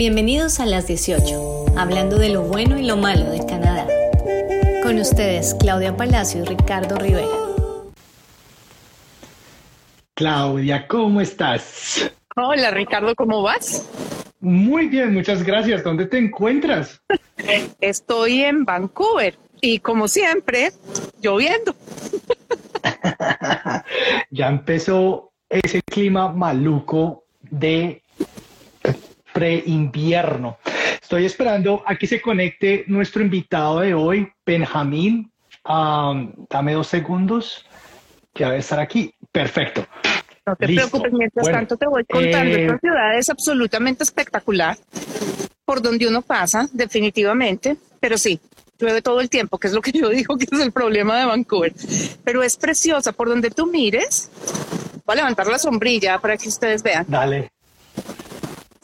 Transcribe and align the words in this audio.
Bienvenidos 0.00 0.60
a 0.60 0.64
las 0.64 0.86
18, 0.86 1.76
hablando 1.76 2.16
de 2.16 2.30
lo 2.30 2.40
bueno 2.40 2.78
y 2.78 2.86
lo 2.86 2.96
malo 2.96 3.30
de 3.30 3.44
Canadá. 3.44 3.86
Con 4.82 4.98
ustedes, 4.98 5.54
Claudia 5.60 5.94
Palacio 5.94 6.42
y 6.42 6.46
Ricardo 6.46 6.96
Rivera. 6.96 7.28
Claudia, 10.14 10.88
¿cómo 10.88 11.20
estás? 11.20 12.10
Hola 12.34 12.70
Ricardo, 12.70 13.14
¿cómo 13.14 13.42
vas? 13.42 13.90
Muy 14.40 14.88
bien, 14.88 15.12
muchas 15.12 15.42
gracias. 15.42 15.84
¿Dónde 15.84 16.06
te 16.06 16.16
encuentras? 16.16 17.02
Estoy 17.82 18.44
en 18.44 18.64
Vancouver 18.64 19.38
y 19.60 19.80
como 19.80 20.08
siempre, 20.08 20.72
lloviendo. 21.20 21.74
ya 24.30 24.48
empezó 24.48 25.34
ese 25.50 25.82
clima 25.82 26.32
maluco 26.32 27.26
de 27.42 27.99
pre-invierno. 29.32 30.58
Estoy 31.00 31.24
esperando 31.24 31.82
a 31.86 31.96
que 31.96 32.06
se 32.06 32.20
conecte 32.20 32.84
nuestro 32.86 33.22
invitado 33.22 33.80
de 33.80 33.94
hoy, 33.94 34.28
Benjamín. 34.46 35.30
dame 35.64 36.72
dos 36.72 36.86
segundos. 36.86 37.66
Ya 38.34 38.46
debe 38.46 38.60
estar 38.60 38.78
aquí. 38.78 39.12
Perfecto. 39.32 39.84
No 40.46 40.56
te 40.56 40.66
preocupes, 40.66 41.12
mientras 41.12 41.50
tanto 41.50 41.76
te 41.76 41.86
voy 41.86 42.04
contando. 42.04 42.56
Esta 42.56 42.74
eh, 42.74 42.78
ciudad 42.80 43.18
es 43.18 43.28
absolutamente 43.28 44.04
espectacular 44.04 44.76
por 45.64 45.82
donde 45.82 46.06
uno 46.06 46.22
pasa, 46.22 46.68
definitivamente. 46.72 47.76
Pero 47.98 48.16
sí, 48.16 48.40
llueve 48.78 49.02
todo 49.02 49.20
el 49.20 49.28
tiempo, 49.28 49.58
que 49.58 49.66
es 49.66 49.74
lo 49.74 49.82
que 49.82 49.92
yo 49.92 50.08
digo 50.08 50.36
que 50.36 50.46
es 50.50 50.60
el 50.60 50.72
problema 50.72 51.18
de 51.18 51.26
Vancouver. 51.26 51.72
Pero 52.24 52.42
es 52.42 52.56
preciosa 52.56 53.12
por 53.12 53.28
donde 53.28 53.50
tú 53.50 53.66
mires. 53.66 54.30
Voy 55.04 55.14
a 55.14 55.16
levantar 55.16 55.48
la 55.48 55.58
sombrilla 55.58 56.18
para 56.18 56.36
que 56.36 56.48
ustedes 56.48 56.82
vean. 56.82 57.04
Dale 57.08 57.50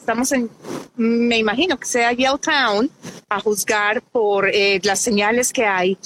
estamos 0.07 0.31
en, 0.31 0.49
me 0.95 1.37
imagino 1.37 1.77
que 1.77 1.85
sea 1.85 2.13
Town, 2.13 2.89
a 3.27 3.41
juzgar 3.41 4.01
por 4.01 4.47
eh, 4.47 4.79
las 4.83 5.01
señales 5.01 5.51
que 5.51 5.65
hay 5.65 5.97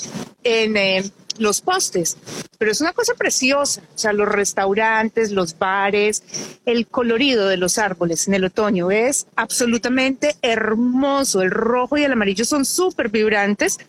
en 0.43 0.75
eh, 0.75 1.03
los 1.41 1.61
postes. 1.61 2.17
Pero 2.57 2.71
es 2.71 2.79
una 2.79 2.93
cosa 2.93 3.13
preciosa, 3.15 3.81
o 3.93 3.97
sea, 3.97 4.13
los 4.13 4.27
restaurantes, 4.27 5.31
los 5.31 5.57
bares, 5.57 6.23
el 6.65 6.87
colorido 6.87 7.47
de 7.47 7.57
los 7.57 7.77
árboles 7.77 8.27
en 8.27 8.35
el 8.35 8.45
otoño 8.45 8.91
es 8.91 9.27
absolutamente 9.35 10.35
hermoso. 10.41 11.41
El 11.41 11.51
rojo 11.51 11.97
y 11.97 12.03
el 12.03 12.11
amarillo 12.11 12.45
son 12.45 12.65
súper 12.65 13.09
vibrantes, 13.09 13.79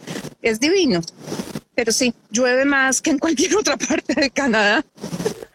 es 0.40 0.58
divino. 0.58 1.00
Pero 1.74 1.92
sí, 1.92 2.14
llueve 2.30 2.64
más 2.64 3.00
que 3.00 3.10
en 3.10 3.18
cualquier 3.18 3.56
otra 3.58 3.76
parte 3.76 4.14
de 4.14 4.30
Canadá. 4.30 4.84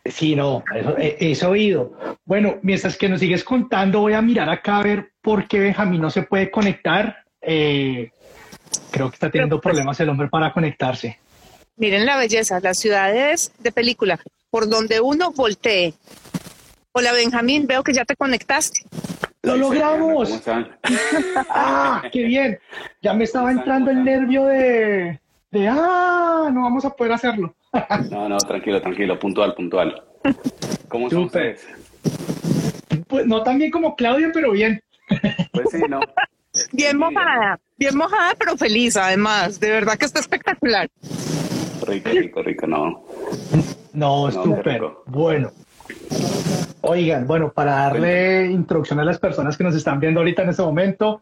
Sí, 0.06 0.36
no, 0.36 0.64
eso, 0.74 0.96
he, 0.98 1.46
oído. 1.46 1.94
Bueno, 2.26 2.58
mientras 2.62 2.98
que 2.98 3.10
nos 3.10 3.20
sigues 3.20 3.44
contando, 3.44 4.00
voy 4.00 4.14
a 4.14 4.22
mirar 4.22 4.50
acá 4.50 4.78
a 4.78 4.84
ver 4.84 5.12
por 5.22 5.48
qué 5.48 5.60
Benjamín 5.60 6.02
no 6.02 6.10
se 6.10 6.24
puede 6.24 6.50
conectar. 6.50 7.18
Eh, 7.42 8.12
creo 8.92 9.10
que 9.10 9.16
está 9.16 9.30
teniendo 9.30 9.60
pues, 9.60 9.74
problemas 9.74 10.00
el 10.00 10.10
hombre 10.10 10.28
para 10.30 10.54
conectarse. 10.54 11.20
Miren 11.78 12.08
la 12.08 12.18
belleza, 12.18 12.60
las 12.60 12.80
ciudades 12.80 13.52
de 13.60 13.72
película, 13.72 14.20
por 14.50 14.68
donde 14.68 15.00
uno 15.00 15.32
voltee. 15.32 15.94
Hola 16.92 17.14
Benjamín, 17.14 17.68
veo 17.68 17.84
que 17.84 17.94
ya 17.94 18.04
te 18.04 18.16
conectaste. 18.16 18.82
¡Lo 19.44 19.56
logramos! 19.56 20.42
¡Ah, 21.50 22.02
qué 22.12 22.24
bien! 22.24 22.60
Ya 23.04 23.14
me 23.14 23.26
estaba 23.26 23.52
entrando 23.52 23.92
el 23.92 24.04
nervio 24.04 24.46
de, 24.46 25.20
de, 25.52 25.68
¡ah, 25.68 26.50
no 26.52 26.64
vamos 26.64 26.84
a 26.84 26.90
poder 26.90 27.14
hacerlo! 27.14 27.56
No, 28.10 28.28
no, 28.28 28.38
tranquilo, 28.40 28.82
tranquilo, 28.82 29.20
puntual, 29.20 29.54
puntual. 29.54 30.04
¿Cómo 30.88 31.12
son 31.12 31.26
ustedes? 31.26 31.68
Pues 33.08 33.28
no 33.28 33.44
tan 33.44 33.60
bien 33.60 33.70
como 33.70 33.96
Claudia, 33.96 34.32
pero 34.34 34.52
bien. 34.52 34.82
Pues 35.52 35.68
sí, 35.72 35.82
no. 35.88 36.00
Bien 36.72 36.98
mojada, 36.98 37.60
bien 37.78 37.96
mojada, 37.96 38.34
pero 38.40 38.58
feliz 38.58 38.98
además. 38.98 39.60
De 39.60 39.70
verdad 39.70 39.96
que 39.96 40.06
está 40.06 40.20
espectacular. 40.20 40.90
Rico, 41.86 42.10
rico, 42.10 42.44
rico, 42.44 42.68
no. 42.68 43.04
No, 43.94 44.32
súper. 44.32 44.82
Bueno. 45.06 45.52
Oigan, 46.82 47.28
bueno, 47.28 47.52
para 47.52 47.72
darle 47.72 48.46
introducción 48.46 49.00
a 49.00 49.04
las 49.04 49.20
personas 49.20 49.58
que 49.58 49.64
nos 49.64 49.76
están 49.76 50.00
viendo 50.00 50.20
ahorita 50.20 50.44
en 50.44 50.50
este 50.50 50.62
momento, 50.62 51.22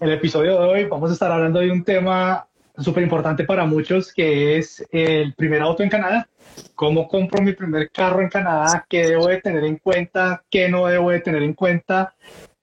el 0.00 0.12
episodio 0.12 0.60
de 0.60 0.68
hoy 0.68 0.84
vamos 0.84 1.10
a 1.10 1.12
estar 1.14 1.30
hablando 1.30 1.60
de 1.60 1.70
un 1.70 1.82
tema 1.84 2.46
súper 2.76 3.02
importante 3.02 3.44
para 3.44 3.64
muchos, 3.64 4.12
que 4.12 4.58
es 4.58 4.84
el 4.90 5.34
primer 5.34 5.62
auto 5.62 5.82
en 5.82 5.88
Canadá. 5.88 6.28
¿Cómo 6.74 7.08
compro 7.08 7.42
mi 7.42 7.52
primer 7.52 7.90
carro 7.90 8.20
en 8.20 8.28
Canadá? 8.28 8.84
¿Qué 8.88 9.06
debo 9.06 9.28
de 9.28 9.40
tener 9.40 9.64
en 9.64 9.76
cuenta? 9.76 10.42
¿Qué 10.50 10.68
no 10.68 10.86
debo 10.86 11.10
de 11.10 11.20
tener 11.20 11.42
en 11.42 11.54
cuenta? 11.54 12.14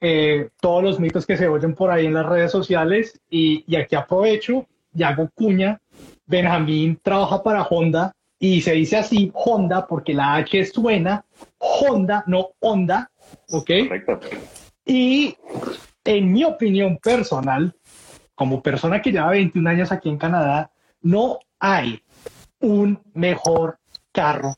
Eh, 0.01 0.49
todos 0.59 0.83
los 0.83 0.99
mitos 0.99 1.25
que 1.25 1.37
se 1.37 1.47
oyen 1.47 1.73
por 1.73 1.91
ahí 1.91 2.05
en 2.05 2.13
las 2.13 2.25
redes 2.25 2.51
sociales. 2.51 3.19
Y, 3.29 3.63
y 3.67 3.75
aquí 3.75 3.95
aprovecho 3.95 4.67
y 4.93 5.03
hago 5.03 5.29
cuña. 5.33 5.81
Benjamín 6.25 6.99
trabaja 7.01 7.41
para 7.43 7.63
Honda 7.63 8.11
y 8.39 8.61
se 8.61 8.73
dice 8.73 8.97
así 8.97 9.31
Honda 9.33 9.87
porque 9.87 10.13
la 10.13 10.35
H 10.35 10.65
suena 10.65 11.25
Honda, 11.57 12.23
no 12.27 12.49
Honda. 12.59 13.09
¿Ok? 13.49 13.69
Correcto. 13.87 14.19
Y 14.85 15.35
en 16.03 16.31
mi 16.31 16.43
opinión 16.43 16.97
personal, 16.97 17.75
como 18.35 18.61
persona 18.61 19.01
que 19.01 19.11
lleva 19.11 19.31
21 19.31 19.69
años 19.69 19.91
aquí 19.91 20.09
en 20.09 20.17
Canadá, 20.17 20.71
no 21.01 21.39
hay 21.59 22.01
un 22.59 22.99
mejor 23.13 23.79
carro 24.11 24.55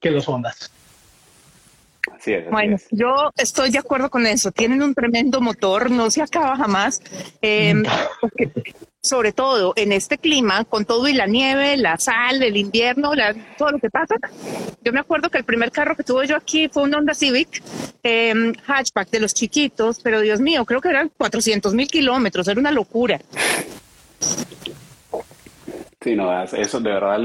que 0.00 0.10
los 0.10 0.28
Hondas. 0.28 0.70
Así 2.12 2.34
es, 2.34 2.50
bueno, 2.50 2.76
yo 2.90 3.30
estoy 3.36 3.70
de 3.70 3.78
acuerdo 3.78 4.10
con 4.10 4.26
eso. 4.26 4.52
Tienen 4.52 4.82
un 4.82 4.94
tremendo 4.94 5.40
motor, 5.40 5.90
no 5.90 6.10
se 6.10 6.22
acaba 6.22 6.56
jamás. 6.56 7.00
Em, 7.40 7.82
sobre 9.04 9.32
todo 9.32 9.74
en 9.76 9.92
este 9.92 10.16
clima, 10.16 10.64
con 10.64 10.86
todo 10.86 11.06
y 11.08 11.12
la 11.12 11.26
nieve, 11.26 11.76
la 11.76 11.98
sal, 11.98 12.42
el 12.42 12.56
invierno, 12.56 13.10
todo 13.58 13.72
lo 13.72 13.78
que 13.78 13.90
pasa. 13.90 14.14
Yo 14.82 14.94
me 14.94 15.00
acuerdo 15.00 15.28
que 15.28 15.36
el 15.36 15.44
primer 15.44 15.70
carro 15.70 15.94
que 15.94 16.02
tuve 16.02 16.26
yo 16.26 16.36
aquí 16.36 16.68
fue 16.68 16.84
un 16.84 16.94
Honda 16.94 17.12
Civic 17.12 17.62
em, 18.02 18.54
hatchback 18.66 19.10
de 19.10 19.20
los 19.20 19.34
chiquitos, 19.34 20.00
pero 20.00 20.20
Dios 20.20 20.40
mío, 20.40 20.64
creo 20.64 20.80
que 20.80 20.88
eran 20.88 21.10
400 21.18 21.74
mil 21.74 21.86
kilómetros, 21.86 22.48
era 22.48 22.58
una 22.58 22.70
locura. 22.70 23.20
Sí, 26.00 26.16
no, 26.16 26.42
eso 26.42 26.80
de 26.80 26.90
verdad, 26.90 27.18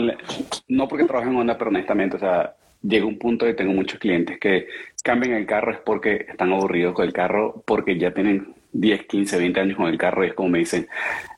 no 0.68 0.88
porque 0.90 1.06
trabajo 1.06 1.30
en 1.30 1.38
Honda, 1.38 1.58
pero 1.58 1.70
honestamente, 1.70 2.18
o 2.18 2.20
sea, 2.20 2.56
llega 2.82 3.06
un 3.06 3.18
punto 3.18 3.46
que 3.46 3.54
tengo 3.54 3.72
muchos 3.72 4.00
clientes 4.00 4.38
que 4.38 4.68
cambian 5.02 5.34
el 5.34 5.46
carro 5.46 5.72
es 5.72 5.80
porque 5.80 6.26
están 6.28 6.52
aburridos 6.52 6.94
con 6.94 7.06
el 7.06 7.14
carro, 7.14 7.64
porque 7.66 7.98
ya 7.98 8.14
tienen 8.14 8.54
10, 8.72 9.06
15, 9.08 9.38
20 9.38 9.60
años 9.60 9.78
con 9.78 9.88
el 9.88 9.98
carro 9.98 10.24
y 10.24 10.28
es 10.28 10.34
como 10.34 10.50
me 10.50 10.60
dicen, 10.60 10.88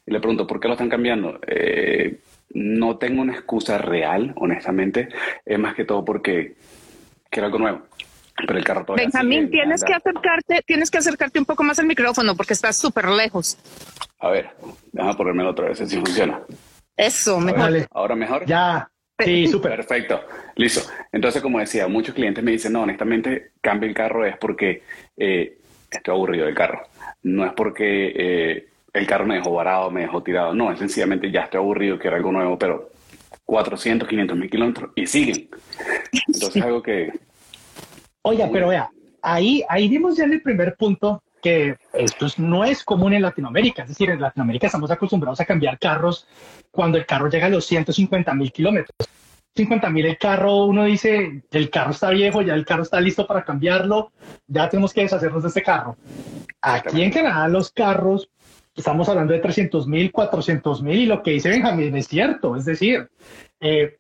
y 0.06 0.12
le 0.12 0.20
pregunto, 0.20 0.48
¿por 0.48 0.60
qué 0.60 0.68
lo 0.68 0.74
están 0.74 0.90
cambiando? 0.90 1.40
Eh, 1.48 2.20
no 2.54 2.98
tengo 2.98 3.22
una 3.22 3.34
excusa 3.34 3.78
real, 3.78 4.34
honestamente, 4.38 5.10
es 5.46 5.60
más 5.60 5.76
que 5.76 5.86
todo 5.86 6.04
porque 6.04 6.56
quiero 7.30 7.48
algo 7.48 7.60
nuevo. 7.60 7.82
Pero 8.36 8.58
el 8.58 8.64
carro 8.64 8.86
todavía 8.86 9.06
Benjamín, 9.06 9.52
tienes 9.52 9.84
que 9.84 9.94
acercarte, 9.94 10.62
tienes 10.66 10.90
que 10.90 10.98
acercarte 10.98 11.40
un 11.40 11.46
poco 11.46 11.64
más 11.64 11.78
al 11.80 11.86
micrófono 11.86 12.36
porque 12.36 12.54
estás 12.54 12.78
súper 12.78 13.08
lejos. 13.10 13.58
A 14.20 14.30
ver, 14.30 14.50
déjame 14.92 15.16
ponerme 15.16 15.44
otra 15.46 15.68
vez, 15.70 15.78
si 15.78 15.98
funciona. 15.98 16.42
Eso, 16.98 17.40
mejor. 17.40 17.88
¿Ahora 17.92 18.16
mejor? 18.16 18.46
Ya. 18.46 18.90
Sí, 19.20 19.48
súper. 19.48 19.76
Perfecto. 19.76 20.22
Listo. 20.56 20.82
Entonces, 21.12 21.42
como 21.42 21.60
decía, 21.60 21.88
muchos 21.88 22.16
clientes 22.16 22.44
me 22.44 22.52
dicen, 22.52 22.74
no, 22.74 22.82
honestamente, 22.82 23.52
cambio 23.62 23.88
el 23.88 23.96
carro 23.96 24.26
es 24.26 24.38
porque 24.38 24.84
eh, 25.18 25.58
estoy 25.90 26.14
aburrido 26.14 26.46
del 26.46 26.56
carro. 26.56 26.82
No 27.24 27.46
es 27.46 27.54
porque 27.54 28.14
eh, 28.16 28.68
el 28.94 29.08
carro 29.08 29.26
me 29.26 29.36
dejó 29.36 29.52
varado, 29.52 29.92
me 29.92 30.02
dejó 30.02 30.24
tirado. 30.24 30.54
No, 30.54 30.72
es 30.72 30.80
sencillamente 30.80 31.32
ya 31.32 31.42
estoy 31.42 31.60
aburrido, 31.60 32.00
quiero 32.00 32.16
algo 32.16 32.32
nuevo, 32.32 32.58
pero 32.58 32.92
400, 33.46 34.08
500 34.08 34.38
mil 34.38 34.50
kilómetros 34.50 34.92
y 34.96 35.06
siguen. 35.06 35.50
Entonces, 36.28 36.64
algo 36.64 36.82
que... 36.82 37.12
Oiga, 38.24 38.50
pero 38.52 38.70
vea, 38.70 38.90
ahí, 39.22 39.64
ahí 39.68 39.90
dimos 39.90 40.18
ya 40.18 40.26
el 40.26 40.42
primer 40.42 40.76
punto 40.76 41.24
que 41.42 41.76
esto 41.94 42.28
no 42.38 42.64
es 42.64 42.84
común 42.84 43.14
en 43.14 43.24
Latinoamérica. 43.24 43.84
Es 43.84 43.90
decir, 43.90 44.10
en 44.10 44.22
Latinoamérica 44.22 44.68
estamos 44.68 44.92
acostumbrados 44.92 45.40
a 45.42 45.46
cambiar 45.46 45.80
carros 45.80 46.28
cuando 46.70 46.98
el 46.98 47.06
carro 47.06 47.30
llega 47.30 47.48
a 47.48 47.50
los 47.50 47.66
150 47.66 48.34
mil 48.36 48.52
kilómetros. 48.52 49.10
50 49.56 49.90
mil 49.90 50.06
el 50.06 50.18
carro, 50.18 50.66
uno 50.66 50.86
dice, 50.86 51.44
el 51.52 51.70
carro 51.70 51.92
está 51.92 52.10
viejo, 52.10 52.42
ya 52.42 52.54
el 52.54 52.66
carro 52.66 52.84
está 52.84 53.02
listo 53.02 53.28
para 53.28 53.44
cambiarlo, 53.44 54.12
ya 54.48 54.70
tenemos 54.70 54.94
que 54.94 55.02
deshacernos 55.02 55.44
de 55.44 55.50
este 55.50 55.64
carro. 55.64 55.98
Aquí 56.62 57.02
en 57.02 57.12
Canadá 57.12 57.48
los 57.48 57.72
carros, 57.72 58.30
estamos 58.76 59.10
hablando 59.10 59.34
de 59.34 59.40
300 59.40 59.88
mil, 59.88 60.12
400 60.12 60.82
mil 60.82 61.00
y 61.00 61.06
lo 61.06 61.22
que 61.22 61.32
dice 61.32 61.50
Benjamín 61.50 61.96
es 61.98 62.08
cierto, 62.08 62.56
es 62.56 62.66
decir, 62.66 63.10
eh, 63.60 63.98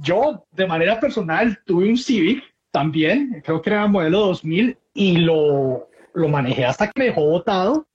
yo 0.00 0.46
de 0.52 0.66
manera 0.66 0.98
personal 0.98 1.58
tuve 1.66 1.88
un 1.88 1.98
Civic 1.98 2.42
también, 2.70 3.42
creo 3.44 3.60
que 3.60 3.70
era 3.70 3.86
modelo 3.86 4.20
2000 4.20 4.78
y 4.94 5.18
lo, 5.18 5.88
lo 6.14 6.28
manejé 6.28 6.64
hasta 6.64 6.86
que 6.86 6.98
me 6.98 7.04
dejó 7.06 7.26
botado 7.26 7.86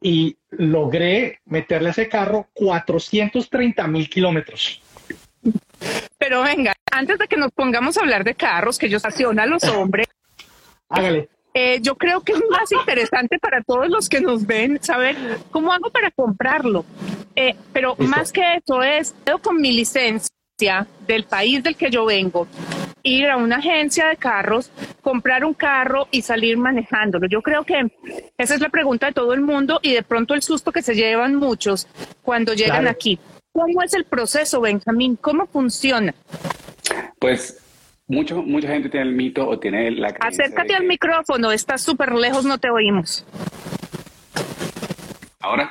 y 0.00 0.36
logré 0.50 1.40
meterle 1.44 1.88
a 1.88 1.90
ese 1.92 2.08
carro 2.08 2.48
430 2.54 3.86
mil 3.88 4.08
kilómetros. 4.08 4.80
Pero 6.18 6.42
venga, 6.42 6.74
antes 6.90 7.18
de 7.18 7.26
que 7.26 7.36
nos 7.36 7.50
pongamos 7.52 7.96
a 7.96 8.00
hablar 8.00 8.24
de 8.24 8.34
carros 8.34 8.78
que 8.78 8.86
ellos 8.86 9.04
a 9.04 9.46
los 9.46 9.64
hombres. 9.64 10.06
Hágale. 10.88 11.28
eh, 11.54 11.80
yo 11.80 11.96
creo 11.96 12.20
que 12.20 12.32
es 12.32 12.42
más 12.50 12.70
interesante 12.70 13.38
para 13.38 13.62
todos 13.62 13.88
los 13.88 14.08
que 14.08 14.20
nos 14.20 14.46
ven 14.46 14.82
saber 14.82 15.16
cómo 15.50 15.72
hago 15.72 15.90
para 15.90 16.10
comprarlo. 16.10 16.84
Eh, 17.34 17.54
pero 17.72 17.96
más 17.96 18.32
que 18.32 18.42
eso 18.56 18.82
es, 18.82 19.14
con 19.40 19.60
mi 19.60 19.72
licencia 19.72 20.86
del 21.06 21.24
país 21.24 21.62
del 21.62 21.76
que 21.76 21.90
yo 21.90 22.04
vengo, 22.04 22.46
ir 23.02 23.28
a 23.28 23.36
una 23.36 23.56
agencia 23.56 24.06
de 24.08 24.16
carros, 24.16 24.70
comprar 25.00 25.44
un 25.44 25.54
carro 25.54 26.08
y 26.10 26.22
salir 26.22 26.56
manejándolo. 26.56 27.26
Yo 27.26 27.42
creo 27.42 27.64
que 27.64 27.90
esa 28.38 28.54
es 28.54 28.60
la 28.60 28.68
pregunta 28.68 29.06
de 29.06 29.12
todo 29.12 29.32
el 29.32 29.40
mundo 29.40 29.80
y 29.82 29.92
de 29.92 30.02
pronto 30.02 30.34
el 30.34 30.42
susto 30.42 30.72
que 30.72 30.82
se 30.82 30.94
llevan 30.94 31.34
muchos 31.34 31.88
cuando 32.22 32.54
llegan 32.54 32.86
aquí. 32.86 33.18
¿Cómo 33.52 33.82
es 33.82 33.92
el 33.92 34.04
proceso, 34.04 34.62
Benjamín? 34.62 35.16
¿Cómo 35.16 35.46
funciona? 35.46 36.14
Pues 37.18 37.62
mucho, 38.06 38.42
mucha 38.42 38.68
gente 38.68 38.88
tiene 38.88 39.06
el 39.10 39.14
mito 39.14 39.46
o 39.46 39.58
tiene 39.58 39.90
la... 39.90 40.08
Acércate 40.20 40.74
al 40.74 40.84
micrófono, 40.84 41.52
estás 41.52 41.82
súper 41.82 42.14
lejos, 42.14 42.46
no 42.46 42.56
te 42.58 42.70
oímos. 42.70 43.26
¿Ahora? 45.40 45.70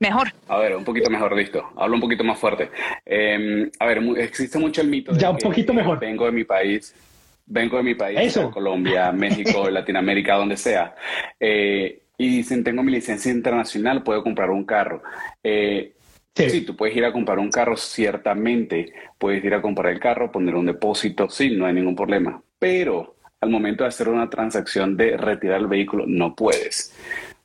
Mejor. 0.00 0.32
A 0.48 0.58
ver, 0.58 0.76
un 0.76 0.84
poquito 0.84 1.08
mejor, 1.10 1.36
listo. 1.36 1.64
Hablo 1.76 1.94
un 1.94 2.00
poquito 2.00 2.24
más 2.24 2.38
fuerte. 2.38 2.70
Em, 3.04 3.70
a 3.78 3.86
ver, 3.86 3.98
existe 4.18 4.58
mucho 4.58 4.80
el 4.80 4.88
mito 4.88 5.12
de 5.12 5.20
ya 5.20 5.30
un 5.30 5.38
poquito 5.38 5.72
mejor. 5.72 6.00
Vengo 6.00 6.26
de 6.26 6.32
mi 6.32 6.44
país, 6.44 6.94
vengo 7.46 7.76
de 7.76 7.82
mi 7.84 7.94
país, 7.94 8.38
Colombia, 8.52 9.12
México, 9.12 9.70
Latinoamérica, 9.70 10.34
donde 10.34 10.56
sea. 10.56 10.94
Eh, 11.38 12.02
y 12.16 12.28
dicen, 12.28 12.64
tengo 12.64 12.82
mi 12.82 12.92
licencia 12.92 13.30
internacional, 13.30 14.02
puedo 14.02 14.24
comprar 14.24 14.50
un 14.50 14.64
carro. 14.64 15.02
Eh, 15.42 15.94
Sí. 16.46 16.60
tú 16.60 16.76
puedes 16.76 16.96
ir 16.96 17.04
a 17.04 17.12
comprar 17.12 17.38
un 17.38 17.50
carro, 17.50 17.76
ciertamente. 17.76 18.92
Puedes 19.18 19.44
ir 19.44 19.54
a 19.54 19.62
comprar 19.62 19.92
el 19.92 19.98
carro, 19.98 20.30
poner 20.30 20.54
un 20.54 20.66
depósito, 20.66 21.28
sí, 21.28 21.50
no 21.50 21.66
hay 21.66 21.74
ningún 21.74 21.96
problema. 21.96 22.40
Pero 22.58 23.16
al 23.40 23.50
momento 23.50 23.84
de 23.84 23.88
hacer 23.88 24.08
una 24.08 24.30
transacción 24.30 24.96
de 24.96 25.16
retirar 25.16 25.60
el 25.60 25.66
vehículo, 25.66 26.04
no 26.06 26.34
puedes. 26.34 26.94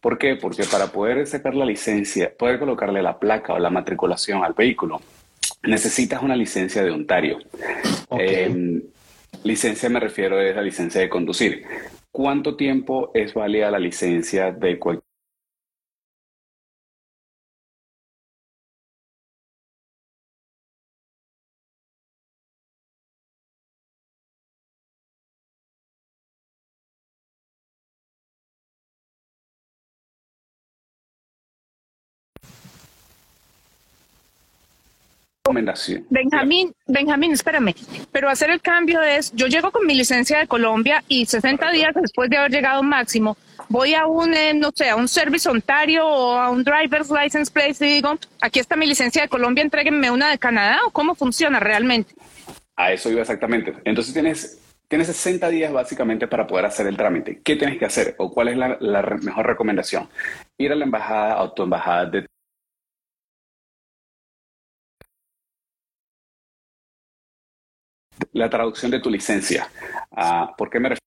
¿Por 0.02 0.18
qué? 0.18 0.36
Porque 0.36 0.64
para 0.66 0.88
poder 0.88 1.26
sacar 1.26 1.56
la 1.56 1.66
licencia, 1.66 2.32
poder 2.38 2.60
colocarle 2.60 3.02
la 3.02 3.18
placa 3.18 3.54
o 3.54 3.60
la 3.60 3.70
matriculación 3.70 4.44
al 4.44 4.54
vehículo, 4.54 5.02
necesitas 5.64 6.22
una 6.22 6.36
licencia 6.36 6.84
de 6.84 6.92
Ontario. 6.92 7.40
Em, 8.12 8.82
licencia 9.44 9.90
me 9.90 10.00
refiero 10.00 10.38
a 10.38 10.44
la 10.44 10.62
licencia 10.62 11.02
de 11.02 11.10
conducir. 11.10 11.64
¿Cuánto 12.12 12.56
tiempo 12.56 13.12
es 13.14 13.34
válida 13.34 13.72
la 13.72 13.80
licencia 13.80 14.52
de 14.52 14.78
cualquier 14.78 15.13
recomendación. 35.44 36.06
Benjamín, 36.10 36.74
Benjamín, 36.88 37.34
espérame, 37.34 37.76
pero 38.14 38.30
hacer 38.30 38.50
el 38.50 38.62
cambio 38.62 39.02
es, 39.02 39.34
yo 39.34 39.48
llego 39.48 39.72
con 39.72 39.86
mi 39.86 39.94
licencia 39.94 40.40
de 40.40 40.48
Colombia 40.48 41.04
y 41.10 41.26
60 41.26 41.70
días 41.72 41.94
después 42.02 42.30
de 42.30 42.38
haber 42.38 42.52
llegado 42.52 42.82
máximo, 42.82 43.36
voy 43.68 43.94
a 43.94 44.06
un, 44.06 44.34
eh, 44.34 44.54
no 44.54 44.72
sé, 44.74 44.90
a 44.90 44.96
un 44.96 45.10
Service 45.10 45.50
Ontario 45.50 46.08
o 46.08 46.38
a 46.38 46.50
un 46.50 46.64
Driver's 46.64 47.12
License 47.12 47.52
Place 47.52 47.86
y 47.86 47.96
digo, 47.96 48.18
aquí 48.40 48.60
está 48.60 48.78
mi 48.78 48.88
licencia 48.88 49.24
de 49.24 49.28
Colombia, 49.28 49.64
entréguenme 49.64 50.10
una 50.12 50.32
de 50.32 50.38
Canadá 50.38 50.80
o 50.88 50.92
cómo 50.92 51.14
funciona 51.14 51.60
realmente. 51.60 52.14
A 52.78 52.94
eso 52.94 53.12
iba 53.12 53.20
exactamente. 53.20 53.74
Entonces 53.84 54.14
tienes 54.14 54.60
Tienes 54.86 55.08
60 55.08 55.50
días 55.50 55.74
básicamente 55.74 56.28
para 56.28 56.46
poder 56.46 56.66
hacer 56.66 56.86
el 56.86 56.96
trámite. 56.96 57.42
¿Qué 57.44 57.56
tienes 57.56 57.80
que 57.80 57.86
hacer 57.86 58.14
o 58.20 58.32
cuál 58.32 58.50
es 58.50 58.58
la, 58.58 58.78
la 58.80 59.02
mejor 59.24 59.48
recomendación? 59.48 60.08
Ir 60.60 60.72
a 60.72 60.76
la 60.76 60.86
embajada, 60.86 61.42
a 61.42 61.52
tu 61.52 61.64
embajada 61.64 62.06
de 62.06 62.28
la 68.32 68.50
traducción 68.50 68.92
de 68.92 69.00
tu 69.00 69.10
licencia. 69.10 69.68
Uh, 70.12 70.56
¿Por 70.58 70.70
qué 70.70 70.80
me 70.80 70.90
refiero? 70.90 71.04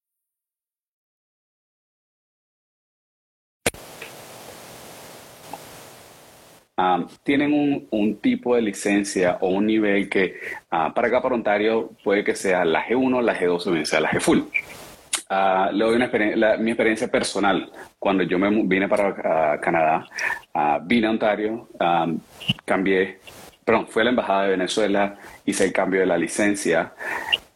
Uh, 6.78 7.06
tienen 7.22 7.86
un, 7.90 8.18
tipo 8.18 8.54
de 8.54 8.60
licencia 8.60 9.38
o 9.40 9.48
un 9.48 9.66
nivel 9.66 10.10
que 10.10 10.34
uh, 10.70 10.92
para 10.92 11.08
acá 11.08 11.22
para 11.22 11.34
Ontario 11.34 11.92
puede 12.04 12.22
que 12.22 12.34
sea 12.34 12.66
la 12.66 12.84
G1, 12.84 13.22
la 13.22 13.34
G2 13.34 13.80
o 13.80 13.86
sea 13.86 14.00
la 14.00 14.10
G 14.10 14.20
Full. 14.20 14.40
le 15.72 15.84
doy 15.84 15.96
una 15.96 16.58
mi 16.58 16.70
experiencia 16.70 17.08
personal. 17.08 17.72
Cuando 17.98 18.24
yo 18.24 18.38
me 18.38 18.50
vine 18.64 18.88
para 18.88 19.58
Canadá, 19.58 20.06
vine 20.84 21.06
a 21.06 21.10
Ontario, 21.10 21.68
cambié 22.66 23.20
perdón, 23.66 23.88
fui 23.88 24.00
a 24.00 24.04
la 24.04 24.10
Embajada 24.10 24.44
de 24.44 24.50
Venezuela, 24.50 25.18
hice 25.44 25.64
el 25.64 25.72
cambio 25.72 25.98
de 25.98 26.06
la 26.06 26.16
licencia. 26.16 26.92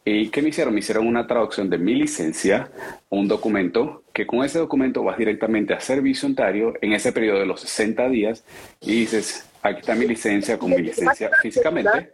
¿Y 0.03 0.27
qué 0.27 0.41
me 0.41 0.49
hicieron? 0.49 0.73
Me 0.73 0.81
hicieron 0.81 1.07
una 1.07 1.25
traducción 1.25 1.69
de 1.69 1.77
mi 1.77 1.95
licencia, 1.95 2.69
un 3.09 3.29
documento, 3.29 4.03
que 4.11 4.27
con 4.27 4.43
ese 4.43 4.59
documento 4.59 5.03
vas 5.03 5.17
directamente 5.17 5.73
a 5.73 5.79
Servicio 5.79 6.27
Ontario 6.27 6.73
en 6.81 6.91
ese 6.91 7.13
periodo 7.13 7.39
de 7.39 7.45
los 7.45 7.61
60 7.61 8.09
días 8.09 8.43
y 8.81 8.99
dices, 8.99 9.47
aquí 9.61 9.79
está 9.79 9.95
mi 9.95 10.05
licencia 10.05 10.59
con 10.59 10.71
mi 10.71 10.81
licencia 10.81 11.31
físicamente. 11.41 12.11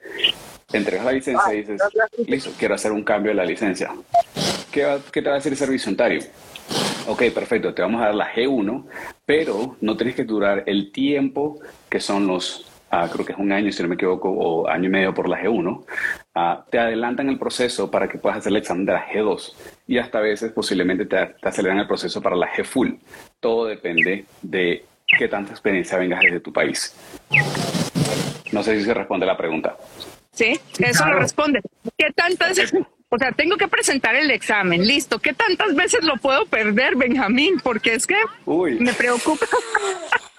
Entregas 0.71 1.05
la 1.05 1.13
licencia 1.13 1.53
y 1.55 1.57
dices, 1.57 1.81
listo, 2.27 2.51
quiero 2.59 2.75
hacer 2.75 2.91
un 2.91 3.03
cambio 3.03 3.31
de 3.31 3.35
la 3.35 3.45
licencia. 3.45 3.91
¿Qué, 4.71 4.99
te 5.11 5.21
va 5.21 5.31
a 5.31 5.35
decir 5.35 5.55
Servicio 5.55 5.89
Ontario? 5.89 6.21
Ok, 7.07 7.23
perfecto, 7.33 7.73
te 7.73 7.81
vamos 7.81 8.01
a 8.01 8.05
dar 8.05 8.15
la 8.15 8.31
G1, 8.31 8.85
pero 9.25 9.75
no 9.81 9.97
tienes 9.97 10.13
que 10.13 10.23
durar 10.23 10.65
el 10.67 10.91
tiempo 10.91 11.59
que 11.89 11.99
son 11.99 12.27
los 12.27 12.66
creo 12.89 13.25
que 13.25 13.33
es 13.33 13.37
un 13.37 13.51
año, 13.51 13.71
si 13.71 13.81
no 13.83 13.89
me 13.89 13.95
equivoco, 13.95 14.29
o 14.29 14.67
año 14.67 14.85
y 14.85 14.89
medio 14.89 15.13
por 15.13 15.27
la 15.27 15.41
G1, 15.41 15.85
te 16.69 16.79
adelantan 16.79 17.29
el 17.29 17.37
proceso 17.37 17.89
para 17.91 18.07
que 18.07 18.17
puedas 18.17 18.39
hacer 18.39 18.51
el 18.51 18.57
examen 18.57 18.85
de 18.85 18.93
la 18.93 19.07
G2 19.07 19.53
y 19.87 19.97
hasta 19.97 20.19
a 20.19 20.21
veces 20.21 20.51
posiblemente 20.51 21.05
te, 21.05 21.35
aceleran 21.41 21.79
el 21.79 21.87
proceso 21.87 22.21
para 22.21 22.35
la 22.35 22.47
G 22.47 22.63
Full. 22.63 22.91
Todo 23.39 23.65
depende 23.65 24.25
de 24.41 24.85
qué 25.05 25.27
tanta 25.27 25.51
experiencia 25.51 25.97
vengas 25.97 26.21
desde 26.21 26.39
tu 26.39 26.51
país. 26.53 26.95
No 28.51 28.63
sé 28.63 28.77
si 28.77 28.85
se 28.85 28.93
responde 28.93 29.25
la 29.25 29.37
pregunta. 29.37 29.75
Sí, 30.31 30.59
eso 30.79 31.05
lo 31.05 31.19
responde. 31.19 31.61
¿Qué 31.97 32.11
tantas, 32.15 32.57
o 33.09 33.17
sea, 33.17 33.31
tengo 33.31 33.57
que 33.57 33.67
presentar 33.67 34.15
el 34.15 34.31
examen, 34.31 34.85
listo. 34.85 35.19
¿Qué 35.19 35.33
tantas 35.33 35.75
veces 35.75 36.03
lo 36.03 36.17
puedo 36.17 36.45
perder, 36.45 36.95
Benjamín? 36.95 37.59
Porque 37.61 37.95
es 37.95 38.05
que 38.07 38.17
me 38.45 38.93
preocupa. 38.93 39.45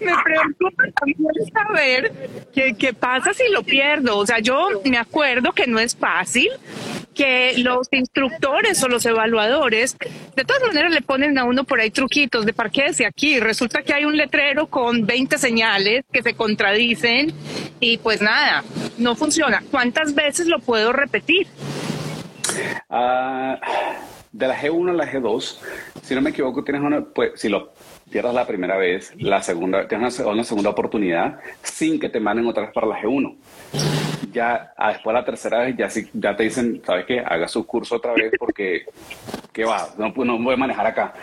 me 0.00 0.12
preocupa 0.24 0.84
también 1.00 1.32
saber 1.52 2.12
qué, 2.52 2.74
qué 2.74 2.92
pasa 2.92 3.32
si 3.32 3.48
lo 3.50 3.62
pierdo. 3.62 4.18
O 4.18 4.26
sea, 4.26 4.38
yo 4.40 4.68
me 4.84 4.98
acuerdo 4.98 5.52
que 5.52 5.66
no 5.66 5.78
es 5.78 5.96
fácil, 5.96 6.50
que 7.14 7.54
los 7.58 7.88
instructores 7.90 8.82
o 8.82 8.88
los 8.88 9.04
evaluadores 9.04 9.96
de 10.36 10.44
todas 10.44 10.62
maneras 10.62 10.92
le 10.92 11.02
ponen 11.02 11.36
a 11.36 11.44
uno 11.44 11.64
por 11.64 11.80
ahí 11.80 11.90
truquitos 11.90 12.46
de 12.46 12.54
desde 12.86 13.06
aquí. 13.06 13.40
Resulta 13.40 13.82
que 13.82 13.92
hay 13.92 14.04
un 14.04 14.16
letrero 14.16 14.68
con 14.68 15.04
20 15.06 15.38
señales 15.38 16.04
que 16.12 16.22
se 16.22 16.34
contradicen 16.34 17.32
y 17.80 17.98
pues 17.98 18.20
nada, 18.20 18.62
no 18.98 19.16
funciona. 19.16 19.62
¿Cuántas 19.70 20.14
veces 20.14 20.46
lo 20.46 20.60
puedo 20.60 20.92
repetir? 20.92 21.48
Ah, 22.88 23.58
de 24.32 24.46
la 24.46 24.56
G1 24.56 24.90
a 24.90 24.92
la 24.92 25.10
G2, 25.10 25.58
si 26.02 26.14
no 26.14 26.20
me 26.20 26.30
equivoco, 26.30 26.62
tienes 26.62 26.82
una, 26.82 27.04
pues 27.04 27.32
si 27.36 27.48
lo 27.48 27.72
pierdas 28.08 28.34
la 28.34 28.46
primera 28.46 28.76
vez, 28.76 29.12
la 29.18 29.42
segunda, 29.42 29.86
tienes 29.86 30.18
una, 30.20 30.44
segunda 30.44 30.70
oportunidad 30.70 31.38
sin 31.62 31.98
que 32.00 32.08
te 32.08 32.20
manden 32.20 32.46
otra 32.46 32.64
vez 32.64 32.72
para 32.72 32.86
la 32.86 33.00
G1. 33.00 33.36
Ya 34.32 34.72
ah, 34.76 34.92
después 34.92 35.14
la 35.14 35.24
tercera 35.24 35.60
vez 35.60 35.76
ya, 35.76 35.88
ya 36.12 36.36
te 36.36 36.42
dicen, 36.42 36.82
¿sabes 36.84 37.06
qué? 37.06 37.20
Haga 37.20 37.48
su 37.48 37.66
curso 37.66 37.96
otra 37.96 38.12
vez 38.12 38.32
porque, 38.38 38.86
¿qué 39.52 39.64
va? 39.64 39.88
No, 39.96 40.12
no 40.24 40.38
voy 40.38 40.54
a 40.54 40.56
manejar 40.56 40.86
acá. 40.86 41.14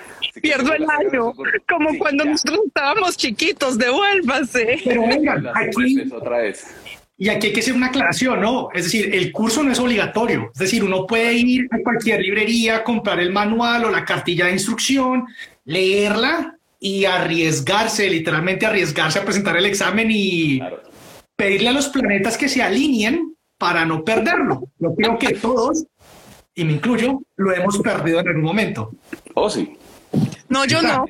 Pierdo 0.41 0.73
el 0.73 0.83
año, 0.89 1.33
como 1.67 1.97
cuando 1.97 2.25
nosotros 2.25 2.61
estábamos 2.67 3.17
chiquitos, 3.17 3.77
devuélvase. 3.77 4.79
Pero 4.83 5.07
vengan, 5.07 5.47
aquí... 5.53 6.09
Otra 6.11 6.39
vez. 6.39 6.65
Y 7.17 7.29
aquí 7.29 7.47
hay 7.47 7.53
que 7.53 7.61
hacer 7.61 7.73
una 7.73 7.87
aclaración, 7.87 8.41
¿no? 8.41 8.69
Es 8.73 8.85
decir, 8.85 9.15
el 9.15 9.31
curso 9.31 9.63
no 9.63 9.71
es 9.71 9.79
obligatorio. 9.79 10.51
Es 10.53 10.59
decir, 10.59 10.83
uno 10.83 11.07
puede 11.07 11.33
ir 11.33 11.67
a 11.71 11.77
cualquier 11.81 12.19
librería, 12.19 12.83
comprar 12.83 13.19
el 13.19 13.31
manual 13.31 13.85
o 13.85 13.89
la 13.89 14.03
cartilla 14.03 14.47
de 14.47 14.53
instrucción, 14.53 15.25
leerla 15.63 16.54
y 16.79 17.05
arriesgarse, 17.05 18.09
literalmente 18.09 18.65
arriesgarse 18.65 19.19
a 19.19 19.25
presentar 19.25 19.57
el 19.57 19.65
examen 19.65 20.07
y 20.11 20.59
pedirle 21.35 21.69
a 21.69 21.73
los 21.73 21.89
planetas 21.89 22.37
que 22.37 22.49
se 22.49 22.61
alineen 22.61 23.35
para 23.57 23.85
no 23.85 24.03
perderlo. 24.03 24.63
Yo 24.79 24.95
creo 24.95 25.17
que 25.17 25.33
todos, 25.35 25.85
y 26.53 26.63
me 26.63 26.73
incluyo, 26.73 27.21
lo 27.37 27.53
hemos 27.53 27.79
perdido 27.79 28.19
en 28.19 28.27
algún 28.27 28.43
momento. 28.43 28.91
Oh, 29.33 29.49
sí. 29.49 29.77
No, 30.49 30.65
yo 30.65 30.81
no. 30.81 31.05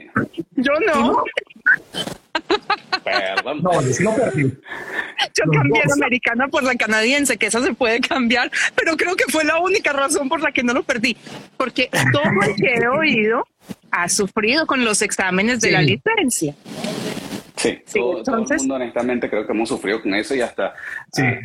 Yo 0.55 0.71
no. 0.87 1.23
Perdón. 3.03 3.61
No, 3.61 3.81
yo 3.81 3.93
sí 3.93 4.03
lo 4.03 4.15
perdí. 4.15 4.43
Yo 4.43 5.51
cambié 5.51 5.81
la 5.85 5.93
americana 5.93 6.47
por 6.47 6.63
la 6.63 6.75
canadiense, 6.75 7.37
que 7.37 7.47
esa 7.47 7.61
se 7.61 7.73
puede 7.73 7.99
cambiar, 7.99 8.51
pero 8.75 8.97
creo 8.97 9.15
que 9.15 9.25
fue 9.31 9.43
la 9.43 9.59
única 9.59 9.93
razón 9.93 10.29
por 10.29 10.41
la 10.41 10.51
que 10.51 10.63
no 10.63 10.73
lo 10.73 10.83
perdí, 10.83 11.15
porque 11.57 11.89
todo 12.11 12.23
el 12.47 12.55
que 12.55 12.75
he 12.75 12.87
oído 12.87 13.47
ha 13.95 14.09
sufrido 14.09 14.65
con 14.65 14.83
los 14.83 15.01
exámenes 15.01 15.61
de 15.61 15.71
la 15.71 15.81
licencia. 15.81 16.53
Sí, 17.55 17.79
todo, 17.93 18.21
el 18.37 18.57
mundo 18.57 18.75
honestamente 18.75 19.29
creo 19.29 19.45
que 19.45 19.53
hemos 19.53 19.69
sufrido 19.69 20.01
con 20.01 20.13
eso 20.13 20.35
y 20.35 20.41
hasta 20.41 20.73
sí. 21.11 21.23
Ah, 21.23 21.39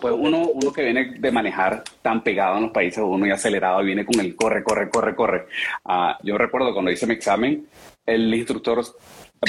pues 0.00 0.14
uno, 0.16 0.48
uno 0.48 0.72
que 0.72 0.82
viene 0.82 1.14
de 1.18 1.30
manejar 1.30 1.82
tan 2.02 2.22
pegado 2.22 2.56
en 2.56 2.64
los 2.64 2.72
países, 2.72 3.02
uno 3.04 3.26
y 3.26 3.30
acelerado 3.30 3.80
y 3.82 3.86
viene 3.86 4.04
con 4.04 4.20
el 4.20 4.34
corre, 4.36 4.62
corre, 4.62 4.90
corre, 4.90 5.14
corre. 5.14 5.46
Uh, 5.84 6.12
yo 6.22 6.36
recuerdo 6.36 6.72
cuando 6.72 6.90
hice 6.90 7.06
mi 7.06 7.14
examen, 7.14 7.66
el 8.04 8.34
instructor 8.34 8.84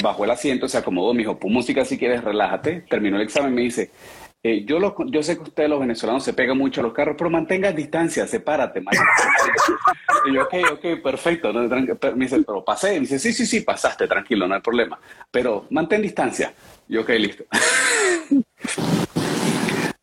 bajó 0.02 0.24
el 0.24 0.30
asiento, 0.30 0.68
se 0.68 0.78
acomodó, 0.78 1.12
me 1.12 1.20
dijo, 1.20 1.38
pon 1.38 1.52
música 1.52 1.84
si 1.84 1.98
quieres, 1.98 2.22
relájate. 2.24 2.82
Terminó 2.88 3.16
el 3.16 3.22
examen, 3.22 3.54
me 3.54 3.62
dice, 3.62 3.90
eh, 4.48 4.64
yo, 4.64 4.78
lo, 4.78 4.94
yo 5.06 5.24
sé 5.24 5.36
que 5.36 5.42
ustedes 5.42 5.68
los 5.68 5.80
venezolanos 5.80 6.22
se 6.22 6.32
pegan 6.32 6.56
mucho 6.56 6.80
a 6.80 6.84
los 6.84 6.92
carros, 6.92 7.16
pero 7.18 7.28
mantenga 7.28 7.72
distancia, 7.72 8.28
sepárate. 8.28 8.80
y 10.26 10.34
yo, 10.34 10.44
ok, 10.44 10.54
ok, 10.74 11.02
perfecto. 11.02 11.52
me 11.52 11.68
dice, 12.14 12.44
pero 12.46 12.64
pasé. 12.64 12.92
Me 12.92 13.00
dice, 13.00 13.18
sí, 13.18 13.32
sí, 13.32 13.44
sí, 13.44 13.62
pasaste, 13.62 14.06
tranquilo, 14.06 14.46
no 14.46 14.54
hay 14.54 14.60
problema. 14.60 15.00
Pero 15.32 15.66
mantén 15.70 16.00
distancia. 16.00 16.52
Y 16.88 16.96
ok, 16.96 17.08
listo. 17.18 17.42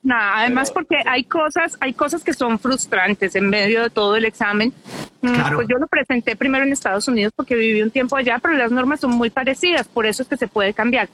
Nada, 0.03 0.39
además 0.39 0.69
porque 0.71 0.97
hay 1.05 1.23
cosas, 1.23 1.77
hay 1.79 1.93
cosas 1.93 2.21
que 2.25 2.33
son 2.33 2.59
frustrantes 2.59 3.37
en 3.37 3.49
medio 3.49 3.83
de 3.83 3.89
todo 3.89 4.17
el 4.17 4.25
examen. 4.25 4.73
Mm, 5.21 5.55
pues 5.55 5.69
yo 5.69 5.77
lo 5.77 5.87
presenté 5.87 6.35
primero 6.35 6.65
en 6.65 6.73
Estados 6.73 7.07
Unidos 7.07 7.31
porque 7.33 7.55
viví 7.55 7.81
un 7.81 7.91
tiempo 7.91 8.17
allá, 8.17 8.39
pero 8.41 8.55
las 8.55 8.73
normas 8.73 8.99
son 8.99 9.11
muy 9.11 9.29
parecidas, 9.29 9.87
por 9.87 10.05
eso 10.05 10.23
es 10.23 10.27
que 10.27 10.35
se 10.35 10.49
puede 10.49 10.73
cambiar. 10.73 11.07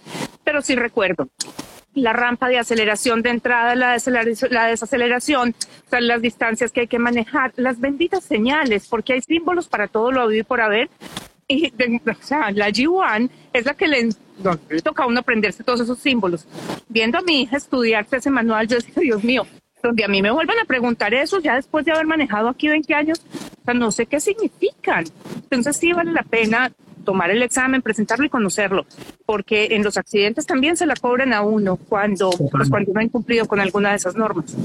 Pero 0.44 0.64
sí 0.64 0.76
recuerdo 0.76 1.30
la 1.94 2.14
rampa 2.14 2.48
de 2.48 2.58
aceleración 2.58 3.22
de 3.22 3.32
entrada, 3.32 3.76
la, 3.76 3.98
la 4.50 4.66
desaceleración, 4.68 5.56
o 5.86 5.90
sea, 5.90 6.02
las 6.02 6.22
distancias 6.22 6.72
que 6.72 6.82
hay 6.82 6.88
que 6.88 7.00
manejar, 7.00 7.54
las 7.56 7.80
benditas 7.80 8.24
señales, 8.24 8.88
porque 8.88 9.14
hay 9.14 9.22
símbolos 9.22 9.68
para 9.68 9.88
todo 9.88 10.12
lo 10.12 10.22
habido 10.22 10.42
y 10.42 10.44
por 10.44 10.62
haber. 10.62 10.90
Y, 11.48 11.68
o 11.68 12.14
sea, 12.22 12.52
la 12.52 12.70
G1 12.70 13.30
es 13.54 13.66
la 13.66 13.74
que 13.74 13.88
le 13.88 14.10
no, 14.44 14.58
le 14.70 14.82
toca 14.82 15.04
a 15.04 15.08
uno 15.08 15.20
aprenderse 15.20 15.64
todos 15.64 15.82
esos 15.82 16.00
símbolos. 16.00 16.48
Viendo 16.88 17.18
a 17.18 17.22
mi 17.22 17.42
hija 17.42 17.58
estudiarse 17.58 18.18
ese 18.18 18.30
manual, 18.30 18.68
yo 18.68 18.78
decía, 18.78 18.94
Dios 18.98 19.24
mío, 19.24 19.46
donde 19.82 20.04
a 20.04 20.08
mí 20.08 20.22
me 20.22 20.32
vuelvan 20.32 20.60
a 20.60 20.66
preguntar 20.66 21.14
eso 21.14 21.40
ya 21.40 21.56
después 21.56 21.86
de 21.86 21.92
haber 21.92 22.06
manejado 22.06 22.50
aquí 22.50 22.68
20 22.68 22.94
años, 22.94 23.22
o 23.62 23.66
sea, 23.66 23.74
no 23.74 23.92
sé 23.92 24.06
qué 24.06 24.20
significan. 24.20 25.06
Entonces 25.36 25.78
sí 25.78 25.94
vale 25.94 26.12
la 26.12 26.24
pena 26.24 26.72
tomar 27.04 27.32
el 27.32 27.42
examen, 27.44 27.82
presentarlo 27.82 28.26
y 28.26 28.30
conocerlo, 28.30 28.86
porque 29.26 29.70
en 29.72 29.84
los 29.84 29.98
accidentes 29.98 30.46
también 30.46 30.78
se 30.78 30.86
la 30.86 30.96
cobran 30.96 31.34
a 31.34 31.42
uno 31.42 31.78
cuando, 31.78 32.30
pues, 32.30 32.70
cuando 32.70 32.94
no 32.94 33.00
ha 33.00 33.04
incumplido 33.04 33.48
con 33.48 33.60
alguna 33.60 33.92
de 33.92 33.96
esas 33.98 34.16
normas. 34.16 34.56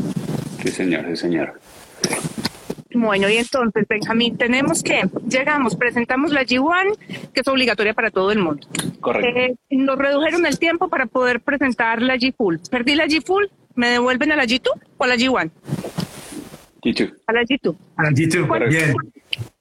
Sí, 0.62 0.68
señor, 0.70 1.04
sí, 1.08 1.16
señor. 1.16 1.54
Bueno, 2.94 3.28
y 3.28 3.36
entonces, 3.36 3.86
Benjamín, 3.88 4.36
tenemos 4.36 4.82
que, 4.82 5.02
llegamos, 5.28 5.74
presentamos 5.74 6.32
la 6.32 6.44
G1, 6.44 6.96
que 7.32 7.40
es 7.40 7.48
obligatoria 7.48 7.92
para 7.92 8.10
todo 8.10 8.30
el 8.30 8.38
mundo. 8.38 8.66
Correcto. 9.00 9.38
Eh, 9.38 9.56
nos 9.70 9.98
redujeron 9.98 10.46
el 10.46 10.58
tiempo 10.58 10.88
para 10.88 11.06
poder 11.06 11.40
presentar 11.40 12.00
la 12.00 12.16
G 12.16 12.32
Full. 12.34 12.56
Perdí 12.70 12.94
la 12.94 13.06
G 13.06 13.22
Full, 13.24 13.46
¿me 13.74 13.88
devuelven 13.88 14.32
a 14.32 14.36
la 14.36 14.44
G2 14.44 14.68
o 14.96 15.04
a 15.04 15.06
la 15.08 15.16
G1? 15.16 15.50
G2. 16.82 17.14
A 17.26 17.32
la 17.32 17.42
G2. 17.42 17.76
A 17.96 18.02
la 18.04 18.10
G2, 18.10 18.46
¿Cuál, 18.46 18.68
bien. 18.68 18.94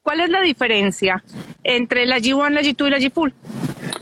¿Cuál 0.03 0.19
es 0.19 0.29
la 0.29 0.41
diferencia 0.41 1.23
entre 1.63 2.05
la 2.05 2.19
G1, 2.19 2.49
la 2.49 2.61
G2 2.61 2.87
y 2.87 2.89
la 2.89 2.99
G 2.99 3.11
Full? 3.11 3.31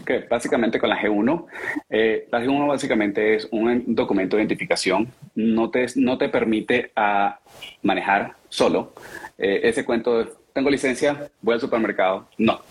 Que 0.05 0.19
básicamente 0.29 0.79
con 0.79 0.89
la 0.89 0.99
G1, 0.99 1.45
eh, 1.89 2.27
la 2.31 2.41
G1 2.41 2.67
básicamente 2.67 3.35
es 3.35 3.47
un 3.51 3.83
documento 3.87 4.35
de 4.35 4.41
identificación, 4.41 5.07
no 5.35 5.69
te, 5.69 5.85
no 5.95 6.17
te 6.17 6.27
permite 6.27 6.91
a 6.95 7.39
manejar 7.83 8.33
solo, 8.49 8.93
eh, 9.37 9.61
ese 9.63 9.85
cuento 9.85 10.17
de 10.17 10.41
tengo 10.53 10.69
licencia, 10.69 11.29
voy 11.41 11.53
al 11.53 11.61
supermercado. 11.61 12.27
No. 12.37 12.61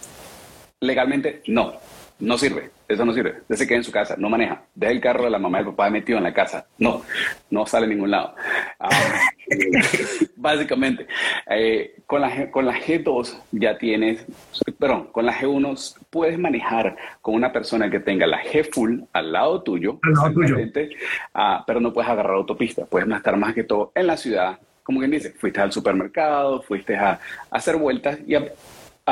Legalmente, 0.80 1.42
no. 1.46 1.74
No 2.20 2.36
sirve. 2.36 2.70
Eso 2.86 3.04
no 3.04 3.12
sirve. 3.12 3.38
Usted 3.42 3.56
se 3.56 3.66
queda 3.66 3.78
en 3.78 3.84
su 3.84 3.92
casa, 3.92 4.14
no 4.18 4.28
maneja. 4.28 4.62
Deja 4.74 4.92
el 4.92 5.00
carro 5.00 5.24
de 5.24 5.30
la 5.30 5.38
mamá 5.38 5.58
y 5.58 5.60
el 5.60 5.68
papá 5.68 5.90
metido 5.90 6.18
en 6.18 6.24
la 6.24 6.34
casa. 6.34 6.66
No. 6.78 7.02
No 7.50 7.66
sale 7.66 7.86
a 7.86 7.88
ningún 7.88 8.10
lado. 8.10 8.34
Ah, 8.78 8.90
básicamente, 10.36 11.06
eh, 11.48 11.96
con, 12.06 12.20
la 12.20 12.30
G, 12.30 12.50
con 12.50 12.66
la 12.66 12.74
G2 12.74 13.42
ya 13.52 13.78
tienes, 13.78 14.24
perdón, 14.78 15.08
con 15.12 15.26
la 15.26 15.34
G1 15.34 15.96
puedes 16.10 16.38
manejar 16.38 16.96
con 17.20 17.34
una 17.34 17.52
persona 17.52 17.90
que 17.90 18.00
tenga 18.00 18.26
la 18.26 18.42
G 18.42 18.68
full 18.70 19.00
al 19.12 19.32
lado 19.32 19.62
tuyo, 19.62 19.98
al 20.02 20.12
lado 20.12 20.32
tuyo. 20.32 20.56
Ah, 21.34 21.64
pero 21.66 21.80
no 21.80 21.92
puedes 21.92 22.10
agarrar 22.10 22.34
autopista. 22.34 22.84
Puedes 22.84 23.08
estar 23.08 23.36
más 23.36 23.54
que 23.54 23.64
todo 23.64 23.92
en 23.94 24.06
la 24.06 24.16
ciudad 24.16 24.58
como 24.82 24.98
quien 24.98 25.12
dice, 25.12 25.30
fuiste 25.30 25.60
al 25.60 25.70
supermercado, 25.70 26.62
fuiste 26.62 26.96
a, 26.96 27.20
hacer 27.48 27.76
vueltas 27.76 28.18
y 28.26 28.34
a, 28.34 28.44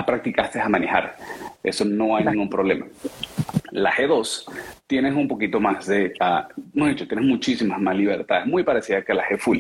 practicaste 0.05 0.61
a 0.61 0.69
manejar. 0.69 1.17
Eso 1.63 1.85
no 1.85 2.17
hay 2.17 2.25
ningún 2.25 2.49
problema. 2.49 2.87
La 3.73 3.93
G2 3.93 4.47
tienes 4.87 5.15
un 5.15 5.29
poquito 5.29 5.61
más 5.61 5.87
de, 5.87 6.15
uh, 6.19 6.63
no 6.73 6.87
he 6.87 6.91
dicho, 6.91 7.07
tienes 7.07 7.27
muchísimas 7.27 7.79
más 7.79 7.95
libertades, 7.95 8.47
muy 8.47 8.63
parecida 8.63 9.03
que 9.03 9.13
la 9.13 9.25
G 9.29 9.39
Full. 9.39 9.59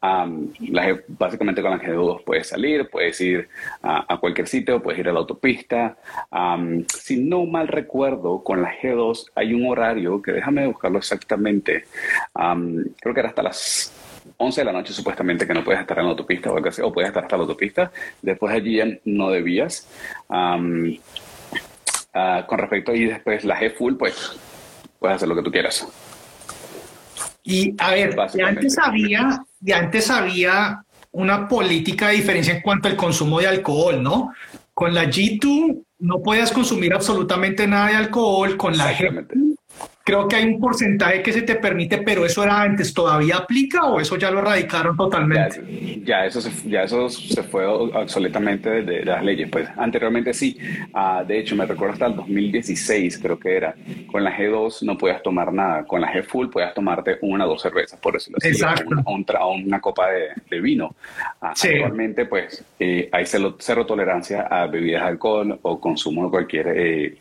la 0.00 0.88
G, 0.88 1.04
básicamente 1.08 1.60
con 1.60 1.72
la 1.72 1.80
G2 1.80 2.24
puedes 2.24 2.48
salir, 2.48 2.88
puedes 2.88 3.20
ir 3.20 3.48
a 3.82 4.16
cualquier 4.18 4.48
sitio, 4.48 4.82
puedes 4.82 5.00
ir 5.00 5.08
a 5.08 5.12
la 5.12 5.18
autopista. 5.18 5.96
si 6.88 7.22
no 7.22 7.44
mal 7.44 7.68
recuerdo, 7.68 8.42
con 8.42 8.62
la 8.62 8.72
G2 8.80 9.32
hay 9.34 9.52
un 9.52 9.66
horario 9.70 10.22
que 10.22 10.32
déjame 10.32 10.66
buscarlo 10.66 10.98
exactamente, 10.98 11.84
creo 12.34 13.14
que 13.14 13.20
era 13.20 13.28
hasta 13.28 13.42
las 13.42 13.92
11 14.36 14.60
de 14.60 14.64
la 14.64 14.72
noche 14.72 14.92
supuestamente 14.92 15.46
que 15.46 15.54
no 15.54 15.64
puedes 15.64 15.80
estar 15.80 15.98
en 15.98 16.04
la 16.04 16.10
autopista 16.10 16.50
o 16.50 16.56
algo 16.56 16.68
así, 16.68 16.82
o 16.82 16.92
puedes 16.92 17.08
estar 17.08 17.24
hasta 17.24 17.36
la 17.36 17.42
autopista. 17.42 17.90
Después 18.22 18.54
allí 18.54 18.76
ya 18.76 18.86
no 19.04 19.30
debías. 19.30 19.88
Ah, 22.16 22.46
con 22.46 22.58
respecto 22.58 22.92
a 22.92 22.96
y 22.96 23.06
después 23.06 23.44
la 23.44 23.58
G 23.58 23.74
full, 23.74 23.94
pues 23.94 24.36
puedes 25.00 25.16
hacer 25.16 25.28
lo 25.28 25.34
que 25.34 25.42
tú 25.42 25.50
quieras. 25.50 25.86
Y 27.42 27.74
a 27.78 27.90
ver, 27.90 28.14
de 28.32 28.42
antes 28.42 28.78
había, 28.78 29.44
de 29.58 29.74
antes 29.74 30.10
había 30.10 30.84
una 31.10 31.48
política 31.48 32.08
de 32.08 32.14
diferencia 32.14 32.54
en 32.54 32.62
cuanto 32.62 32.88
al 32.88 32.96
consumo 32.96 33.40
de 33.40 33.48
alcohol, 33.48 34.02
¿no? 34.02 34.32
Con 34.72 34.94
la 34.94 35.04
G2 35.04 35.84
no 35.98 36.22
puedes 36.22 36.52
consumir 36.52 36.94
absolutamente 36.94 37.66
nada 37.66 37.88
de 37.88 37.96
alcohol, 37.96 38.56
con 38.56 38.76
la 38.76 38.92
G 38.94 39.26
creo 40.04 40.28
que 40.28 40.36
hay 40.36 40.44
un 40.44 40.60
porcentaje 40.60 41.22
que 41.22 41.32
se 41.32 41.42
te 41.42 41.56
permite, 41.56 41.98
pero 41.98 42.26
eso 42.26 42.44
era 42.44 42.60
antes, 42.60 42.92
¿todavía 42.92 43.38
aplica 43.38 43.86
o 43.86 43.98
eso 43.98 44.16
ya 44.16 44.30
lo 44.30 44.40
erradicaron 44.40 44.94
totalmente? 44.94 46.02
Ya, 46.04 46.26
eso, 46.26 46.42
se, 46.42 46.50
ya 46.68 46.82
eso 46.82 47.08
se 47.08 47.42
fue 47.42 47.66
obsoletamente 47.66 48.82
de, 48.82 49.04
las 49.04 49.24
leyes. 49.24 49.48
Pues 49.50 49.66
anteriormente 49.76 50.34
sí, 50.34 50.58
uh, 50.92 51.24
de 51.26 51.38
hecho 51.38 51.56
me 51.56 51.64
recuerdo 51.64 51.94
hasta 51.94 52.06
el 52.06 52.16
2016 52.16 53.18
creo 53.18 53.38
que 53.38 53.56
era, 53.56 53.74
con 54.06 54.22
la 54.22 54.36
G2 54.36 54.82
no 54.82 54.98
podías 54.98 55.22
tomar 55.22 55.52
nada, 55.52 55.84
con 55.84 56.02
la 56.02 56.12
G 56.12 56.22
Full 56.22 56.48
podías 56.48 56.74
tomarte 56.74 57.16
una 57.22 57.46
o 57.46 57.48
dos 57.48 57.62
cervezas, 57.62 57.98
por 57.98 58.12
decirlo 58.12 58.36
así, 58.38 58.48
Exacto. 58.48 58.94
O, 59.06 59.54
una 59.54 59.80
copa 59.80 60.08
de, 60.10 60.60
vino. 60.60 60.94
Uh, 61.40 61.46
sí. 61.54 61.68
Actualmente 61.68 62.26
pues 62.26 62.62
eh, 62.78 63.08
hay 63.10 63.24
cero, 63.24 63.56
cero, 63.58 63.86
tolerancia 63.86 64.42
a 64.42 64.66
bebidas 64.66 65.02
de 65.02 65.08
alcohol 65.08 65.58
o 65.62 65.80
consumo 65.80 66.24
de 66.24 66.30
cualquier... 66.30 66.68
Eh, 66.76 67.18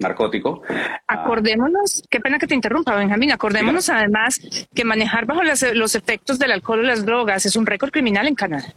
narcótico. 0.00 0.62
Acordémonos, 1.06 2.02
qué 2.10 2.20
pena 2.20 2.38
que 2.38 2.46
te 2.46 2.54
interrumpa, 2.54 2.96
Benjamín, 2.96 3.30
acordémonos 3.30 3.88
además 3.88 4.40
que 4.74 4.84
manejar 4.84 5.26
bajo 5.26 5.42
los 5.44 5.94
efectos 5.94 6.38
del 6.38 6.52
alcohol 6.52 6.80
o 6.80 6.82
las 6.82 7.04
drogas 7.04 7.46
es 7.46 7.56
un 7.56 7.66
récord 7.66 7.90
criminal 7.90 8.26
en 8.26 8.34
Canadá. 8.34 8.72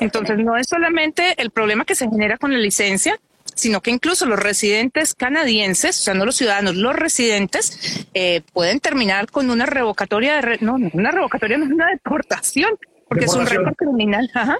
Entonces, 0.00 0.38
no 0.38 0.56
es 0.56 0.68
solamente 0.68 1.34
el 1.36 1.50
problema 1.50 1.84
que 1.84 1.94
se 1.94 2.08
genera 2.08 2.38
con 2.38 2.52
la 2.52 2.58
licencia, 2.58 3.18
sino 3.54 3.80
que 3.80 3.90
incluso 3.90 4.24
los 4.26 4.38
residentes 4.38 5.14
canadienses, 5.14 6.00
o 6.00 6.02
sea, 6.02 6.14
no 6.14 6.24
los 6.24 6.36
ciudadanos, 6.36 6.76
los 6.76 6.96
residentes, 6.96 8.06
eh, 8.14 8.42
pueden 8.52 8.80
terminar 8.80 9.30
con 9.30 9.50
una 9.50 9.66
revocatoria 9.66 10.40
de... 10.40 10.58
no, 10.60 10.78
no, 10.78 10.90
una 10.94 11.10
revocatoria 11.10 11.58
no 11.58 11.66
es 11.66 11.70
una 11.70 11.88
deportación, 11.88 12.70
porque 13.08 13.26
es 13.26 13.34
un 13.34 13.46
récord 13.46 13.74
criminal. 13.74 14.30
Ajá. 14.34 14.58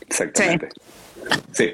Exactamente. 0.00 0.68
Sí, 0.74 0.80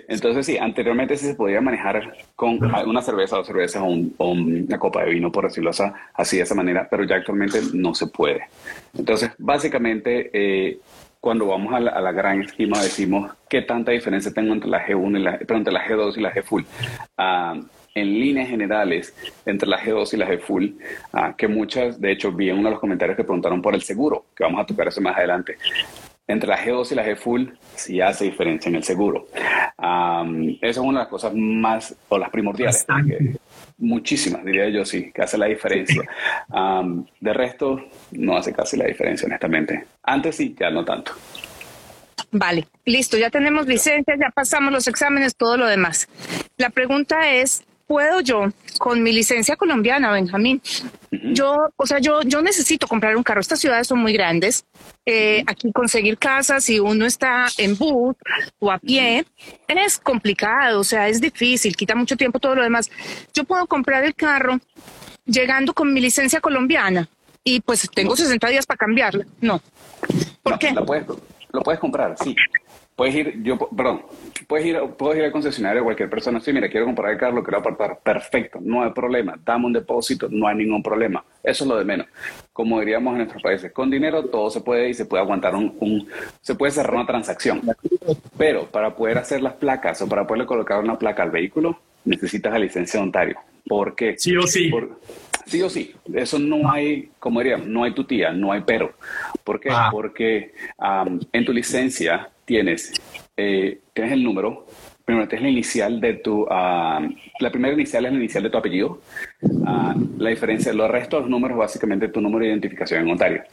entonces 0.09 0.47
sí, 0.47 0.59
anteriormente 0.59 1.16
sí 1.16 1.26
se 1.26 1.35
podía 1.35 1.61
manejar 1.61 2.12
con 2.37 2.59
una 2.87 3.02
cerveza 3.02 3.38
o 3.38 3.45
cerveza 3.45 3.83
o, 3.83 3.88
una 3.88 4.78
copa 4.78 5.04
de 5.04 5.12
vino, 5.12 5.33
por 5.33 5.45
decirlo 5.45 5.71
así, 6.14 6.37
de 6.37 6.42
esa 6.42 6.54
manera, 6.54 6.87
pero 6.90 7.04
ya 7.04 7.16
actualmente 7.16 7.61
no 7.73 7.95
se 7.95 8.07
puede. 8.07 8.49
Entonces, 8.97 9.30
básicamente, 9.38 10.30
eh, 10.33 10.78
cuando 11.21 11.47
vamos 11.47 11.75
a 11.75 11.80
la, 11.80 12.12
gran 12.12 12.42
esquema, 12.42 12.83
decimos 12.83 13.33
qué 13.49 13.62
tanta 13.62 13.92
diferencia 13.92 14.33
tengo 14.33 14.52
entre 14.52 14.71
la 14.71 14.87
G1 14.87 15.19
y 15.19 15.23
la, 15.23 15.38
entre 15.38 15.73
la 15.73 15.85
G2 15.85 16.16
y 16.16 16.21
la 16.21 16.33
G 16.33 16.42
Full. 16.42 16.62
Ah, 17.16 17.61
en 17.92 18.07
líneas 18.07 18.49
generales, 18.49 19.14
entre 19.45 19.69
la 19.69 19.78
G2 19.80 20.14
y 20.14 20.16
la 20.16 20.28
G 20.28 20.40
Full, 20.40 20.66
ah, 21.12 21.35
que 21.37 21.49
muchas, 21.49 22.00
de 22.00 22.12
hecho, 22.12 22.33
vi 22.33 22.49
en 22.49 22.59
uno 22.59 22.69
de 22.69 22.73
los 22.73 22.80
comentarios 22.80 23.16
que 23.16 23.25
preguntaron 23.25 23.61
por 23.61 23.75
el 23.75 23.83
seguro, 23.83 24.26
que 24.35 24.45
vamos 24.45 24.61
a 24.61 24.66
tocar 24.66 24.88
eso 24.88 25.00
más 25.00 25.16
adelante 25.16 25.57
entre 26.32 26.49
la 26.49 26.58
G2 26.58 26.92
y 26.92 26.94
la 26.94 27.06
G 27.06 27.16
Full 27.16 27.49
sí 27.75 28.00
hace 28.00 28.25
diferencia 28.25 28.68
en 28.68 28.76
el 28.76 28.84
seguro. 28.84 29.28
esa 29.32 30.60
es 30.60 30.76
una 30.78 31.00
de 31.00 31.04
las 31.04 31.08
cosas 31.08 31.32
más, 31.34 31.94
o 32.08 32.18
las 32.18 32.30
primordiales. 32.30 32.87
muchísimas, 33.78 34.44
diría 34.44 34.68
yo, 34.68 34.84
sí, 34.84 35.10
que 35.12 35.22
hace 35.22 35.38
la 35.38 35.46
diferencia. 35.46 36.02
de 37.20 37.32
resto, 37.32 37.80
no 38.12 38.37
hace 38.37 38.52
casi 38.52 38.76
la 38.76 38.87
diferencia, 38.87 39.26
honestamente. 39.26 39.87
Antes 40.02 40.37
sí, 40.37 40.54
ya 40.58 40.70
no 40.70 40.84
tanto. 40.84 41.12
Vale, 42.32 42.68
listo, 42.84 43.18
ya 43.18 43.30
tenemos 43.30 43.66
licencia, 43.66 44.14
ya 44.16 44.30
pasamos 44.30 44.72
los 44.72 44.87
exámenes, 44.87 45.34
todo 45.34 45.56
lo 45.56 45.66
demás. 45.66 46.08
La 46.58 46.70
pregunta 46.70 47.32
es, 47.32 47.64
¿puedo 47.90 48.20
yo, 48.20 48.44
con 48.78 49.02
mi 49.02 49.12
licencia 49.12 49.56
colombiana, 49.56 50.12
Benjamín, 50.12 50.62
yo, 51.11 51.56
o 51.75 51.87
sea, 51.87 51.99
yo, 51.99 52.23
yo 52.23 52.40
necesito 52.40 52.87
comprar 52.87 53.16
un 53.16 53.25
carro. 53.25 53.40
Estas 53.40 53.59
ciudades 53.59 53.88
son 53.88 53.99
muy 53.99 54.12
grandes. 54.12 54.64
Eh, 55.04 55.42
aquí 55.44 55.73
conseguir 55.73 56.16
casa, 56.16 56.61
si 56.61 56.78
uno 56.78 57.04
está 57.04 57.49
en 57.59 57.76
bus 57.76 58.14
o 58.61 58.70
a 58.70 58.78
pie, 58.78 59.25
es 59.66 59.99
complicado, 59.99 60.78
o 60.78 60.85
sea, 60.85 61.09
es 61.09 61.20
difícil, 61.20 61.75
quita 61.75 61.97
mucho 61.97 62.16
tiempo 62.16 62.38
todo 62.38 62.54
lo 62.54 62.62
demás. 62.62 62.88
Yo 63.35 63.42
puedo 63.42 63.66
comprar 63.66 64.04
el 64.04 64.14
carro 64.14 64.61
llegando 65.26 65.75
con 65.75 65.92
mi 65.92 66.00
licencia 66.00 66.40
colombiana 66.40 67.09
y 67.42 67.59
pues 67.59 67.90
tengo 67.92 68.14
60 68.14 68.47
días 68.50 68.66
para 68.66 68.78
cambiarla. 68.78 69.26
No. 69.40 69.61
¿Por 70.44 70.61
qué? 70.61 70.70
Lo 70.70 70.87
puedes, 70.87 71.06
lo 71.50 71.61
puedes 71.62 71.80
comprar, 71.80 72.14
sí. 72.23 72.37
Puedes 72.97 73.14
ir, 73.14 73.42
yo, 73.42 73.56
perdón, 73.56 74.02
puedes 74.47 74.66
ir, 74.66 74.78
puedes 74.99 75.18
ir 75.18 75.25
al 75.25 75.32
concesionario 75.32 75.85
cualquier 75.85 76.11
persona. 76.11 76.40
Sí, 76.40 76.52
mira, 76.52 76.68
quiero 76.68 76.87
comprar 76.87 77.12
el 77.12 77.18
carro, 77.18 77.37
lo 77.37 77.42
quiero 77.42 77.59
apartar. 77.59 77.99
Perfecto, 78.02 78.59
no 78.61 78.82
hay 78.82 78.90
problema. 78.90 79.38
Dame 79.42 79.66
un 79.66 79.73
depósito, 79.73 80.28
no 80.30 80.47
hay 80.47 80.56
ningún 80.56 80.82
problema. 80.82 81.25
Eso 81.42 81.64
es 81.64 81.68
lo 81.68 81.78
de 81.78 81.85
menos. 81.85 82.06
Como 82.52 82.78
diríamos 82.80 83.12
en 83.12 83.18
nuestros 83.18 83.42
países, 83.42 83.73
con 83.73 83.90
dinero 83.90 84.26
todo 84.26 84.50
se 84.50 84.61
puede 84.61 84.90
y 84.90 84.94
se 84.94 85.06
puede 85.06 85.23
aguantar 85.23 85.54
un, 85.54 86.09
se 86.40 86.54
puede 86.54 86.73
cerrar 86.73 86.94
una 86.94 87.06
transacción. 87.06 87.62
Pero 88.37 88.66
para 88.66 88.94
poder 88.94 89.18
hacer 89.18 89.40
las 89.40 89.54
placas 89.54 90.02
o 90.02 90.09
para 90.09 90.26
poderle 90.26 90.47
colocar 90.47 90.78
una 90.80 90.99
placa 90.99 91.23
al 91.23 91.30
vehículo, 91.30 91.80
necesitas 92.04 92.52
la 92.52 92.59
licencia 92.59 93.00
de 93.00 93.06
Ontario. 93.06 93.38
¿Por 93.66 93.94
qué? 93.94 94.16
Sí 94.18 94.37
o 94.37 94.47
sí. 94.47 94.70
sí 95.47 95.62
o 95.62 95.70
sí. 95.70 95.94
Eso 96.12 96.38
no 96.38 96.70
hay, 96.70 97.11
como 97.18 97.40
diríamos, 97.40 97.66
no 97.66 97.85
hay 97.85 97.94
tu 97.94 98.04
tía, 98.04 98.32
no 98.32 98.52
hay 98.52 98.62
pero. 98.66 98.92
¿Por 99.44 99.61
qué? 99.61 99.70
Ah. 99.70 99.88
Porque 99.92 100.52
en 101.32 101.44
tu 101.44 101.52
licencia 101.52 102.30
tienes, 102.50 102.92
eh, 103.37 103.78
tienes 103.92 104.12
el 104.12 104.25
número, 104.25 104.66
primero 105.04 105.28
tienes 105.28 105.45
la 105.45 105.50
inicial 105.50 106.00
de 106.00 106.14
tu, 106.14 106.45
ah, 106.50 107.00
la 107.38 107.50
primera 107.52 107.75
inicial 107.75 108.07
es 108.07 108.12
la 108.12 108.19
inicial 108.19 108.42
de 108.42 108.50
tu 108.50 108.59
apellido. 108.59 109.00
Ah, 109.64 109.95
la 110.19 110.30
diferencia, 110.30 110.73
los 110.73 110.90
restos 110.90 111.21
de 111.21 111.21
los 111.23 111.30
números 111.30 111.57
básicamente 111.57 112.09
tu 112.09 112.21
número 112.21 112.40
de 112.40 112.50
identificación 112.50 113.02
en 113.02 113.11
Ontario. 113.12 113.45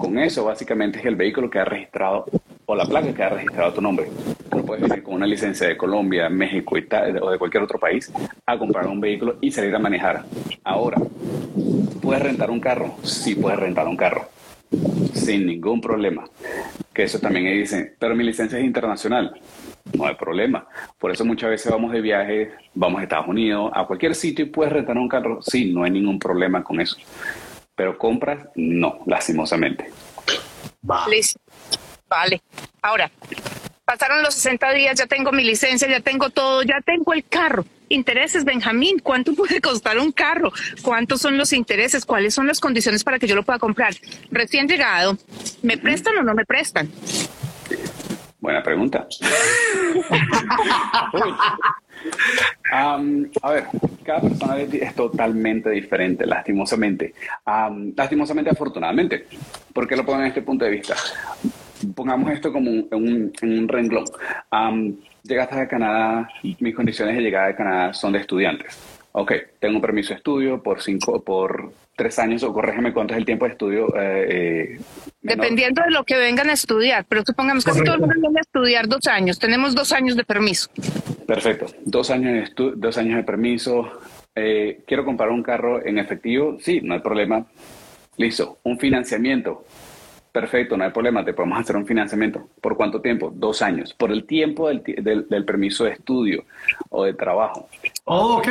Con 0.00 0.18
eso 0.18 0.42
básicamente 0.46 1.00
es 1.00 1.04
el 1.04 1.16
vehículo 1.16 1.50
que 1.50 1.58
ha 1.58 1.66
registrado 1.66 2.24
o 2.64 2.74
la 2.74 2.86
placa 2.86 3.12
que 3.12 3.22
ha 3.22 3.28
registrado 3.28 3.74
tu 3.74 3.82
nombre. 3.82 4.06
Tú 4.50 4.64
puedes 4.64 4.88
venir 4.88 5.02
con 5.02 5.12
una 5.16 5.26
licencia 5.26 5.68
de 5.68 5.76
Colombia, 5.76 6.30
México 6.30 6.76
o 6.76 7.30
de 7.30 7.38
cualquier 7.38 7.62
otro 7.62 7.78
país 7.78 8.10
a 8.46 8.58
comprar 8.58 8.86
un 8.86 9.02
vehículo 9.02 9.36
y 9.42 9.50
salir 9.50 9.74
a 9.74 9.78
manejar. 9.78 10.24
Ahora, 10.64 10.96
¿puedes 12.00 12.22
rentar 12.22 12.50
un 12.50 12.60
carro? 12.60 12.96
Sí, 13.02 13.34
puedes 13.34 13.58
rentar 13.58 13.86
un 13.86 13.98
carro 13.98 14.30
sin 15.12 15.46
ningún 15.46 15.82
problema. 15.82 16.24
Que 16.94 17.02
eso 17.02 17.18
también 17.18 17.46
dicen, 17.46 17.94
pero 17.98 18.14
mi 18.14 18.22
licencia 18.22 18.58
es 18.58 18.64
internacional. 18.64 19.38
No 19.92 20.06
hay 20.06 20.14
problema. 20.14 20.66
Por 20.98 21.10
eso 21.10 21.24
muchas 21.24 21.50
veces 21.50 21.70
vamos 21.70 21.92
de 21.92 22.00
viaje, 22.00 22.52
vamos 22.72 23.00
a 23.00 23.02
Estados 23.02 23.26
Unidos, 23.26 23.72
a 23.74 23.84
cualquier 23.84 24.14
sitio 24.14 24.44
y 24.44 24.48
puedes 24.48 24.72
rentar 24.72 24.96
un 24.96 25.08
carro. 25.08 25.42
Sí, 25.42 25.72
no 25.72 25.82
hay 25.82 25.90
ningún 25.90 26.18
problema 26.18 26.62
con 26.62 26.80
eso. 26.80 26.96
Pero 27.74 27.98
compras, 27.98 28.46
no, 28.54 29.00
lastimosamente. 29.06 29.90
Vale. 30.82 31.20
Vale. 32.08 32.40
Ahora, 32.80 33.10
pasaron 33.84 34.22
los 34.22 34.34
60 34.34 34.72
días, 34.72 34.98
ya 34.98 35.06
tengo 35.06 35.32
mi 35.32 35.42
licencia, 35.42 35.88
ya 35.88 36.00
tengo 36.00 36.30
todo, 36.30 36.62
ya 36.62 36.80
tengo 36.80 37.12
el 37.12 37.24
carro 37.24 37.64
intereses, 37.88 38.44
Benjamín, 38.44 38.98
¿cuánto 39.02 39.34
puede 39.34 39.60
costar 39.60 39.98
un 39.98 40.12
carro? 40.12 40.52
¿Cuántos 40.82 41.20
son 41.20 41.36
los 41.36 41.52
intereses? 41.52 42.04
¿Cuáles 42.04 42.34
son 42.34 42.46
las 42.46 42.60
condiciones 42.60 43.02
para 43.04 43.18
que 43.18 43.26
yo 43.26 43.34
lo 43.34 43.42
pueda 43.42 43.58
comprar? 43.58 43.94
Recién 44.30 44.68
llegado, 44.68 45.16
¿me 45.62 45.78
prestan 45.78 46.18
o 46.18 46.22
no 46.22 46.34
me 46.34 46.44
prestan? 46.44 46.90
Buena 48.40 48.62
pregunta. 48.62 49.06
a 52.70 53.50
ver, 53.50 53.64
cada 54.04 54.20
persona 54.20 54.60
es 54.60 54.94
totalmente 54.94 55.70
diferente, 55.70 56.26
lastimosamente. 56.26 57.14
lastimosamente, 57.96 58.50
afortunadamente. 58.50 59.26
¿Por 59.72 59.88
qué 59.88 59.96
lo 59.96 60.04
pongo 60.04 60.20
en 60.20 60.26
este 60.26 60.42
punto 60.42 60.66
de 60.66 60.72
vista? 60.72 60.94
Pongamos 61.94 62.30
esto 62.32 62.52
como 62.52 62.70
un, 62.70 63.32
un, 63.42 63.68
renglón 63.68 64.04
llegaste 65.24 65.58
a 65.58 65.68
Canadá, 65.68 66.28
mis 66.42 66.74
condiciones 66.74 67.16
de 67.16 67.22
llegada 67.22 67.48
a 67.48 67.56
Canadá 67.56 67.92
son 67.92 68.12
de 68.12 68.20
estudiantes. 68.20 68.78
Ok, 69.12 69.32
tengo 69.58 69.76
un 69.76 69.80
permiso 69.80 70.10
de 70.10 70.16
estudio 70.16 70.62
por 70.62 70.82
cinco, 70.82 71.22
por 71.22 71.72
tres 71.96 72.18
años, 72.18 72.42
o 72.42 72.52
corréjeme 72.52 72.92
cuánto 72.92 73.14
es 73.14 73.18
el 73.18 73.24
tiempo 73.24 73.44
de 73.44 73.52
estudio. 73.52 73.86
Eh, 73.96 74.76
eh, 74.76 74.80
Dependiendo 75.22 75.82
de 75.82 75.90
lo 75.92 76.04
que 76.04 76.16
vengan 76.16 76.50
a 76.50 76.52
estudiar, 76.52 77.06
pero 77.08 77.22
supongamos 77.24 77.64
que 77.64 77.70
casi 77.70 77.84
todo 77.84 77.94
el 77.94 78.00
mundo 78.00 78.14
viene 78.20 78.38
a 78.38 78.40
estudiar 78.40 78.88
dos 78.88 79.06
años, 79.06 79.38
tenemos 79.38 79.74
dos 79.74 79.92
años 79.92 80.16
de 80.16 80.24
permiso. 80.24 80.68
Perfecto, 81.26 81.66
dos 81.84 82.10
años 82.10 82.50
de, 82.56 82.72
dos 82.76 82.98
años 82.98 83.16
de 83.16 83.22
permiso. 83.22 84.00
Eh, 84.34 84.80
quiero 84.84 85.04
comprar 85.04 85.30
un 85.30 85.44
carro 85.44 85.84
en 85.84 85.98
efectivo, 85.98 86.58
sí, 86.60 86.80
no 86.82 86.94
hay 86.94 87.00
problema. 87.00 87.46
Listo, 88.16 88.58
un 88.64 88.78
financiamiento. 88.78 89.64
Perfecto, 90.34 90.76
no 90.76 90.82
hay 90.82 90.90
problema, 90.90 91.24
te 91.24 91.32
podemos 91.32 91.60
hacer 91.60 91.76
un 91.76 91.86
financiamiento. 91.86 92.48
¿Por 92.60 92.76
cuánto 92.76 93.00
tiempo? 93.00 93.30
Dos 93.32 93.62
años. 93.62 93.94
Por 93.94 94.10
el 94.10 94.26
tiempo 94.26 94.66
del, 94.66 94.82
del, 95.28 95.44
permiso 95.44 95.84
de 95.84 95.92
estudio 95.92 96.44
o 96.88 97.04
de 97.04 97.14
trabajo. 97.14 97.68
Oh, 98.02 98.38
ok. 98.38 98.48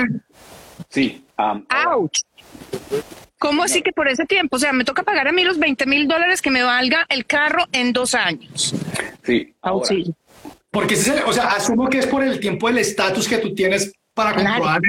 Sí. 0.87 1.25
Um, 1.37 1.65
¡Auch! 1.67 2.09
¿Cómo 3.37 3.63
así 3.63 3.81
que 3.81 3.91
por 3.91 4.07
ese 4.07 4.23
tiempo? 4.23 4.55
O 4.55 4.59
sea, 4.59 4.71
me 4.71 4.85
toca 4.85 5.03
pagar 5.03 5.27
a 5.27 5.33
mí 5.33 5.43
los 5.43 5.59
20 5.59 5.85
mil 5.85 6.07
dólares 6.07 6.41
que 6.41 6.51
me 6.51 6.63
valga 6.63 7.05
el 7.09 7.25
carro 7.25 7.65
en 7.73 7.91
dos 7.91 8.15
años. 8.15 8.73
Sí. 9.23 9.53
Ahora. 9.61 9.85
sí. 9.85 10.15
Porque, 10.71 10.95
o 11.25 11.33
sea, 11.33 11.49
asumo 11.49 11.89
que 11.89 11.99
es 11.99 12.07
por 12.07 12.23
el 12.23 12.39
tiempo 12.39 12.67
del 12.67 12.77
estatus 12.77 13.27
que 13.27 13.39
tú 13.39 13.53
tienes 13.53 13.91
para 14.13 14.33
comprobar 14.33 14.79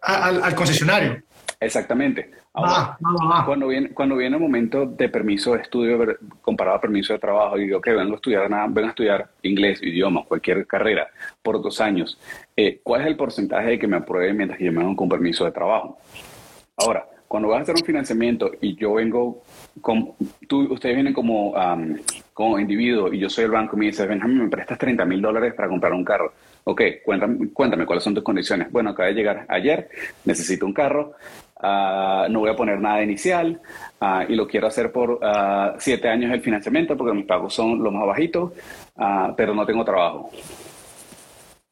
al, 0.00 0.42
al 0.42 0.54
concesionario. 0.54 1.22
Exactamente. 1.60 2.37
Cuando, 2.52 3.68
viene, 3.68 3.90
cuando 3.90 4.16
viene 4.16 4.36
el 4.36 4.42
momento 4.42 4.86
de 4.86 5.08
permiso 5.08 5.54
de 5.54 5.62
estudio 5.62 6.16
comparado 6.40 6.76
a 6.76 6.80
permiso 6.80 7.12
de 7.12 7.18
trabajo, 7.18 7.56
y 7.56 7.66
digo, 7.66 7.80
que 7.80 7.92
vengo 7.92 8.12
a 8.12 8.16
estudiar 8.16 8.50
nada, 8.50 8.66
vengo 8.68 8.88
a 8.88 8.90
estudiar 8.90 9.30
inglés, 9.42 9.82
idiomas, 9.82 10.26
cualquier 10.26 10.66
carrera 10.66 11.08
por 11.42 11.62
dos 11.62 11.80
años, 11.80 12.18
eh, 12.56 12.80
¿cuál 12.82 13.02
es 13.02 13.06
el 13.08 13.16
porcentaje 13.16 13.70
de 13.70 13.78
que 13.78 13.86
me 13.86 13.96
aprueben 13.96 14.36
mientras 14.36 14.58
que 14.58 14.64
yo 14.64 14.72
me 14.72 14.80
vengo 14.80 14.96
con 14.96 15.08
permiso 15.08 15.44
de 15.44 15.52
trabajo? 15.52 15.98
Ahora, 16.76 17.06
cuando 17.28 17.50
vas 17.50 17.58
a 17.58 17.62
hacer 17.62 17.74
un 17.76 17.84
financiamiento 17.84 18.50
y 18.60 18.74
yo 18.74 18.94
vengo 18.94 19.42
con, 19.82 20.14
tú, 20.48 20.72
ustedes 20.72 20.94
vienen 20.94 21.12
como, 21.12 21.54
como 22.32 22.58
individuo 22.58 23.12
y 23.12 23.18
yo 23.18 23.28
soy 23.28 23.44
el 23.44 23.50
banco 23.50 23.76
y 23.76 23.80
me 23.80 23.86
dice, 23.86 24.06
Benjamín, 24.06 24.44
me 24.44 24.48
prestas 24.48 24.78
30 24.78 25.04
mil 25.04 25.20
dólares 25.20 25.52
para 25.54 25.68
comprar 25.68 25.92
un 25.92 26.04
carro. 26.04 26.32
Ok, 26.70 26.82
cuéntame, 27.04 27.48
cuéntame 27.52 27.86
cuáles 27.86 28.04
son 28.04 28.14
tus 28.14 28.22
condiciones. 28.22 28.70
Bueno, 28.70 28.90
acaba 28.90 29.08
de 29.08 29.14
llegar 29.14 29.46
ayer, 29.48 29.88
necesito 30.24 30.66
un 30.66 30.74
carro, 30.74 31.14
Ah, 31.60 32.28
no 32.30 32.40
voy 32.40 32.50
a 32.50 32.56
poner 32.56 32.80
nada 32.80 33.02
inicial 33.02 33.60
ah, 34.00 34.24
y 34.28 34.36
lo 34.36 34.46
quiero 34.46 34.68
hacer 34.68 34.92
por 34.92 35.18
ah, 35.22 35.74
siete 35.78 36.08
años 36.08 36.32
el 36.32 36.40
financiamiento 36.40 36.96
porque 36.96 37.16
mis 37.16 37.26
pagos 37.26 37.52
son 37.52 37.82
los 37.82 37.92
más 37.92 38.06
bajitos, 38.06 38.52
pero 39.36 39.54
no 39.54 39.66
tengo 39.66 39.84
trabajo. 39.84 40.30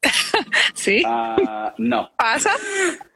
¿Sí? 0.73 1.03
no. 1.77 2.09
¿Pasa? 2.17 2.51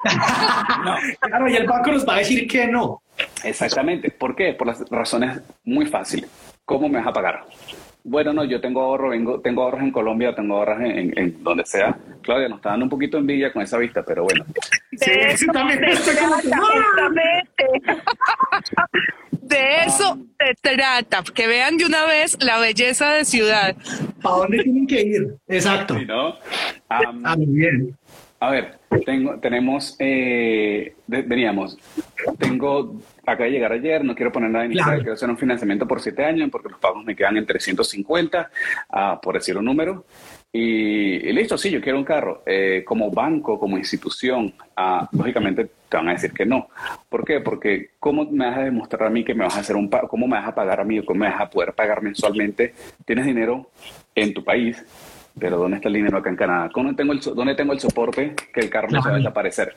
no. 0.86 0.96
Claro, 1.20 1.50
y 1.50 1.56
el 1.56 1.68
banco 1.68 1.92
nos 1.92 2.08
va 2.08 2.16
a 2.16 2.20
decir 2.20 2.48
que 2.48 2.68
no. 2.68 3.02
Exactamente. 3.44 4.10
¿Por 4.12 4.36
qué? 4.36 4.54
Por 4.54 4.68
las 4.68 4.90
razones 4.90 5.42
muy 5.66 5.86
fáciles. 5.86 6.30
¿Cómo 6.66 6.88
me 6.88 7.00
vas 7.00 7.08
a 7.08 7.14
pagar? 7.14 7.46
Bueno, 8.04 8.34
no, 8.34 8.44
yo 8.44 8.60
tengo 8.60 8.82
ahorro, 8.82 9.10
vengo, 9.10 9.40
tengo 9.42 9.64
ahorros 9.64 9.82
en 9.82 9.92
Colombia, 9.92 10.34
tengo 10.36 10.58
ahorros 10.58 10.80
en, 10.82 11.44
donde 11.44 11.66
sea. 11.66 11.96
Claudia, 12.22 12.50
nos 12.50 12.58
está 12.58 12.72
dando 12.72 12.86
un 12.86 12.90
poquito 12.90 13.18
de 13.18 13.22
envidia 13.22 13.54
con 13.54 13.62
esa 13.62 13.78
vista, 13.78 14.04
pero 14.04 14.24
bueno. 14.24 14.44
De 14.92 15.32
eso 15.32 15.46
también 15.54 15.96
se 15.98 16.14
De 19.42 19.84
eso 19.86 20.18
se 20.40 20.56
trata, 20.62 21.24
que 21.34 21.48
vean 21.48 21.78
de 21.78 21.86
una 21.86 22.06
vez 22.06 22.38
la 22.44 22.60
belleza 22.60 23.12
de 23.14 23.26
ciudad. 23.26 23.76
¿A 24.24 24.30
dónde 24.30 24.64
tienen 24.64 24.88
que 24.88 25.02
ir? 25.02 25.36
Exacto. 25.48 26.00
¿no? 26.00 26.36
ah, 26.90 27.36
muy 27.38 27.46
bien. 27.46 27.96
A 28.40 28.50
ver, 28.50 28.81
tengo, 29.00 29.40
tenemos, 29.40 29.96
eh, 30.00 30.96
veníamos, 31.08 31.78
tengo, 32.38 33.00
acá 33.26 33.46
de 33.46 33.52
llegar 33.52 33.72
ayer, 33.72 34.04
no 34.04 34.16
quiero 34.16 34.32
poner 34.32 34.50
nada 34.50 34.66
inicial, 34.66 34.98
quiero 34.98 35.14
hacer 35.14 35.30
un 35.30 35.38
financiamiento 35.38 35.88
por 35.88 36.02
siete 36.02 36.26
años 36.26 36.50
porque 36.52 36.70
los 36.70 36.80
pagos 36.80 37.04
me 37.06 37.16
quedan 37.16 37.38
en 37.38 37.46
350, 37.46 38.52
uh, 38.90 39.22
por 39.22 39.36
decir 39.36 39.58
un 39.58 39.66
número. 39.66 40.06
Y, 40.54 41.32
listo, 41.32 41.58
sí, 41.58 41.70
yo 41.70 41.80
quiero 41.80 41.98
un 41.98 42.04
carro. 42.04 42.44
Eh, 42.46 42.84
como 42.86 43.10
banco, 43.10 43.58
como 43.58 43.78
institución, 43.78 44.54
uh, 44.78 45.06
lógicamente 45.18 45.70
te 45.88 45.98
van 45.98 46.10
a 46.10 46.14
decir 46.14 46.34
que 46.34 46.46
no. 46.46 46.68
¿Por 47.08 47.24
qué? 47.24 47.40
Porque 47.40 47.92
¿cómo 48.00 48.26
me 48.26 48.46
vas 48.46 48.58
a 48.58 48.64
demostrar 48.64 49.08
a 49.08 49.10
mí 49.10 49.24
que 49.24 49.34
me 49.34 49.46
vas 49.46 49.56
a 49.56 49.62
hacer 49.62 49.78
un 49.78 49.90
pago? 49.90 50.10
¿Cómo 50.10 50.28
me 50.28 50.36
vas 50.36 50.50
a 50.50 50.56
pagar 50.56 50.82
a 50.82 50.84
mí 50.84 51.02
cómo 51.06 51.22
me 51.22 51.30
vas 51.30 51.40
a 51.40 51.50
poder 51.50 51.74
pagar 51.74 52.02
mensualmente? 52.02 52.74
Tienes 53.06 53.26
dinero 53.26 53.70
en 54.14 54.34
tu 54.34 54.44
país, 54.44 54.84
pero 55.40 55.58
¿dónde 55.58 55.78
está 55.78 55.88
el 55.88 55.96
dinero 55.96 56.18
acá 56.18 56.30
en 56.30 56.36
Canadá? 56.36 56.70
¿Dónde 56.74 56.94
tengo 56.94 57.14
el, 57.14 57.20
dónde 57.20 57.56
tengo 57.56 57.74
el 57.74 57.80
soporte 57.80 58.36
que 58.54 58.60
el 58.60 58.70
carro 58.70 58.90
no 58.90 59.02
se 59.02 59.10
va 59.10 59.16
a 59.16 59.18
desaparecer? 59.18 59.76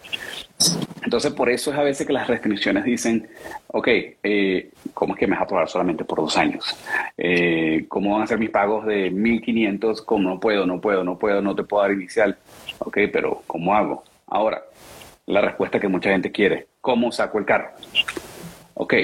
Entonces, 1.03 1.33
por 1.33 1.51
eso 1.51 1.71
es 1.71 1.79
a 1.79 1.83
veces 1.83 2.07
que 2.07 2.12
las 2.12 2.27
restricciones 2.27 2.85
dicen, 2.85 3.29
ok, 3.69 3.88
eh, 4.23 4.71
¿cómo 4.95 5.14
es 5.14 5.21
que 5.21 5.27
me 5.27 5.33
vas 5.33 5.43
a 5.43 5.45
aprobar 5.45 5.69
solamente 5.69 6.05
por 6.05 6.19
dos 6.19 6.37
años? 6.37 6.77
Eh, 7.17 7.85
¿Cómo 7.88 8.14
van 8.14 8.23
a 8.23 8.27
ser 8.27 8.38
mis 8.38 8.51
pagos 8.51 8.87
de 8.87 9.12
1.500? 9.12 10.05
¿Cómo 10.05 10.31
no 10.31 10.40
puedo, 10.40 10.67
no 10.67 10.81
puedo, 10.81 11.05
no 11.05 11.19
puedo, 11.19 11.43
no 11.43 11.55
te 11.55 11.62
puedo 11.62 11.83
dar 11.83 11.93
inicial? 11.93 12.37
Ok, 12.79 12.99
pero 13.12 13.43
¿cómo 13.47 13.75
hago? 13.75 14.05
Ahora, 14.27 14.62
la 15.27 15.40
respuesta 15.40 15.79
que 15.79 15.88
mucha 15.88 16.11
gente 16.11 16.33
quiere, 16.33 16.69
¿cómo 16.81 17.12
saco 17.12 17.38
el 17.38 17.45
carro? 17.45 17.71
Ok, 18.75 18.95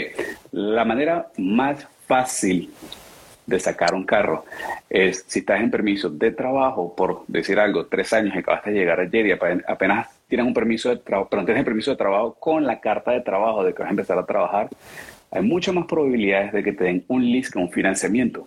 la 0.52 0.84
manera 0.84 1.28
más 1.36 1.86
fácil 2.06 2.72
de 3.50 3.60
sacar 3.60 3.94
un 3.94 4.04
carro 4.04 4.44
si 4.88 5.40
estás 5.40 5.60
en 5.60 5.70
permiso 5.70 6.08
de 6.08 6.30
trabajo, 6.32 6.94
por 6.96 7.24
decir 7.28 7.58
algo, 7.58 7.86
tres 7.86 8.12
años 8.12 8.34
y 8.34 8.38
acabaste 8.38 8.70
de 8.70 8.78
llegar 8.78 9.00
ayer 9.00 9.26
y 9.26 9.32
apenas 9.32 10.08
tienes 10.28 10.46
un 10.46 10.54
permiso 10.54 10.88
de 10.88 10.96
trabajo, 10.96 11.28
pero 11.30 11.44
tienes 11.44 11.64
permiso 11.64 11.90
de 11.90 11.96
trabajo 11.96 12.34
con 12.34 12.64
la 12.64 12.80
carta 12.80 13.10
de 13.10 13.20
trabajo 13.20 13.64
de 13.64 13.74
que 13.74 13.82
vas 13.82 13.88
a 13.88 13.90
empezar 13.90 14.18
a 14.18 14.24
trabajar, 14.24 14.68
hay 15.30 15.42
muchas 15.42 15.74
más 15.74 15.86
probabilidades 15.86 16.52
de 16.52 16.62
que 16.62 16.72
te 16.72 16.84
den 16.84 17.04
un 17.08 17.30
lease 17.30 17.50
que 17.52 17.58
un 17.58 17.70
financiamiento 17.70 18.46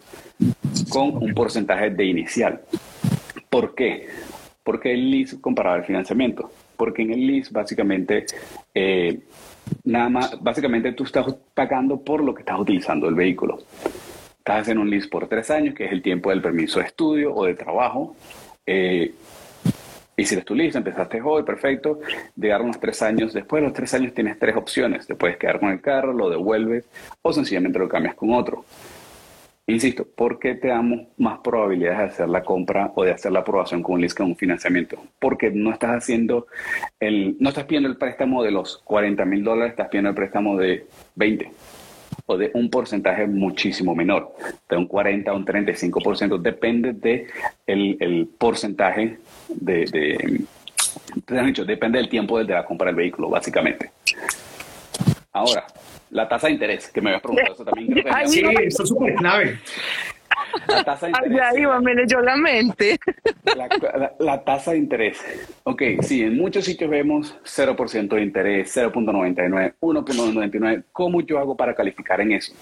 con 0.90 1.16
un 1.18 1.34
porcentaje 1.34 1.90
de 1.90 2.06
inicial. 2.06 2.62
¿Por 3.50 3.76
qué? 3.76 4.08
Porque 4.64 4.94
el 4.94 5.12
lease 5.12 5.40
comparado 5.40 5.76
al 5.76 5.86
financiamiento. 5.86 6.52
Porque 6.76 7.04
en 7.04 7.12
el 7.12 7.28
lease 7.28 7.52
básicamente 7.54 8.26
eh, 8.74 9.20
nada 9.84 10.10
más, 10.10 10.42
básicamente 10.42 10.92
tú 10.94 11.04
estás 11.04 11.34
pagando 11.54 12.02
por 12.02 12.24
lo 12.24 12.34
que 12.34 12.42
estás 12.42 12.60
utilizando 12.60 13.08
el 13.08 13.16
vehículo. 13.16 13.60
Estás 14.44 14.64
haciendo 14.64 14.82
un 14.82 14.90
lease 14.90 15.08
por 15.08 15.26
tres 15.30 15.50
años, 15.50 15.74
que 15.74 15.86
es 15.86 15.94
el 15.94 16.02
tiempo 16.02 16.30
del 16.30 16.42
permiso 16.42 16.80
de 16.80 16.88
estudio 16.88 17.34
o 17.34 17.46
de 17.46 17.54
trabajo. 17.54 18.14
Eh, 18.66 19.14
Hiciste 20.18 20.44
tu 20.44 20.54
lista, 20.54 20.78
empezaste 20.78 21.22
hoy, 21.22 21.44
perfecto. 21.44 22.00
Llegaron 22.36 22.68
los 22.68 22.80
tres 22.80 23.02
años. 23.02 23.34
Después 23.34 23.62
de 23.62 23.68
los 23.68 23.74
tres 23.74 23.94
años 23.94 24.14
tienes 24.14 24.38
tres 24.38 24.56
opciones. 24.56 25.08
Te 25.08 25.16
puedes 25.16 25.38
quedar 25.38 25.62
con 25.62 25.70
el 25.70 25.80
carro, 25.80 26.14
lo 26.14 26.30
devuelves 26.30 26.86
o 27.22 27.34
sencillamente 27.34 27.80
lo 27.80 27.88
cambias 27.88 28.16
con 28.16 28.34
otro. 28.34 28.66
Insisto, 29.66 30.06
¿por 30.06 30.40
qué 30.40 30.56
te 30.56 30.68
damos 30.68 31.08
más 31.18 31.40
probabilidades 31.40 31.98
de 31.98 32.06
hacer 32.06 32.30
la 32.30 32.44
compra 32.44 32.92
o 32.96 33.06
de 33.06 33.12
hacer 33.12 33.32
la 33.32 33.40
aprobación 33.40 33.82
con 33.82 33.96
un 33.96 34.02
lease 34.02 34.16
con 34.16 34.28
un 34.28 34.36
financiamiento? 34.36 35.02
Porque 35.20 35.52
no 35.52 35.72
estás 35.72 35.92
haciendo 35.92 36.48
el, 37.00 37.38
no 37.40 37.48
estás 37.48 37.64
pidiendo 37.64 37.88
el 37.88 37.96
préstamo 37.96 38.44
de 38.44 38.52
los 38.52 38.80
40 38.80 39.24
mil 39.24 39.42
dólares, 39.42 39.72
estás 39.72 39.88
pidiendo 39.88 40.10
el 40.10 40.16
préstamo 40.16 40.58
de 40.58 40.86
20 41.16 41.50
o 42.26 42.38
de 42.38 42.52
un 42.54 42.70
porcentaje 42.70 43.28
muchísimo 43.28 43.96
menor, 43.96 44.36
de 44.70 44.78
un 44.78 44.88
40 44.88 45.30
a 45.30 45.34
un 45.34 45.46
35%, 45.46 46.38
depende 46.40 46.94
de 46.94 47.28
el, 47.68 48.30
porcentaje 48.38 49.18
de, 49.50 49.86
de, 49.86 51.38
han 51.38 51.46
dicho, 51.48 51.66
depende 51.66 51.98
del 51.98 52.10
tiempo 52.10 52.40
desde 52.40 52.54
la 52.54 52.66
compra 52.66 52.88
del 52.88 52.96
vehículo, 52.96 53.30
básicamente. 53.30 53.92
Ahora, 55.32 55.66
la 56.12 56.30
tasa 56.30 56.48
de 56.48 56.54
interés, 56.54 56.88
que 56.90 57.02
me 57.02 57.10
habías 57.10 57.22
preguntado 57.22 57.54
eso 57.56 57.66
también. 57.66 58.04
sí, 58.26 58.44
eso 58.62 58.84
es 58.84 58.90
súper 58.90 59.16
clave. 59.16 59.60
La 60.68 60.84
tasa 60.84 61.08
de 61.08 61.12
interés. 61.18 61.42
Ay, 61.42 61.66
me 61.82 61.96
leyó 61.96 62.22
la 62.22 62.36
mente. 62.36 63.00
La, 64.20 64.44
tasa 64.44 64.72
de 64.72 64.78
interés. 64.78 65.24
Ok, 65.64 65.82
sí, 66.02 66.24
en 66.24 66.38
muchos 66.38 66.66
sitios 66.66 66.90
vemos 66.90 67.36
0% 67.44 68.16
de 68.16 68.22
interés, 68.22 68.76
0.99, 68.76 69.76
1.99. 69.80 70.84
¿Cómo 70.92 71.22
yo 71.22 71.40
hago 71.40 71.56
para 71.56 71.76
calificar 71.76 72.22
en 72.22 72.34
eso? 72.34 72.54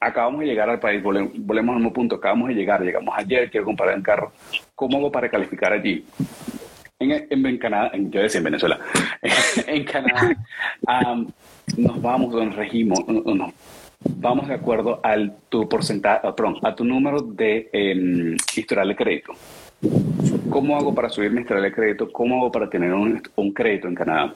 Acabamos 0.00 0.40
de 0.40 0.46
llegar 0.46 0.70
al 0.70 0.78
país, 0.78 1.02
volvemos, 1.02 1.32
volvemos 1.36 1.72
al 1.72 1.80
mismo 1.80 1.92
punto, 1.92 2.16
acabamos 2.16 2.48
de 2.48 2.54
llegar, 2.54 2.80
llegamos 2.82 3.12
ayer, 3.16 3.50
quiero 3.50 3.66
comprar 3.66 3.96
un 3.96 4.02
carro. 4.02 4.32
¿Cómo 4.74 4.98
hago 4.98 5.10
para 5.10 5.28
calificar 5.28 5.72
allí? 5.72 6.04
En, 7.00 7.46
en, 7.46 7.58
Canadá, 7.58 7.92
yo 7.94 8.20
decía 8.20 8.38
en 8.38 8.44
Venezuela, 8.44 8.80
en 9.66 9.84
Canadá, 9.84 10.36
nos 11.76 12.02
vamos, 12.02 12.34
nos 12.34 12.56
regimos, 12.56 13.06
nos 13.06 13.52
vamos 14.18 14.48
de 14.48 14.54
acuerdo 14.54 15.00
al 15.02 15.36
tu 15.48 15.68
porcentaje, 15.68 16.20
ah, 16.24 16.34
perdón, 16.34 16.58
a 16.62 16.74
tu 16.74 16.84
número 16.84 17.20
de 17.20 17.68
em, 17.72 18.36
historial 18.56 18.88
de 18.88 18.96
crédito. 18.96 19.32
¿Cómo 20.50 20.76
hago 20.76 20.94
para 20.94 21.08
subir 21.08 21.30
mi 21.30 21.40
historial 21.40 21.64
de 21.64 21.72
crédito? 21.72 22.10
¿Cómo 22.10 22.40
hago 22.40 22.52
para 22.52 22.68
tener 22.68 22.92
un, 22.92 23.22
un 23.36 23.52
crédito 23.52 23.88
en 23.88 23.94
Canadá? 23.94 24.34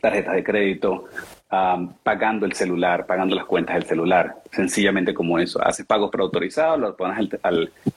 Tarjetas 0.00 0.34
de 0.34 0.44
crédito, 0.44 1.04
pagando 1.48 2.46
el 2.46 2.52
celular, 2.52 3.06
pagando 3.06 3.36
las 3.36 3.44
cuentas 3.44 3.76
del 3.76 3.84
celular, 3.84 4.42
sencillamente 4.50 5.14
como 5.14 5.38
eso. 5.38 5.64
Haces 5.64 5.86
pagos 5.86 6.10
preautorizados, 6.10 6.80
los 6.80 6.94
pones 6.96 7.28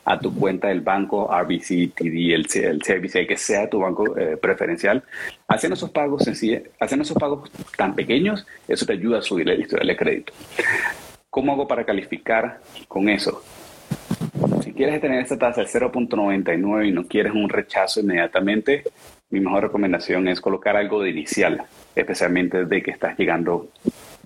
a 0.05 0.19
tu 0.19 0.33
cuenta 0.36 0.67
del 0.67 0.81
banco, 0.81 1.29
RBC, 1.31 1.93
TD, 1.95 2.33
el, 2.33 2.45
el 2.53 2.81
CBC, 2.81 3.27
que 3.27 3.38
sea 3.38 3.69
tu 3.69 3.79
banco 3.79 4.17
eh, 4.17 4.38
preferencial. 4.38 5.03
Hacen 5.47 5.73
esos 5.73 5.89
pagos 5.89 6.23
sencillos, 6.23 6.63
hacen 6.79 7.01
esos 7.01 7.17
pagos 7.17 7.49
tan 7.75 7.95
pequeños, 7.95 8.45
eso 8.67 8.86
te 8.86 8.93
ayuda 8.93 9.19
a 9.19 9.21
subir 9.21 9.49
el 9.49 9.62
historial 9.62 9.88
de 9.88 9.97
crédito. 9.97 10.33
¿Cómo 11.29 11.53
hago 11.53 11.67
para 11.67 11.86
calificar 11.86 12.60
con 12.88 13.10
eso? 13.10 13.41
Si 14.62 14.73
quieres 14.73 15.01
tener 15.01 15.21
esta 15.21 15.38
tasa 15.38 15.62
de 15.62 15.67
0.99 15.67 16.88
y 16.88 16.91
no 16.91 17.07
quieres 17.07 17.33
un 17.33 17.49
rechazo 17.49 18.01
inmediatamente, 18.01 18.83
mi 19.29 19.39
mejor 19.39 19.63
recomendación 19.63 20.27
es 20.27 20.39
colocar 20.39 20.77
algo 20.77 21.01
de 21.01 21.09
inicial, 21.09 21.63
especialmente 21.95 22.65
de 22.65 22.81
que 22.81 22.91
estás 22.91 23.17
llegando 23.17 23.67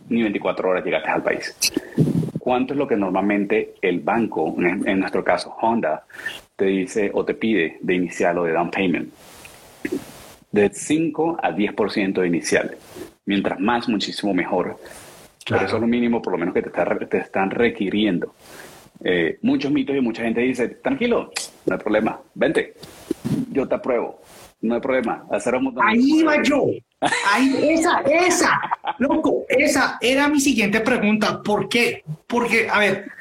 ni 0.09 0.21
24 0.21 0.69
horas 0.69 0.85
llegaste 0.85 1.09
al 1.09 1.23
país. 1.23 1.55
¿Cuánto 2.37 2.73
es 2.73 2.77
lo 2.77 2.87
que 2.87 2.97
normalmente 2.97 3.75
el 3.81 3.99
banco, 3.99 4.55
en, 4.59 4.99
nuestro 4.99 5.23
caso 5.23 5.55
Honda, 5.61 6.05
te 6.55 6.65
dice 6.65 7.11
o 7.13 7.23
te 7.23 7.33
pide 7.33 7.77
de 7.81 7.95
inicial 7.95 8.37
o 8.39 8.43
de 8.43 8.51
down 8.51 8.69
payment? 8.69 9.11
De 10.51 10.69
5 10.69 11.37
a 11.41 11.51
10% 11.51 12.21
de 12.21 12.27
inicial. 12.27 12.75
Mientras 13.25 13.59
más, 13.59 13.87
muchísimo 13.87 14.33
mejor. 14.33 14.77
Pero 15.47 15.65
eso 15.65 15.75
es 15.75 15.81
lo 15.81 15.87
mínimo, 15.87 16.21
por 16.21 16.33
lo 16.33 16.39
menos 16.39 16.53
que 16.53 16.61
te, 16.61 16.71
te 17.05 17.17
están 17.17 17.51
requiriendo. 17.51 18.35
Eh, 19.03 19.39
muchos 19.41 19.71
mitos 19.71 19.95
y 19.95 20.01
mucha 20.01 20.23
gente 20.23 20.41
dice, 20.41 20.67
tranquilo, 20.67 21.31
no 21.65 21.73
hay 21.73 21.79
problema, 21.79 22.19
vente, 22.35 22.75
yo 23.51 23.67
te 23.67 23.75
apruebo 23.75 24.20
no 24.61 24.75
hay 24.75 24.81
problema. 24.81 25.25
Ahí 25.83 26.19
iba 26.19 26.41
yo. 26.43 26.65
Ahí, 27.31 27.69
esa, 27.71 28.01
esa, 28.01 28.59
loco, 28.99 29.45
esa 29.49 29.97
era 29.99 30.27
mi 30.27 30.39
siguiente 30.39 30.81
pregunta. 30.81 31.41
¿Por 31.41 31.67
qué? 31.67 32.03
Porque, 32.27 32.69
a 32.69 32.79
ver, 32.79 33.11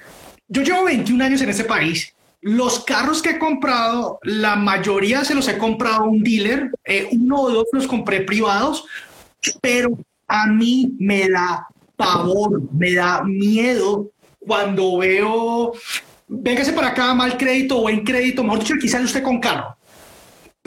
yo 0.49 0.63
llevo 0.63 0.85
21 0.85 1.25
años 1.25 1.41
en 1.41 1.49
ese 1.49 1.65
país. 1.65 2.15
Los 2.43 2.85
carros 2.85 3.23
que 3.23 3.31
he 3.31 3.39
comprado, 3.39 4.19
la 4.23 4.57
mayoría 4.57 5.25
se 5.25 5.35
los 5.35 5.49
he 5.49 5.59
comprado 5.59 6.05
a 6.05 6.09
un 6.09 6.23
dealer, 6.23 6.71
eh, 6.85 7.09
uno 7.13 7.41
o 7.41 7.51
dos 7.51 7.67
los 7.73 7.87
compré 7.87 8.23
privados, 8.23 8.87
pero 9.61 9.99
a 10.27 10.47
mí 10.47 10.95
me 10.99 11.29
da 11.29 11.67
pavor, 11.97 12.63
me 12.73 12.95
da 12.95 13.23
miedo 13.23 14.11
cuando 14.39 14.99
veo, 14.99 15.73
véngase 16.29 16.73
para 16.73 16.89
acá, 16.89 17.13
mal 17.13 17.37
crédito 17.37 17.79
o 17.79 17.83
buen 17.83 18.05
crédito, 18.05 18.43
mejor 18.43 18.61
dicho, 18.61 18.75
quizás 18.81 19.05
usted 19.05 19.23
con 19.23 19.39
carro 19.39 19.77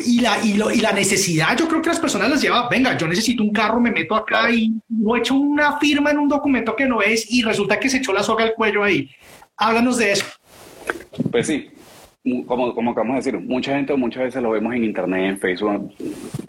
y 0.05 0.21
la, 0.21 0.43
y, 0.43 0.53
lo, 0.53 0.71
y 0.71 0.77
la 0.77 0.91
necesidad, 0.91 1.57
yo 1.57 1.67
creo 1.67 1.81
que 1.81 1.89
las 1.89 1.99
personas 1.99 2.29
las 2.29 2.41
lleva, 2.41 2.67
venga, 2.69 2.97
yo 2.97 3.07
necesito 3.07 3.43
un 3.43 3.51
carro, 3.51 3.79
me 3.79 3.91
meto 3.91 4.15
acá 4.15 4.51
y 4.51 4.73
no 4.89 5.15
he 5.15 5.19
hecho 5.19 5.35
una 5.35 5.77
firma 5.79 6.11
en 6.11 6.19
un 6.19 6.27
documento 6.27 6.75
que 6.75 6.85
no 6.85 7.01
es 7.01 7.31
y 7.31 7.41
resulta 7.41 7.79
que 7.79 7.89
se 7.89 7.97
echó 7.97 8.13
la 8.13 8.23
soga 8.23 8.43
al 8.43 8.53
cuello 8.53 8.83
ahí. 8.83 9.09
Háblanos 9.57 9.97
de 9.97 10.11
eso. 10.11 10.25
Pues 11.31 11.47
sí, 11.47 11.69
como, 12.45 12.73
como 12.73 12.91
acabamos 12.91 13.23
de 13.23 13.31
decir, 13.31 13.47
mucha 13.47 13.75
gente 13.75 13.95
muchas 13.95 14.23
veces 14.23 14.41
lo 14.41 14.51
vemos 14.51 14.73
en 14.73 14.83
internet, 14.83 15.29
en 15.29 15.39
Facebook, 15.39 15.93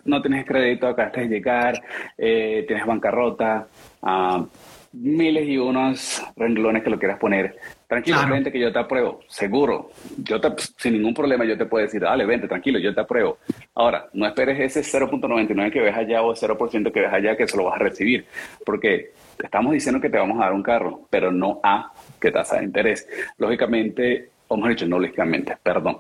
no 0.05 0.23
tienes 0.23 0.47
crédito, 0.47 0.87
acá 0.87 1.11
de 1.15 1.27
llegar, 1.27 1.83
eh, 2.17 2.65
tienes 2.67 2.87
bancarrota, 2.87 3.67
uh, 4.03 4.47
miles 4.93 5.49
y 5.49 5.59
unos 5.59 6.23
renglones 6.37 6.83
que 6.83 6.91
lo 6.91 6.99
quieras 6.99 7.19
poner. 7.19 7.57
Tranquilamente 7.95 8.51
que 8.51 8.59
yo 8.59 8.73
te 8.73 8.79
apruebo, 8.79 9.21
seguro. 9.29 9.91
Yo 10.19 10.41
te, 10.41 10.49
sin 10.77 10.95
ningún 10.95 11.15
problema 11.15 11.45
yo 11.45 11.57
te 11.57 11.67
puedo 11.67 11.85
decir, 11.85 12.01
dale, 12.01 12.27
vente, 12.27 12.49
tranquilo, 12.49 12.79
yo 12.81 12.93
te 12.93 13.01
apruebo. 13.01 13.39
Ahora, 13.75 14.09
no 14.13 14.27
esperes 14.27 14.77
ese 14.77 14.99
0.99 14.99 15.71
que 15.71 15.81
ves 15.81 15.97
allá 15.97 16.23
o 16.23 16.35
0% 16.35 16.93
que 16.93 17.01
ves 17.01 17.13
allá 17.13 17.37
que 17.37 17.47
se 17.47 17.57
lo 17.57 17.65
vas 17.65 17.77
a 17.77 17.79
recibir, 17.79 18.27
porque 18.67 19.13
te 19.37 19.47
estamos 19.47 19.73
diciendo 19.73 20.01
que 20.01 20.11
te 20.11 20.19
vamos 20.19 20.39
a 20.41 20.47
dar 20.47 20.53
un 20.53 20.63
carro, 20.63 21.03
pero 21.09 21.31
no 21.31 21.61
a 21.63 21.93
qué 22.21 22.33
tasa 22.33 22.59
de 22.59 22.65
interés. 22.65 23.09
Lógicamente, 23.39 24.31
o 24.49 24.57
mejor 24.57 24.71
dicho, 24.71 24.87
no 24.87 24.99
lógicamente, 24.99 25.57
perdón 25.63 25.99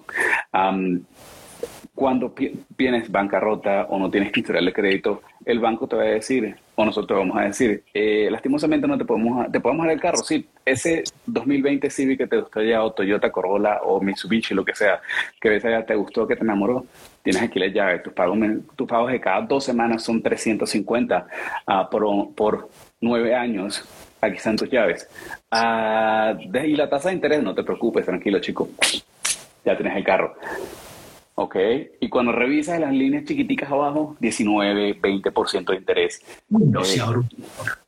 cuando 1.94 2.34
tienes 2.76 3.10
bancarrota 3.10 3.84
o 3.84 3.98
no 3.98 4.10
tienes 4.10 4.36
historial 4.36 4.64
de 4.64 4.72
crédito, 4.72 5.22
el 5.44 5.60
banco 5.60 5.86
te 5.86 5.96
va 5.96 6.02
a 6.02 6.06
decir, 6.06 6.56
o 6.76 6.84
nosotros 6.84 7.18
vamos 7.18 7.36
a 7.36 7.42
decir, 7.42 7.84
eh, 7.92 8.28
lastimosamente 8.30 8.86
no 8.88 8.98
te 8.98 9.04
podemos, 9.04 9.50
te 9.50 9.60
podemos 9.60 9.86
dar 9.86 9.94
el 9.94 10.00
carro. 10.00 10.18
Sí, 10.18 10.46
ese 10.64 11.04
2020 11.26 11.88
Civic 11.88 12.18
que 12.18 12.26
te 12.26 12.38
gustó 12.38 12.62
ya, 12.62 12.82
o 12.82 12.92
Toyota 12.92 13.30
Corolla, 13.30 13.80
o 13.82 14.00
Mitsubishi, 14.00 14.54
lo 14.54 14.64
que 14.64 14.74
sea, 14.74 15.00
que 15.40 15.48
ves 15.48 15.64
allá 15.64 15.86
te 15.86 15.94
gustó, 15.94 16.26
que 16.26 16.36
te 16.36 16.42
enamoró, 16.42 16.84
tienes 17.22 17.42
aquí 17.42 17.58
la 17.58 17.68
llave. 17.68 18.00
Tus 18.00 18.12
pagos, 18.12 19.12
de 19.12 19.20
cada 19.20 19.42
dos 19.42 19.64
semanas 19.64 20.02
son 20.02 20.20
350 20.22 21.26
uh, 21.66 21.90
por, 21.90 22.34
por 22.34 22.68
nueve 23.00 23.34
años. 23.34 23.84
Aquí 24.20 24.36
están 24.36 24.56
tus 24.56 24.70
llaves. 24.70 25.08
Uh, 25.52 26.56
y 26.64 26.74
la 26.76 26.88
tasa 26.88 27.10
de 27.10 27.14
interés, 27.14 27.42
no 27.42 27.54
te 27.54 27.62
preocupes, 27.62 28.04
tranquilo, 28.04 28.40
chico. 28.40 28.68
Ya 29.64 29.76
tienes 29.76 29.96
el 29.96 30.04
carro 30.04 30.34
¿ok? 31.34 31.56
Y 32.00 32.08
cuando 32.08 32.32
revisas 32.32 32.78
las 32.78 32.92
líneas 32.92 33.24
chiquiticas 33.24 33.70
abajo, 33.70 34.16
19, 34.20 35.00
20% 35.00 35.64
de 35.64 35.76
interés. 35.76 36.20
Eh, 36.50 37.02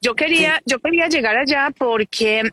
yo 0.00 0.14
quería, 0.14 0.60
yo 0.64 0.78
quería 0.80 1.08
llegar 1.08 1.36
allá 1.36 1.70
porque 1.76 2.50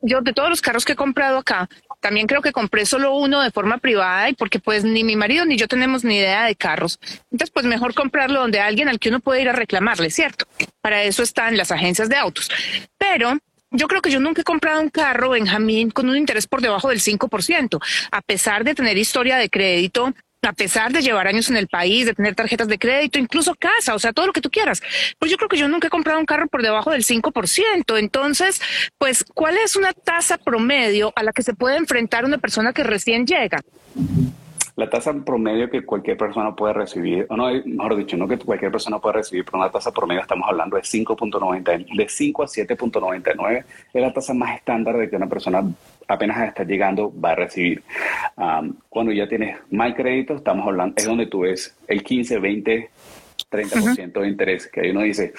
yo 0.00 0.20
de 0.20 0.32
todos 0.32 0.48
los 0.48 0.60
carros 0.60 0.84
que 0.84 0.92
he 0.92 0.96
comprado 0.96 1.38
acá, 1.38 1.68
también 2.00 2.26
creo 2.26 2.42
que 2.42 2.52
compré 2.52 2.86
solo 2.86 3.16
uno 3.16 3.40
de 3.40 3.50
forma 3.50 3.78
privada 3.78 4.28
y 4.28 4.34
porque 4.34 4.60
pues 4.60 4.84
ni 4.84 5.02
mi 5.02 5.16
marido 5.16 5.44
ni 5.44 5.56
yo 5.56 5.66
tenemos 5.66 6.04
ni 6.04 6.16
idea 6.16 6.44
de 6.44 6.54
carros. 6.54 7.00
Entonces 7.32 7.50
pues 7.50 7.66
mejor 7.66 7.94
comprarlo 7.94 8.40
donde 8.40 8.60
alguien 8.60 8.88
al 8.88 9.00
que 9.00 9.08
uno 9.08 9.20
puede 9.20 9.42
ir 9.42 9.48
a 9.48 9.52
reclamarle, 9.52 10.10
¿cierto? 10.10 10.46
Para 10.80 11.02
eso 11.02 11.22
están 11.22 11.56
las 11.56 11.72
agencias 11.72 12.08
de 12.08 12.16
autos. 12.16 12.50
Pero 12.98 13.38
yo 13.72 13.88
creo 13.88 14.00
que 14.00 14.10
yo 14.10 14.20
nunca 14.20 14.42
he 14.42 14.44
comprado 14.44 14.80
un 14.80 14.90
carro, 14.90 15.30
Benjamín, 15.30 15.90
con 15.90 16.08
un 16.08 16.16
interés 16.16 16.46
por 16.46 16.60
debajo 16.60 16.88
del 16.88 17.00
5%, 17.00 17.80
a 18.12 18.22
pesar 18.22 18.64
de 18.64 18.74
tener 18.74 18.96
historia 18.96 19.36
de 19.36 19.50
crédito, 19.50 20.14
a 20.46 20.52
pesar 20.52 20.92
de 20.92 21.02
llevar 21.02 21.26
años 21.26 21.50
en 21.50 21.56
el 21.56 21.68
país, 21.68 22.06
de 22.06 22.14
tener 22.14 22.34
tarjetas 22.34 22.68
de 22.68 22.78
crédito, 22.78 23.18
incluso 23.18 23.54
casa, 23.54 23.94
o 23.94 23.98
sea, 23.98 24.12
todo 24.12 24.26
lo 24.26 24.32
que 24.32 24.40
tú 24.40 24.50
quieras. 24.50 24.82
Pues 25.18 25.30
yo 25.30 25.36
creo 25.36 25.48
que 25.48 25.56
yo 25.56 25.68
nunca 25.68 25.88
he 25.88 25.90
comprado 25.90 26.18
un 26.18 26.26
carro 26.26 26.46
por 26.46 26.62
debajo 26.62 26.90
del 26.90 27.04
5%. 27.04 27.98
Entonces, 27.98 28.60
pues, 28.98 29.24
¿cuál 29.34 29.56
es 29.56 29.76
una 29.76 29.92
tasa 29.92 30.38
promedio 30.38 31.12
a 31.16 31.22
la 31.22 31.32
que 31.32 31.42
se 31.42 31.54
puede 31.54 31.76
enfrentar 31.76 32.24
una 32.24 32.38
persona 32.38 32.72
que 32.72 32.84
recién 32.84 33.26
llega? 33.26 33.60
La 34.76 34.90
tasa 34.90 35.14
promedio 35.14 35.70
que 35.70 35.86
cualquier 35.86 36.18
persona 36.18 36.54
puede 36.54 36.74
recibir, 36.74 37.26
o 37.30 37.36
no, 37.36 37.48
mejor 37.64 37.96
dicho, 37.96 38.14
no 38.18 38.28
que 38.28 38.36
cualquier 38.36 38.70
persona 38.70 38.98
puede 38.98 39.14
recibir, 39.16 39.42
pero 39.44 39.58
una 39.58 39.70
tasa 39.70 39.90
promedio 39.90 40.20
estamos 40.20 40.46
hablando 40.46 40.76
de 40.76 40.82
5.90, 40.82 41.96
de 41.96 42.08
5 42.08 42.42
a 42.42 42.46
7.99, 42.46 43.64
es 43.94 44.02
la 44.02 44.12
tasa 44.12 44.34
más 44.34 44.54
estándar 44.54 44.98
de 44.98 45.08
que 45.08 45.16
una 45.16 45.28
persona 45.28 45.62
apenas 46.06 46.48
está 46.48 46.64
llegando 46.64 47.10
va 47.18 47.30
a 47.30 47.34
recibir. 47.36 47.82
cuando 48.90 49.12
ya 49.12 49.26
tienes 49.26 49.56
mal 49.70 49.94
crédito, 49.94 50.34
estamos 50.34 50.66
hablando, 50.66 50.94
es 50.96 51.06
donde 51.06 51.26
tú 51.26 51.40
ves 51.40 51.74
el 51.88 52.02
15, 52.02 52.38
20, 52.38 52.90
30% 53.50 54.20
de 54.20 54.28
interés, 54.28 54.66
que 54.66 54.80
ahí 54.82 54.90
uno 54.90 55.00
dice, 55.00 55.32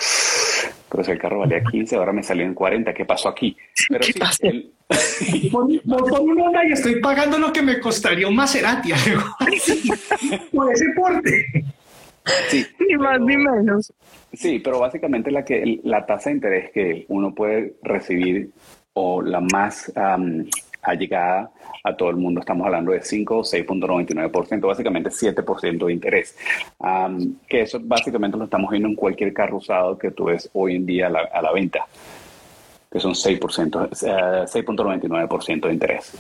pero 0.90 1.04
si 1.04 1.12
el 1.12 1.20
carro 1.20 1.40
valía 1.40 1.64
15, 1.64 1.96
ahora 1.96 2.14
me 2.14 2.24
salió 2.24 2.46
en 2.46 2.54
40, 2.54 2.94
¿qué 2.94 3.06
pasó 3.06 3.30
aquí? 3.30 3.56
Pero 3.90 4.06
¿Qué 4.06 4.14
pasó? 4.20 4.44
El... 4.44 4.72
una 5.54 6.66
y 6.68 6.72
estoy 6.72 7.02
pagando 7.02 7.38
lo 7.38 7.52
que 7.52 7.62
me 7.62 7.80
costaría 7.80 8.28
un 8.28 8.36
Maserati, 8.36 8.92
por 10.54 10.72
ese 10.72 10.86
porte. 10.96 11.66
Sí, 12.50 12.66
ni 12.88 12.96
más 12.96 13.20
ni 13.20 13.38
menos. 13.38 13.94
Sí, 14.34 14.60
pero 14.60 14.80
básicamente 14.80 15.32
la, 15.32 15.44
que, 15.44 15.80
la 15.84 16.06
tasa 16.06 16.30
de 16.30 16.36
interés 16.36 16.72
que 16.72 17.06
uno 17.10 17.34
puede 17.34 17.76
recibir 17.84 18.50
o 18.94 19.22
la 19.22 19.42
más 19.42 19.92
allegada 20.88 21.52
a 21.84 21.96
todo 21.96 22.10
el 22.10 22.18
mundo, 22.18 22.40
estamos 22.40 22.66
hablando 22.66 22.92
de 22.92 23.02
5 23.02 23.38
o 23.38 23.44
6.99%, 23.44 24.68
básicamente 24.68 25.10
7% 25.10 25.86
de 25.86 25.94
interés. 25.94 26.38
que 27.48 27.62
eso 27.62 27.80
básicamente 27.82 28.38
lo 28.38 28.46
estamos 28.46 28.72
viendo 28.72 28.90
en 28.90 28.96
cualquier 28.96 29.34
carro 29.34 29.58
usado 29.58 29.98
que 29.98 30.12
tú 30.12 30.26
ves 30.26 30.50
hoy 30.54 30.76
en 30.76 30.86
día 30.86 31.08
a 31.08 31.42
la, 31.42 31.52
venta, 31.52 31.86
que 32.92 33.00
son 33.00 33.14
6%, 33.14 33.90
6.99% 33.90 35.50
eh, 35.50 35.68
de 35.68 35.74
interés. 35.74 36.14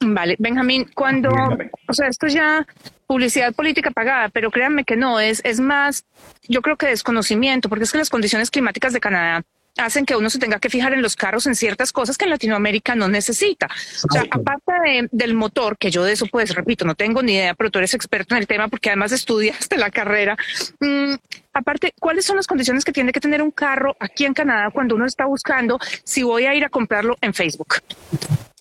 Vale, 0.00 0.36
Benjamín, 0.38 0.90
cuando, 0.94 1.30
o 1.30 1.92
sea, 1.92 2.08
esto 2.08 2.26
ya 2.26 2.66
publicidad 3.06 3.54
política 3.54 3.90
pagada, 3.90 4.28
pero 4.28 4.50
créanme 4.50 4.84
que 4.84 4.96
no, 4.96 5.20
es, 5.20 5.40
es 5.44 5.60
más, 5.60 6.04
yo 6.48 6.60
creo 6.60 6.76
que 6.76 6.86
desconocimiento, 6.86 7.68
porque 7.68 7.84
es 7.84 7.92
que 7.92 7.98
las 7.98 8.10
condiciones 8.10 8.50
climáticas 8.50 8.92
de 8.92 9.00
Canadá 9.00 9.44
hacen 9.76 10.06
que 10.06 10.16
uno 10.16 10.30
se 10.30 10.38
tenga 10.38 10.58
que 10.58 10.70
fijar 10.70 10.92
en 10.92 11.02
los 11.02 11.16
carros 11.16 11.46
en 11.46 11.54
ciertas 11.54 11.92
cosas 11.92 12.16
que 12.16 12.24
en 12.24 12.30
Latinoamérica 12.30 12.94
no 12.94 13.08
necesita. 13.08 13.68
O 14.08 14.12
sea, 14.12 14.24
aparte 14.30 15.08
del 15.10 15.34
motor, 15.34 15.76
que 15.78 15.90
yo 15.90 16.04
de 16.04 16.12
eso 16.12 16.26
pues 16.30 16.54
repito, 16.54 16.84
no 16.84 16.94
tengo 16.94 17.22
ni 17.22 17.34
idea, 17.34 17.54
pero 17.54 17.70
tú 17.70 17.78
eres 17.78 17.94
experto 17.94 18.34
en 18.34 18.40
el 18.40 18.46
tema 18.46 18.68
porque 18.68 18.90
además 18.90 19.12
estudiaste 19.12 19.76
la 19.76 19.90
carrera. 19.90 20.36
Mm, 20.80 21.14
aparte, 21.52 21.92
¿cuáles 21.98 22.24
son 22.24 22.36
las 22.36 22.46
condiciones 22.46 22.84
que 22.84 22.92
tiene 22.92 23.12
que 23.12 23.20
tener 23.20 23.42
un 23.42 23.50
carro 23.50 23.96
aquí 24.00 24.24
en 24.24 24.34
Canadá 24.34 24.70
cuando 24.70 24.94
uno 24.94 25.06
está 25.06 25.26
buscando 25.26 25.78
si 26.04 26.22
voy 26.22 26.46
a 26.46 26.54
ir 26.54 26.64
a 26.64 26.68
comprarlo 26.68 27.16
en 27.20 27.34
Facebook? 27.34 27.76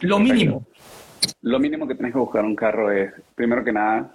Lo 0.01 0.19
mínimo. 0.19 0.65
Lo 1.41 1.59
mínimo 1.59 1.87
que 1.87 1.95
tienes 1.95 2.13
que 2.13 2.19
buscar 2.19 2.43
un 2.43 2.55
carro 2.55 2.91
es, 2.91 3.11
primero 3.33 3.63
que 3.63 3.71
nada, 3.71 4.11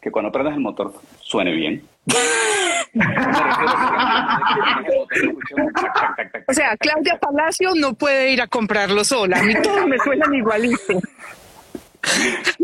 que 0.00 0.10
cuando 0.10 0.32
prendas 0.32 0.54
el 0.54 0.60
motor 0.60 0.94
suene 1.20 1.52
bien 1.52 1.82
o 6.46 6.52
sea, 6.52 6.76
Claudia 6.76 7.18
Palacio 7.18 7.70
no 7.74 7.94
puede 7.94 8.30
ir 8.32 8.42
a 8.42 8.46
comprarlo 8.46 9.02
sola. 9.04 9.40
A 9.40 9.42
mí 9.42 9.54
todos 9.62 9.86
me 9.86 9.96
suenan 9.98 10.34
igualito. 10.34 10.78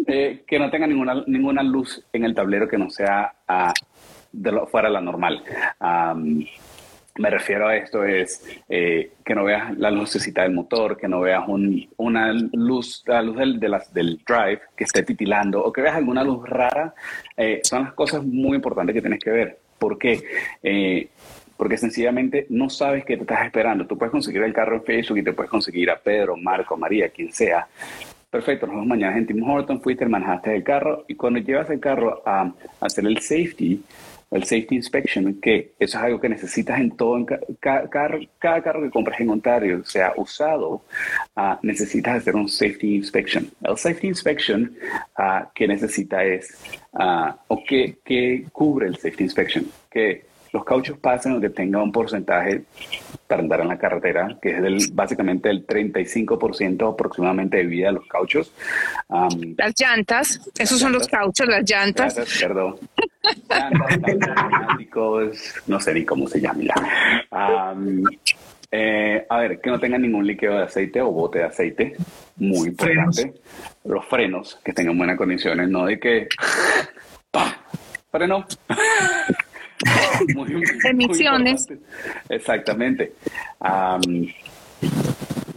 Eh, 0.07 0.45
que 0.47 0.59
no 0.59 0.71
tenga 0.71 0.87
ninguna, 0.87 1.25
ninguna 1.27 1.63
luz 1.63 2.05
en 2.13 2.25
el 2.25 2.35
tablero 2.35 2.69
que 2.69 2.77
no 2.77 2.91
sea 2.91 3.33
uh, 3.49 3.73
de 4.33 4.53
lo, 4.53 4.67
fuera 4.67 4.91
la 4.91 5.01
normal. 5.01 5.43
Me 7.21 7.29
refiero 7.29 7.69
a 7.69 7.77
esto 7.77 8.03
es 8.03 8.43
eh, 8.67 9.13
que 9.23 9.35
no 9.35 9.45
veas 9.45 9.77
la 9.77 9.91
lucecita 9.91 10.43
del 10.43 10.55
motor, 10.55 10.97
que 10.97 11.07
no 11.07 11.21
veas 11.21 11.45
una 11.99 12.33
luz, 12.33 13.05
la 13.07 13.21
luz 13.21 13.37
del, 13.37 13.61
del 13.61 14.21
drive 14.27 14.61
que 14.75 14.85
esté 14.85 15.03
titilando 15.03 15.63
o 15.63 15.71
que 15.71 15.83
veas 15.83 15.97
alguna 15.97 16.25
luz 16.25 16.49
rara. 16.49 16.95
Eh, 17.37 17.61
son 17.63 17.85
las 17.85 17.93
cosas 17.93 18.25
muy 18.25 18.57
importantes 18.57 18.95
que 18.95 19.03
tienes 19.03 19.21
que 19.21 19.31
ver. 19.31 19.59
¿Por 19.79 19.99
qué? 19.99 20.23
Eh, 20.63 21.09
porque 21.59 21.77
sencillamente 21.77 22.47
no 22.49 22.71
sabes 22.71 23.05
qué 23.05 23.17
te 23.17 23.23
estás 23.25 23.45
esperando. 23.45 23.87
Tú 23.87 23.99
puedes 23.99 24.13
conseguir 24.13 24.43
el 24.43 24.55
carro 24.55 24.77
en 24.77 24.85
Facebook 24.85 25.19
y 25.19 25.23
te 25.23 25.35
puedes 25.35 25.51
conseguir 25.51 25.91
a 25.91 25.99
Pedro, 25.99 26.39
Marco, 26.39 26.75
María, 26.79 27.11
quien 27.11 27.31
sea. 27.35 27.69
Perfecto, 28.31 28.67
nos 28.67 28.77
vemos 28.77 28.89
mañana 28.89 29.19
en 29.19 29.27
Tim 29.27 29.43
Horton, 29.43 29.83
fuiste, 29.83 30.07
manejaste 30.07 30.57
el 30.57 30.63
carro 30.63 31.05
y 31.07 31.17
cuando 31.17 31.41
llevas 31.41 31.69
el 31.69 31.81
carro 31.81 32.23
a 32.25 32.51
hacer 32.81 33.05
el 33.05 33.19
safety, 33.19 33.83
el 34.31 34.45
safety 34.45 34.77
inspection, 34.77 35.41
que 35.41 35.73
eso 35.79 35.99
es 35.99 36.05
algo 36.05 36.21
que 36.21 36.29
necesitas 36.29 36.81
en 36.81 36.97
todo, 36.97 37.17
en 37.17 37.27
cada, 37.59 37.89
carro 37.89 38.83
que 38.83 38.91
compres 38.91 39.21
en 39.21 39.31
Ontario, 39.31 39.85
sea 39.85 40.13
usado, 40.17 40.83
uh, 41.37 41.57
necesitas 41.63 42.19
hacer 42.19 42.37
un 42.37 42.49
safety 42.49 42.97
inspection. 42.97 43.51
El 43.63 43.77
safety 43.77 44.07
inspection 44.07 44.77
uh, 45.19 45.47
que 45.55 45.67
necesita 45.67 46.25
es, 46.25 46.57
uh, 46.93 47.33
o 47.49 47.65
que 47.65 48.47
cubre 48.53 48.87
el 48.87 48.97
safety 48.97 49.25
inspection, 49.25 49.67
que 49.91 50.30
los 50.53 50.65
cauchos 50.65 50.99
pasen 50.99 51.33
o 51.33 51.41
que 51.41 51.51
tenga 51.51 51.83
un 51.83 51.93
porcentaje 51.93 52.65
para 53.27 53.43
andar 53.43 53.61
en 53.61 53.69
la 53.69 53.79
carretera, 53.79 54.37
que 54.43 54.57
es 54.57 54.63
del, 54.63 54.79
básicamente 54.93 55.49
el 55.51 55.67
35% 55.67 56.93
aproximadamente 56.93 57.59
de 57.59 57.65
vida 57.65 57.87
de 57.87 57.93
los 57.93 58.07
cauchos. 58.07 58.53
las 59.09 59.75
llantas, 59.79 60.51
esos 60.59 60.81
son 60.81 60.93
los 60.93 61.07
cauchos, 61.07 61.47
las 61.47 61.69
llantas. 61.69 62.15
perdón. 62.41 62.77
no 65.67 65.81
sé 65.81 65.95
ni 65.95 66.05
cómo 66.05 66.27
se 66.27 66.41
llama. 66.41 66.61
Eh, 68.73 69.27
a 69.29 69.39
ver, 69.39 69.61
que 69.61 69.69
no 69.69 69.81
tenga 69.81 69.99
ningún 69.99 70.25
líquido 70.25 70.57
de 70.57 70.63
aceite 70.63 71.01
o 71.03 71.11
bote 71.11 71.41
de 71.41 71.45
aceite, 71.45 71.97
muy 72.37 72.69
importante. 72.69 73.35
Los 73.85 74.07
frenos, 74.07 74.61
que 74.65 74.73
tengan 74.73 74.97
buenas 74.97 75.17
condiciones, 75.17 75.69
no 75.69 75.87
de 75.87 75.99
que... 75.99 76.29
Freno. 78.11 78.45
Emisiones. 80.85 81.67
Exactamente. 82.29 83.13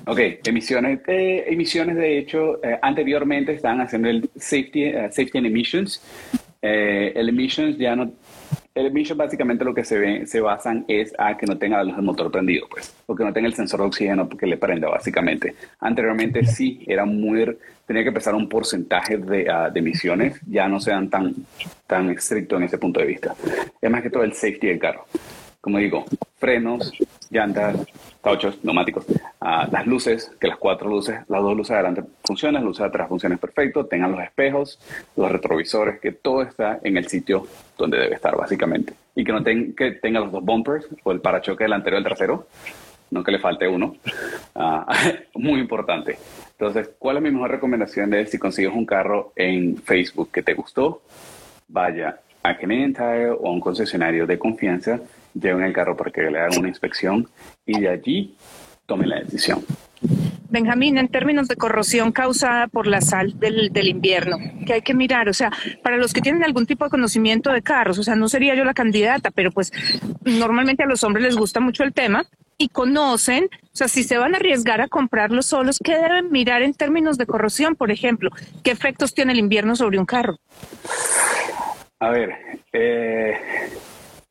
ok, 0.05 0.19
emisiones. 0.45 0.99
Eh, 1.07 1.45
emisiones, 1.47 1.95
de 1.95 2.17
hecho, 2.17 2.63
eh, 2.63 2.79
anteriormente 2.81 3.53
estaban 3.53 3.81
haciendo 3.81 4.09
el 4.09 4.29
Safety, 4.35 4.89
uh, 4.89 5.11
safety 5.11 5.37
and 5.37 5.47
Emissions. 5.47 6.01
Eh, 6.61 7.11
el 7.15 7.29
Emissions 7.29 7.77
ya 7.77 7.95
no 7.95 8.11
el 8.75 8.87
emission 8.87 9.17
básicamente 9.17 9.63
lo 9.63 9.73
que 9.73 9.83
se 9.83 9.99
ve, 9.99 10.25
se 10.25 10.41
basan 10.41 10.83
es 10.87 11.13
a 11.17 11.37
que 11.37 11.45
no 11.45 11.57
tenga 11.57 11.77
la 11.77 11.83
luz 11.83 11.95
del 11.95 12.05
motor 12.05 12.31
prendido, 12.31 12.67
pues, 12.69 12.93
o 13.05 13.15
que 13.15 13.23
no 13.23 13.31
tenga 13.31 13.47
el 13.47 13.53
sensor 13.53 13.81
de 13.81 13.85
oxígeno 13.85 14.27
porque 14.27 14.47
le 14.47 14.57
prenda, 14.57 14.89
básicamente. 14.89 15.55
Anteriormente 15.79 16.43
sí, 16.45 16.83
era 16.87 17.05
muy, 17.05 17.55
tenía 17.85 18.03
que 18.03 18.11
pesar 18.11 18.33
un 18.33 18.49
porcentaje 18.49 19.17
de, 19.17 19.43
uh, 19.43 19.71
de 19.71 19.79
emisiones, 19.79 20.39
ya 20.47 20.67
no 20.67 20.79
sean 20.79 21.09
tan, 21.09 21.35
tan 21.85 22.09
estrictos 22.09 22.57
en 22.57 22.65
ese 22.65 22.79
punto 22.79 22.99
de 22.99 23.05
vista. 23.05 23.35
Es 23.79 23.91
más 23.91 24.01
que 24.01 24.09
todo 24.09 24.23
el 24.23 24.33
safety 24.33 24.67
del 24.67 24.79
carro. 24.79 25.05
Como 25.61 25.77
digo, 25.77 26.03
frenos, 26.39 26.91
llantas, 27.33 27.75
cauchos, 28.21 28.63
neumáticos, 28.63 29.05
uh, 29.09 29.71
las 29.71 29.85
luces, 29.85 30.31
que 30.39 30.47
las 30.47 30.57
cuatro 30.57 30.89
luces, 30.89 31.19
las 31.27 31.41
dos 31.41 31.57
luces 31.57 31.69
de 31.69 31.75
adelante 31.75 32.03
funcionan, 32.23 32.55
las 32.55 32.63
luces 32.63 32.85
atrás 32.85 33.09
funcionan 33.09 33.37
perfecto, 33.37 33.85
tengan 33.85 34.11
los 34.11 34.21
espejos, 34.21 34.79
los 35.15 35.31
retrovisores, 35.31 35.99
que 35.99 36.11
todo 36.11 36.43
está 36.43 36.79
en 36.83 36.97
el 36.97 37.07
sitio 37.07 37.45
donde 37.77 37.97
debe 37.97 38.15
estar 38.15 38.35
básicamente. 38.37 38.93
Y 39.15 39.23
que 39.23 39.31
no 39.31 39.43
que 39.43 39.91
tenga 40.01 40.19
los 40.19 40.31
dos 40.31 40.43
bumpers 40.43 40.87
o 41.03 41.11
el 41.11 41.19
parachoque 41.19 41.65
delantero 41.65 41.97
y 41.97 41.99
el 41.99 42.05
trasero, 42.05 42.47
no 43.11 43.23
que 43.23 43.31
le 43.31 43.39
falte 43.39 43.67
uno. 43.67 43.95
Uh, 44.55 44.81
muy 45.39 45.59
importante. 45.59 46.17
Entonces, 46.51 46.91
¿cuál 46.97 47.17
es 47.17 47.23
mi 47.23 47.31
mejor 47.31 47.51
recomendación 47.51 48.09
de 48.09 48.25
si 48.25 48.37
consigues 48.37 48.73
un 48.73 48.85
carro 48.85 49.33
en 49.35 49.77
Facebook 49.77 50.29
que 50.31 50.43
te 50.43 50.53
gustó? 50.53 51.01
Vaya 51.67 52.19
a 52.43 52.57
Canadian 52.57 52.93
Tire 52.93 53.31
o 53.31 53.47
a 53.47 53.51
un 53.51 53.59
concesionario 53.59 54.27
de 54.27 54.37
confianza, 54.37 54.99
lleven 55.33 55.63
el 55.63 55.73
carro 55.73 55.95
para 55.95 56.11
que 56.11 56.21
le 56.21 56.39
hagan 56.39 56.59
una 56.59 56.69
inspección 56.69 57.27
y 57.65 57.79
de 57.79 57.89
allí 57.89 58.35
tomen 58.85 59.09
la 59.09 59.19
decisión. 59.19 59.63
Benjamín, 60.49 60.97
en 60.97 61.07
términos 61.07 61.47
de 61.47 61.55
corrosión 61.55 62.11
causada 62.11 62.67
por 62.67 62.85
la 62.85 63.01
sal 63.01 63.39
del, 63.39 63.73
del, 63.73 63.87
invierno, 63.87 64.37
que 64.67 64.73
hay 64.73 64.81
que 64.81 64.93
mirar, 64.93 65.27
o 65.27 65.33
sea, 65.33 65.51
para 65.81 65.97
los 65.97 66.13
que 66.13 66.21
tienen 66.21 66.43
algún 66.43 66.67
tipo 66.67 66.83
de 66.85 66.91
conocimiento 66.91 67.51
de 67.51 67.63
carros, 67.63 67.97
o 67.97 68.03
sea, 68.03 68.15
no 68.15 68.29
sería 68.29 68.53
yo 68.53 68.63
la 68.63 68.75
candidata, 68.75 69.31
pero 69.31 69.51
pues 69.51 69.71
normalmente 70.23 70.83
a 70.83 70.85
los 70.85 71.03
hombres 71.03 71.25
les 71.25 71.37
gusta 71.37 71.59
mucho 71.59 71.83
el 71.83 71.93
tema 71.93 72.27
y 72.57 72.69
conocen, 72.69 73.45
o 73.45 73.75
sea, 73.75 73.87
si 73.87 74.03
se 74.03 74.17
van 74.17 74.35
a 74.35 74.37
arriesgar 74.37 74.79
a 74.81 74.87
comprarlos 74.87 75.47
solos, 75.47 75.79
¿qué 75.83 75.97
deben 75.97 76.31
mirar 76.31 76.61
en 76.61 76.73
términos 76.73 77.17
de 77.17 77.25
corrosión, 77.25 77.75
por 77.75 77.89
ejemplo? 77.91 78.29
¿Qué 78.63 78.71
efectos 78.71 79.13
tiene 79.13 79.33
el 79.33 79.39
invierno 79.39 79.75
sobre 79.75 79.97
un 79.97 80.05
carro? 80.05 80.37
A 81.99 82.09
ver, 82.09 82.35
eh, 82.73 83.37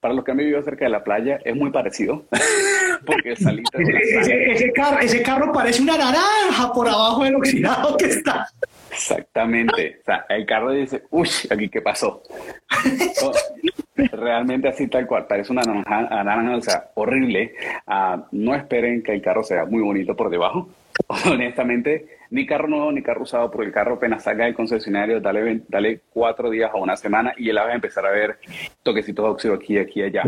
para 0.02 0.14
los 0.14 0.24
que 0.24 0.32
han 0.32 0.36
vivido 0.36 0.60
cerca 0.62 0.84
de 0.84 0.90
la 0.90 1.04
playa 1.04 1.38
es 1.44 1.54
muy 1.54 1.70
parecido. 1.70 2.24
porque 3.06 3.36
salita 3.36 3.78
ese, 3.78 4.52
ese, 4.52 4.72
carro, 4.72 4.98
ese 4.98 5.22
carro 5.22 5.52
parece 5.52 5.80
una 5.80 5.96
naranja 5.96 6.72
por 6.72 6.88
abajo 6.88 7.22
del 7.22 7.36
oxidado 7.36 7.96
que 7.96 8.06
está. 8.06 8.48
Exactamente. 8.90 9.98
O 10.00 10.04
sea, 10.04 10.26
el 10.28 10.44
carro 10.44 10.72
dice, 10.72 11.04
uy, 11.10 11.28
aquí 11.50 11.68
qué 11.68 11.80
pasó. 11.80 12.22
Realmente 13.96 14.68
así 14.68 14.88
tal 14.88 15.06
cual, 15.06 15.26
parece 15.28 15.52
una 15.52 15.62
naranja, 15.62 16.00
naranja 16.24 16.56
o 16.56 16.60
sea, 16.60 16.90
horrible. 16.94 17.54
Uh, 17.86 18.22
no 18.32 18.56
esperen 18.56 19.04
que 19.04 19.12
el 19.12 19.22
carro 19.22 19.44
sea 19.44 19.66
muy 19.66 19.82
bonito 19.82 20.16
por 20.16 20.30
debajo. 20.30 20.68
Honestamente, 21.30 22.18
ni 22.30 22.46
carro 22.46 22.68
nuevo 22.68 22.92
ni 22.92 23.02
carro 23.02 23.22
usado, 23.22 23.50
porque 23.50 23.66
el 23.66 23.72
carro 23.72 23.94
apenas 23.94 24.24
salga 24.24 24.44
del 24.44 24.54
concesionario, 24.54 25.20
dale, 25.20 25.62
dale 25.68 26.00
cuatro 26.10 26.50
días 26.50 26.70
o 26.74 26.78
una 26.78 26.96
semana 26.96 27.34
y 27.36 27.50
él 27.50 27.58
va 27.58 27.68
a 27.68 27.74
empezar 27.74 28.06
a 28.06 28.10
ver 28.10 28.38
toquecitos 28.82 29.24
de 29.24 29.30
óxido 29.30 29.54
aquí, 29.54 29.78
aquí, 29.78 30.02
allá. 30.02 30.22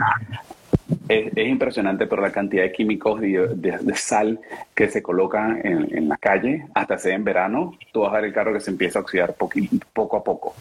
Es, 1.08 1.32
es, 1.34 1.48
impresionante, 1.48 2.06
pero 2.06 2.20
la 2.20 2.30
cantidad 2.30 2.62
de 2.62 2.72
químicos 2.72 3.20
de, 3.20 3.48
de, 3.54 3.94
sal 3.96 4.38
que 4.74 4.88
se 4.88 5.02
colocan 5.02 5.60
en, 5.64 5.96
en, 5.96 6.08
la 6.08 6.18
calle, 6.18 6.66
hasta 6.74 6.98
sea 6.98 7.14
en 7.14 7.24
verano, 7.24 7.72
tú 7.90 8.00
vas 8.00 8.12
a 8.12 8.16
ver 8.16 8.26
el 8.26 8.34
carro 8.34 8.52
que 8.52 8.60
se 8.60 8.70
empieza 8.70 8.98
a 8.98 9.02
oxidar 9.02 9.34
poco, 9.34 10.16
a 10.16 10.22
poco. 10.22 10.54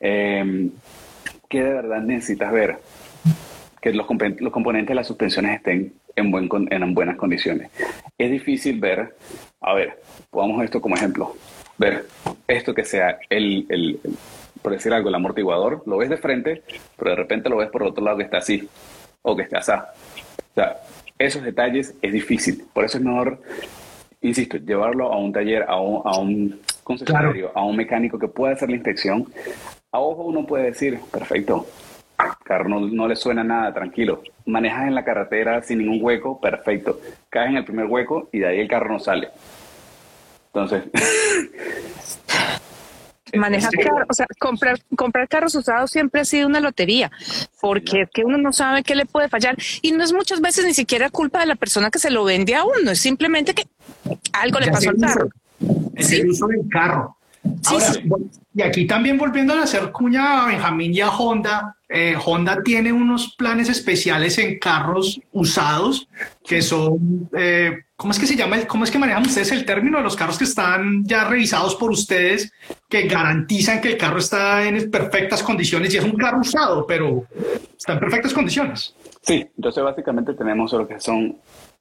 Eh, 0.00 0.68
¿Qué 1.48 1.62
de 1.62 1.72
verdad 1.72 2.00
necesitas 2.00 2.52
ver? 2.52 2.78
Que 3.80 3.92
los, 3.92 4.06
los 4.40 4.52
componentes 4.52 4.88
de 4.88 4.94
las 4.96 5.06
suspensiones 5.06 5.56
estén 5.56 5.92
en, 6.16 6.30
buen, 6.30 6.48
en 6.70 6.94
buenas 6.94 7.16
condiciones. 7.16 7.70
Es 8.18 8.30
difícil 8.30 8.80
ver, 8.80 9.14
a 9.60 9.74
ver, 9.74 10.00
pongamos 10.30 10.64
esto 10.64 10.80
como 10.80 10.94
ejemplo, 10.94 11.34
ver 11.78 12.06
esto 12.46 12.74
que 12.74 12.84
sea 12.84 13.18
el, 13.28 13.66
el, 13.68 14.00
por 14.62 14.72
decir 14.72 14.92
algo, 14.92 15.08
el 15.08 15.14
amortiguador, 15.14 15.82
lo 15.86 15.98
ves 15.98 16.10
de 16.10 16.16
frente, 16.16 16.62
pero 16.96 17.10
de 17.10 17.16
repente 17.16 17.48
lo 17.48 17.56
ves 17.56 17.70
por 17.70 17.82
otro 17.82 18.04
lado 18.04 18.18
que 18.18 18.24
está 18.24 18.38
así 18.38 18.68
o 19.22 19.36
que 19.36 19.42
está 19.42 19.58
así. 19.58 19.72
O 19.72 20.54
sea, 20.54 20.76
esos 21.18 21.42
detalles 21.42 21.94
es 22.00 22.12
difícil. 22.12 22.64
Por 22.72 22.84
eso 22.84 22.98
es 22.98 23.04
mejor, 23.04 23.40
insisto, 24.20 24.56
llevarlo 24.58 25.12
a 25.12 25.18
un 25.18 25.32
taller, 25.32 25.64
a 25.68 25.80
un, 25.80 26.02
a 26.04 26.18
un 26.18 26.60
concesionario, 26.84 27.50
claro. 27.50 27.58
a 27.58 27.64
un 27.64 27.76
mecánico 27.76 28.18
que 28.18 28.28
pueda 28.28 28.54
hacer 28.54 28.70
la 28.70 28.76
inspección. 28.76 29.26
A 29.92 30.00
ojo 30.00 30.24
uno 30.24 30.46
puede 30.46 30.64
decir, 30.64 31.00
perfecto, 31.10 31.66
carro 32.36 32.68
no, 32.68 32.80
no, 32.80 33.08
le 33.08 33.16
suena 33.16 33.44
nada, 33.44 33.72
tranquilo. 33.72 34.22
Manejas 34.46 34.88
en 34.88 34.94
la 34.94 35.04
carretera 35.04 35.62
sin 35.62 35.78
ningún 35.78 35.98
hueco, 36.02 36.40
perfecto. 36.40 37.00
Caes 37.28 37.50
en 37.50 37.56
el 37.56 37.64
primer 37.64 37.86
hueco 37.86 38.28
y 38.32 38.38
de 38.40 38.46
ahí 38.46 38.60
el 38.60 38.68
carro 38.68 38.92
no 38.92 38.98
sale. 38.98 39.28
Entonces... 40.52 40.84
Manejar 43.36 43.70
carros, 43.72 44.06
o 44.08 44.14
sea, 44.14 44.26
comprar, 44.38 44.78
comprar 44.96 45.28
carros 45.28 45.54
usados 45.54 45.90
siempre 45.90 46.22
ha 46.22 46.24
sido 46.24 46.46
una 46.46 46.60
lotería, 46.60 47.10
porque 47.60 48.02
es 48.02 48.08
que 48.10 48.24
uno 48.24 48.38
no 48.38 48.52
sabe 48.52 48.82
qué 48.82 48.94
le 48.94 49.04
puede 49.04 49.28
fallar. 49.28 49.56
Y 49.82 49.92
no 49.92 50.02
es 50.02 50.12
muchas 50.12 50.40
veces 50.40 50.64
ni 50.64 50.72
siquiera 50.72 51.10
culpa 51.10 51.40
de 51.40 51.46
la 51.46 51.54
persona 51.54 51.90
que 51.90 51.98
se 51.98 52.10
lo 52.10 52.24
vende 52.24 52.54
a 52.54 52.64
uno, 52.64 52.90
es 52.90 53.00
simplemente 53.00 53.54
que 53.54 53.64
algo 54.32 54.58
le 54.60 54.70
pasó 54.70 54.90
al 54.90 54.96
carro. 54.96 55.28
Es 55.94 56.12
el 56.12 56.30
uso 56.30 56.46
del 56.46 56.66
carro. 56.70 57.16
Ahora, 57.66 57.92
sí, 57.92 58.02
sí. 58.02 58.40
y 58.54 58.62
aquí 58.62 58.86
también 58.86 59.18
volviendo 59.18 59.54
a 59.54 59.62
hacer 59.62 59.90
cuña 59.92 60.44
a 60.44 60.46
Benjamín 60.46 60.94
y 60.94 61.00
a 61.00 61.10
Honda, 61.10 61.76
eh, 61.88 62.16
Honda 62.22 62.62
tiene 62.62 62.92
unos 62.92 63.34
planes 63.36 63.68
especiales 63.68 64.36
en 64.38 64.58
carros 64.58 65.20
usados 65.32 66.08
que 66.44 66.60
son, 66.60 67.30
eh, 67.36 67.84
¿cómo 67.96 68.12
es 68.12 68.18
que 68.18 68.26
se 68.26 68.36
llama? 68.36 68.58
¿Cómo 68.66 68.84
es 68.84 68.90
que 68.90 68.98
manejan 68.98 69.24
ustedes 69.24 69.52
el 69.52 69.64
término 69.64 69.98
de 69.98 70.04
los 70.04 70.14
carros 70.14 70.36
que 70.36 70.44
están 70.44 71.04
ya 71.04 71.24
revisados 71.24 71.74
por 71.76 71.90
ustedes, 71.90 72.52
que 72.88 73.08
garantizan 73.08 73.80
que 73.80 73.88
el 73.88 73.96
carro 73.96 74.18
está 74.18 74.66
en 74.66 74.90
perfectas 74.90 75.42
condiciones 75.42 75.94
y 75.94 75.98
es 75.98 76.04
un 76.04 76.16
carro 76.16 76.40
usado, 76.40 76.86
pero 76.86 77.24
está 77.76 77.94
en 77.94 78.00
perfectas 78.00 78.34
condiciones? 78.34 78.94
Sí, 79.22 79.46
entonces 79.56 79.82
básicamente 79.82 80.34
tenemos 80.34 80.72
lo 80.72 80.86
que 80.86 81.00
son 81.00 81.36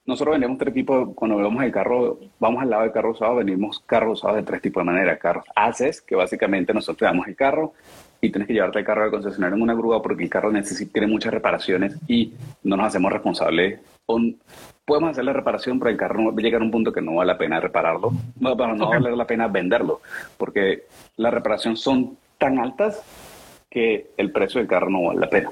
nosotros 0.07 0.35
vendemos 0.35 0.57
tres 0.57 0.73
tipos, 0.73 1.09
cuando 1.15 1.35
vemos 1.35 1.61
el 1.61 1.71
carro, 1.71 2.17
vamos 2.39 2.63
al 2.63 2.69
lado 2.69 2.83
del 2.83 2.93
carro 2.93 3.11
usado, 3.11 3.35
venimos 3.35 3.83
carros 3.85 4.19
usados 4.19 4.37
de 4.37 4.43
tres 4.43 4.61
tipos 4.61 4.79
de 4.79 4.85
manera. 4.85 5.19
Carros 5.19 5.43
ACES, 5.53 6.01
que 6.01 6.15
básicamente 6.15 6.73
nosotros 6.73 7.05
damos 7.05 7.27
el 7.27 7.35
carro 7.35 7.73
y 8.21 8.29
tienes 8.29 8.47
que 8.47 8.53
llevarte 8.53 8.79
el 8.79 8.85
carro 8.85 9.03
al 9.03 9.11
concesionario 9.11 9.55
en 9.55 9.61
una 9.61 9.73
grúa 9.73 10.01
porque 10.01 10.23
el 10.23 10.29
carro 10.29 10.51
necesita, 10.51 10.93
tiene 10.93 11.07
muchas 11.07 11.33
reparaciones 11.33 11.97
y 12.07 12.33
no 12.63 12.77
nos 12.77 12.87
hacemos 12.87 13.11
responsables. 13.11 13.79
podemos 14.85 15.11
hacer 15.11 15.25
la 15.25 15.33
reparación, 15.33 15.79
pero 15.79 15.91
el 15.91 15.97
carro 15.97 16.25
va 16.25 16.31
a 16.31 16.41
llegar 16.41 16.61
a 16.61 16.63
un 16.65 16.71
punto 16.71 16.91
que 16.91 17.01
no 17.01 17.15
vale 17.15 17.33
la 17.33 17.37
pena 17.37 17.59
repararlo, 17.59 18.11
no, 18.39 18.55
no 18.55 18.85
okay. 18.85 19.01
vale 19.01 19.15
la 19.15 19.27
pena 19.27 19.47
venderlo, 19.47 20.01
porque 20.37 20.83
las 21.17 21.33
reparaciones 21.33 21.79
son 21.79 22.17
tan 22.37 22.59
altas 22.59 23.03
que 23.69 24.11
el 24.17 24.31
precio 24.31 24.59
del 24.59 24.67
carro 24.67 24.89
no 24.89 25.03
vale 25.03 25.19
la 25.19 25.29
pena. 25.29 25.49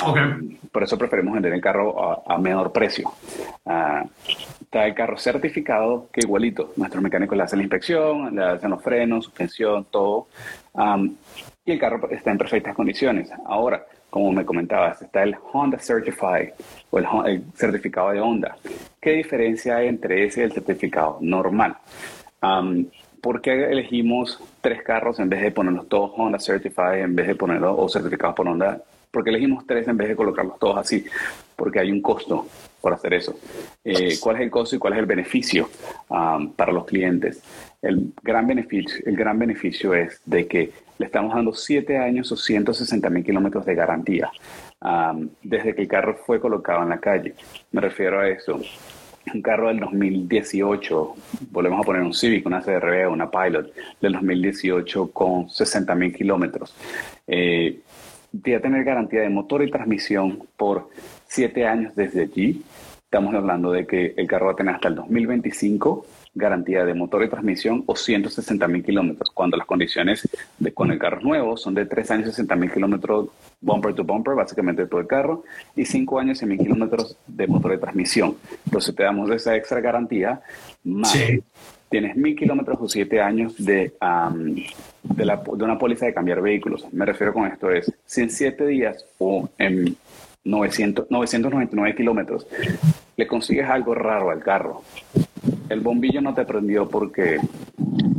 Okay. 0.00 0.22
Um, 0.22 0.56
por 0.70 0.84
eso 0.84 0.96
preferimos 0.96 1.34
vender 1.34 1.52
el 1.52 1.60
carro 1.60 2.00
a, 2.00 2.34
a 2.34 2.38
menor 2.38 2.72
precio. 2.72 3.10
Uh, 3.64 4.08
está 4.60 4.86
el 4.86 4.94
carro 4.94 5.18
certificado, 5.18 6.08
que 6.12 6.20
igualito. 6.20 6.72
Nuestros 6.76 7.02
mecánicos 7.02 7.36
le 7.36 7.42
hacen 7.42 7.58
la 7.58 7.64
inspección, 7.64 8.36
le 8.36 8.44
hacen 8.44 8.70
los 8.70 8.82
frenos, 8.82 9.24
suspensión, 9.24 9.86
todo. 9.90 10.28
Um, 10.72 11.16
y 11.68 11.72
el 11.72 11.78
carro 11.78 12.00
está 12.10 12.30
en 12.30 12.38
perfectas 12.38 12.74
condiciones. 12.74 13.30
Ahora, 13.44 13.84
como 14.08 14.32
me 14.32 14.44
comentabas, 14.44 15.02
está 15.02 15.22
el 15.22 15.36
Honda 15.52 15.78
Certified 15.78 16.50
o 16.90 16.98
el, 16.98 17.06
el 17.26 17.42
certificado 17.54 18.10
de 18.10 18.20
Honda. 18.20 18.56
¿Qué 18.98 19.12
diferencia 19.12 19.76
hay 19.76 19.88
entre 19.88 20.24
ese 20.24 20.40
y 20.40 20.44
el 20.44 20.52
certificado 20.52 21.18
normal? 21.20 21.76
Um, 22.42 22.86
¿Por 23.20 23.42
qué 23.42 23.70
elegimos 23.70 24.40
tres 24.62 24.82
carros 24.82 25.18
en 25.18 25.28
vez 25.28 25.42
de 25.42 25.50
ponerlos 25.50 25.88
todos 25.88 26.12
Honda 26.16 26.38
Certified, 26.38 27.02
en 27.02 27.14
vez 27.14 27.26
de 27.26 27.34
ponerlos 27.34 27.74
o 27.78 27.88
certificados 27.88 28.34
por 28.34 28.48
Honda 28.48 28.80
porque 29.10 29.30
elegimos 29.30 29.66
tres 29.66 29.88
en 29.88 29.96
vez 29.96 30.08
de 30.08 30.16
colocarlos 30.16 30.58
todos 30.58 30.76
así, 30.76 31.04
porque 31.56 31.80
hay 31.80 31.90
un 31.90 32.02
costo 32.02 32.46
por 32.88 32.94
hacer 32.96 33.12
eso. 33.12 33.38
Eh, 33.84 34.16
¿Cuál 34.18 34.36
es 34.36 34.42
el 34.42 34.50
costo 34.50 34.74
y 34.74 34.78
cuál 34.78 34.94
es 34.94 34.98
el 35.00 35.06
beneficio 35.06 35.68
um, 36.08 36.52
para 36.52 36.72
los 36.72 36.86
clientes? 36.86 37.42
El 37.82 38.12
gran, 38.22 38.46
beneficio, 38.46 39.04
el 39.04 39.14
gran 39.14 39.38
beneficio 39.38 39.92
es 39.92 40.22
de 40.24 40.46
que 40.46 40.70
le 40.96 41.06
estamos 41.06 41.34
dando 41.34 41.52
siete 41.52 41.98
años 41.98 42.32
o 42.32 42.36
160 42.36 43.10
mil 43.10 43.22
kilómetros 43.22 43.66
de 43.66 43.74
garantía 43.74 44.30
um, 44.80 45.28
desde 45.42 45.74
que 45.74 45.82
el 45.82 45.88
carro 45.88 46.16
fue 46.24 46.40
colocado 46.40 46.82
en 46.82 46.88
la 46.88 46.98
calle. 46.98 47.34
Me 47.72 47.82
refiero 47.82 48.20
a 48.20 48.28
eso. 48.28 48.58
Un 49.34 49.42
carro 49.42 49.68
del 49.68 49.80
2018, 49.80 51.14
volvemos 51.50 51.80
a 51.80 51.82
poner 51.82 52.00
un 52.00 52.14
Civic, 52.14 52.46
una 52.46 52.62
CRV, 52.62 53.10
una 53.10 53.30
Pilot 53.30 53.70
del 54.00 54.12
2018 54.14 55.10
con 55.12 55.50
60 55.50 55.94
mil 55.94 56.14
kilómetros. 56.14 56.74
Eh, 57.26 57.80
de 58.32 58.60
tener 58.60 58.84
garantía 58.84 59.20
de 59.20 59.28
motor 59.28 59.62
y 59.62 59.70
transmisión 59.70 60.42
por 60.56 60.88
siete 61.26 61.66
años 61.66 61.94
desde 61.94 62.22
allí. 62.22 62.62
Estamos 63.10 63.34
hablando 63.34 63.72
de 63.72 63.86
que 63.86 64.12
el 64.18 64.26
carro 64.26 64.48
va 64.48 64.52
a 64.52 64.56
tener 64.56 64.74
hasta 64.74 64.88
el 64.88 64.94
2025 64.96 66.04
garantía 66.34 66.84
de 66.84 66.92
motor 66.92 67.24
y 67.24 67.30
transmisión 67.30 67.82
o 67.86 67.96
160 67.96 68.68
mil 68.68 68.84
kilómetros, 68.84 69.30
cuando 69.30 69.56
las 69.56 69.66
condiciones 69.66 70.28
de, 70.58 70.74
con 70.74 70.90
el 70.90 70.98
carro 70.98 71.22
nuevo 71.22 71.56
son 71.56 71.72
de 71.72 71.86
3 71.86 72.10
años 72.10 72.26
60 72.26 72.54
mil 72.56 72.70
kilómetros 72.70 73.30
bumper 73.62 73.94
to 73.94 74.04
bumper, 74.04 74.34
básicamente 74.34 74.84
todo 74.84 75.00
el 75.00 75.06
carro, 75.06 75.42
y 75.74 75.86
5 75.86 76.20
años 76.20 76.36
100 76.36 76.50
mil 76.50 76.58
kilómetros 76.58 77.16
de 77.26 77.46
motor 77.46 77.70
de 77.70 77.78
transmisión. 77.78 78.36
Entonces 78.66 78.94
te 78.94 79.02
damos 79.02 79.30
esa 79.30 79.56
extra 79.56 79.80
garantía, 79.80 80.42
más 80.84 81.10
sí. 81.12 81.42
tienes 81.88 82.14
mil 82.14 82.36
kilómetros 82.36 82.76
o 82.78 82.88
7 82.90 83.22
años 83.22 83.54
de, 83.56 83.94
um, 84.02 84.54
de, 85.16 85.24
la, 85.24 85.36
de 85.36 85.64
una 85.64 85.78
póliza 85.78 86.04
de 86.04 86.12
cambiar 86.12 86.42
vehículos. 86.42 86.84
Me 86.92 87.06
refiero 87.06 87.32
con 87.32 87.46
esto 87.46 87.70
es, 87.70 87.90
si 88.04 88.20
en 88.20 88.28
7 88.28 88.66
días 88.66 89.02
o 89.16 89.48
en 89.56 89.96
900, 90.44 91.10
999 91.10 91.94
kilómetros 91.94 92.46
le 93.18 93.26
consigues 93.26 93.68
algo 93.68 93.96
raro 93.96 94.30
al 94.30 94.38
carro, 94.38 94.82
el 95.68 95.80
bombillo 95.80 96.20
no 96.20 96.32
te 96.34 96.44
prendió 96.44 96.88
porque 96.88 97.38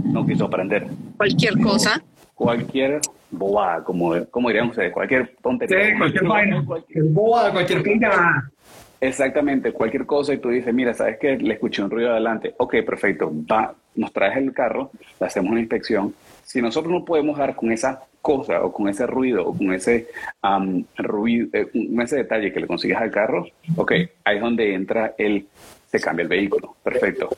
no 0.04 0.26
quiso 0.26 0.50
prender. 0.50 0.88
Cualquier 1.16 1.58
cosa. 1.62 2.04
Cualquier 2.36 3.00
bobada, 3.32 3.82
como, 3.82 4.26
como 4.26 4.50
dirían 4.50 4.70
ustedes, 4.70 4.92
cualquier 4.92 5.36
tontería. 5.42 5.86
Sí, 5.86 5.98
cualquier 5.98 6.24
vaina, 6.26 6.66
cualquier 6.66 7.06
bobada, 7.06 7.52
cualquier 7.54 7.82
pinta. 7.82 8.52
Exactamente, 9.00 9.72
cualquier 9.72 10.06
cosa 10.06 10.34
y 10.34 10.40
tú 10.40 10.50
dices, 10.50 10.74
mira, 10.74 10.94
¿sabes 10.94 11.18
qué? 11.18 11.38
Le 11.38 11.54
escuché 11.54 11.82
un 11.82 11.90
ruido 11.90 12.12
adelante. 12.12 12.54
Ok, 12.58 12.76
perfecto, 12.86 13.32
va, 13.50 13.74
nos 13.96 14.12
traes 14.12 14.36
el 14.36 14.52
carro, 14.52 14.92
le 15.18 15.26
hacemos 15.26 15.50
una 15.50 15.62
inspección. 15.62 16.14
Si 16.44 16.62
nosotros 16.62 16.92
no 16.92 17.06
podemos 17.06 17.38
dar 17.38 17.56
con 17.56 17.72
esa 17.72 18.02
cosa 18.22 18.64
o 18.64 18.72
con 18.72 18.90
ese 18.90 19.08
ruido 19.08 19.46
o 19.48 19.58
con 19.58 19.74
ese 19.74 20.08
um, 20.44 20.84
ruido, 20.98 21.50
eh, 21.54 21.68
con 21.72 22.02
ese 22.02 22.18
detalle 22.18 22.52
que 22.52 22.60
le 22.60 22.68
consigues 22.68 22.98
al 22.98 23.12
carro, 23.12 23.46
ok, 23.76 23.92
ahí 24.24 24.36
es 24.36 24.42
donde 24.42 24.74
entra 24.74 25.16
el, 25.18 25.48
se 25.88 26.00
cambia 26.00 26.24
el 26.24 26.30
vehículo. 26.30 26.76
Perfecto. 26.84 27.30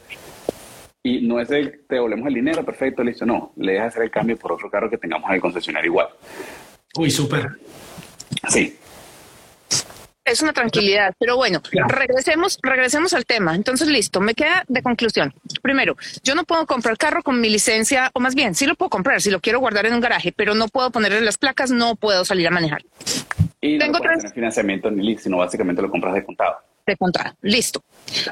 Y 1.03 1.21
no 1.27 1.39
es 1.39 1.49
el, 1.49 1.81
te 1.87 1.95
devolvemos 1.95 2.27
el 2.27 2.35
dinero, 2.35 2.63
perfecto, 2.63 3.03
listo. 3.03 3.25
No, 3.25 3.53
le 3.57 3.73
dejas 3.73 3.89
hacer 3.89 4.03
el 4.03 4.11
cambio 4.11 4.37
por 4.37 4.51
otro 4.51 4.69
carro 4.69 4.89
que 4.89 4.97
tengamos 4.97 5.29
en 5.29 5.35
el 5.35 5.41
concesionario 5.41 5.89
igual. 5.89 6.09
Uy, 6.95 7.09
súper. 7.09 7.49
Sí. 8.49 8.77
Es 10.23 10.41
una 10.41 10.53
tranquilidad, 10.53 11.15
pero 11.19 11.35
bueno, 11.35 11.61
regresemos, 11.87 12.59
regresemos 12.61 13.13
al 13.13 13.25
tema. 13.25 13.55
Entonces, 13.55 13.87
listo, 13.87 14.21
me 14.21 14.35
queda 14.35 14.63
de 14.67 14.83
conclusión. 14.83 15.33
Primero, 15.63 15.97
yo 16.23 16.35
no 16.35 16.43
puedo 16.43 16.67
comprar 16.67 16.95
carro 16.97 17.23
con 17.23 17.41
mi 17.41 17.49
licencia, 17.49 18.11
o 18.13 18.19
más 18.19 18.35
bien, 18.35 18.53
sí 18.53 18.67
lo 18.67 18.75
puedo 18.75 18.89
comprar 18.89 19.19
si 19.21 19.31
lo 19.31 19.39
quiero 19.39 19.59
guardar 19.59 19.87
en 19.87 19.95
un 19.95 19.99
garaje, 19.99 20.31
pero 20.31 20.53
no 20.53 20.67
puedo 20.67 20.91
ponerle 20.91 21.21
las 21.21 21.37
placas, 21.39 21.71
no 21.71 21.95
puedo 21.95 22.23
salir 22.23 22.47
a 22.47 22.51
manejar. 22.51 22.83
Y 23.61 23.77
no 23.77 23.85
Tengo 23.85 23.99
tres... 23.99 24.31
financiamiento 24.33 24.91
ni 24.91 25.17
sino 25.17 25.37
básicamente 25.37 25.81
lo 25.81 25.89
compras 25.89 26.13
de 26.13 26.23
contado. 26.23 26.57
De 26.85 26.95
contado, 26.97 27.35
listo. 27.41 27.83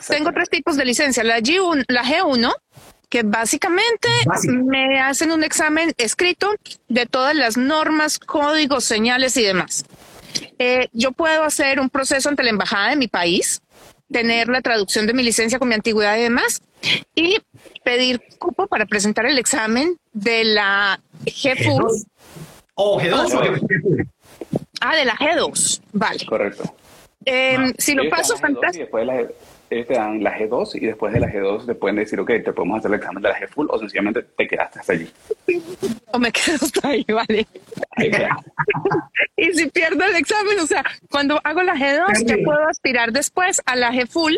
Tengo 0.07 0.31
tres 0.31 0.49
tipos 0.49 0.77
de 0.77 0.85
licencia, 0.85 1.23
la 1.23 1.39
G1, 1.39 1.85
la 1.87 2.03
G1, 2.03 2.53
que 3.09 3.23
básicamente 3.23 4.07
me 4.63 4.99
hacen 4.99 5.31
un 5.31 5.43
examen 5.43 5.93
escrito 5.97 6.53
de 6.87 7.07
todas 7.07 7.35
las 7.35 7.57
normas, 7.57 8.19
códigos, 8.19 8.83
señales 8.83 9.35
y 9.37 9.43
demás. 9.43 9.85
Eh, 10.57 10.87
yo 10.93 11.11
puedo 11.11 11.43
hacer 11.43 11.79
un 11.79 11.89
proceso 11.89 12.29
ante 12.29 12.43
la 12.43 12.49
embajada 12.49 12.89
de 12.89 12.95
mi 12.95 13.07
país, 13.07 13.61
tener 14.11 14.47
la 14.49 14.61
traducción 14.61 15.07
de 15.07 15.13
mi 15.13 15.23
licencia 15.23 15.59
con 15.59 15.67
mi 15.69 15.75
antigüedad 15.75 16.17
y 16.17 16.21
demás, 16.23 16.61
y 17.15 17.37
pedir 17.83 18.21
cupo 18.37 18.67
para 18.67 18.85
presentar 18.85 19.25
el 19.25 19.37
examen 19.37 19.97
de 20.13 20.43
la 20.45 20.99
G2. 21.25 22.05
¿O 22.75 22.99
G2 22.99 24.07
Ah, 24.81 24.95
de 24.95 25.05
la 25.05 25.13
G2, 25.15 25.81
vale. 25.91 26.25
Correcto. 26.25 26.73
Eh, 27.25 27.73
si 27.77 27.95
lo 27.95 28.09
paso, 28.09 28.37
fantástico 28.37 28.97
te 29.69 29.93
dan 29.93 30.23
la 30.23 30.37
G2 30.37 30.75
y 30.75 30.85
después 30.87 31.13
de 31.13 31.19
la 31.19 31.27
G2 31.27 31.65
te 31.65 31.75
pueden 31.75 31.97
decir, 31.97 32.19
ok, 32.19 32.27
te 32.43 32.53
podemos 32.53 32.79
hacer 32.79 32.91
el 32.91 32.97
examen 32.97 33.21
de 33.21 33.29
la 33.29 33.39
G 33.39 33.47
full 33.47 33.67
o 33.69 33.79
sencillamente 33.79 34.23
te 34.23 34.47
quedaste 34.47 34.79
hasta 34.79 34.93
allí. 34.93 35.07
O 36.11 36.19
me 36.19 36.31
quedo 36.31 36.55
hasta 36.55 36.87
ahí, 36.87 37.05
vale. 37.07 37.47
y 39.37 39.53
si 39.53 39.67
pierdo 39.67 40.03
el 40.05 40.15
examen, 40.15 40.59
o 40.59 40.65
sea, 40.65 40.83
cuando 41.09 41.39
hago 41.43 41.61
la 41.61 41.75
G2 41.75 42.25
ya 42.25 42.35
puedo 42.43 42.67
aspirar 42.67 43.11
después 43.11 43.61
a 43.65 43.75
la 43.75 43.91
G 43.91 44.07
full, 44.07 44.35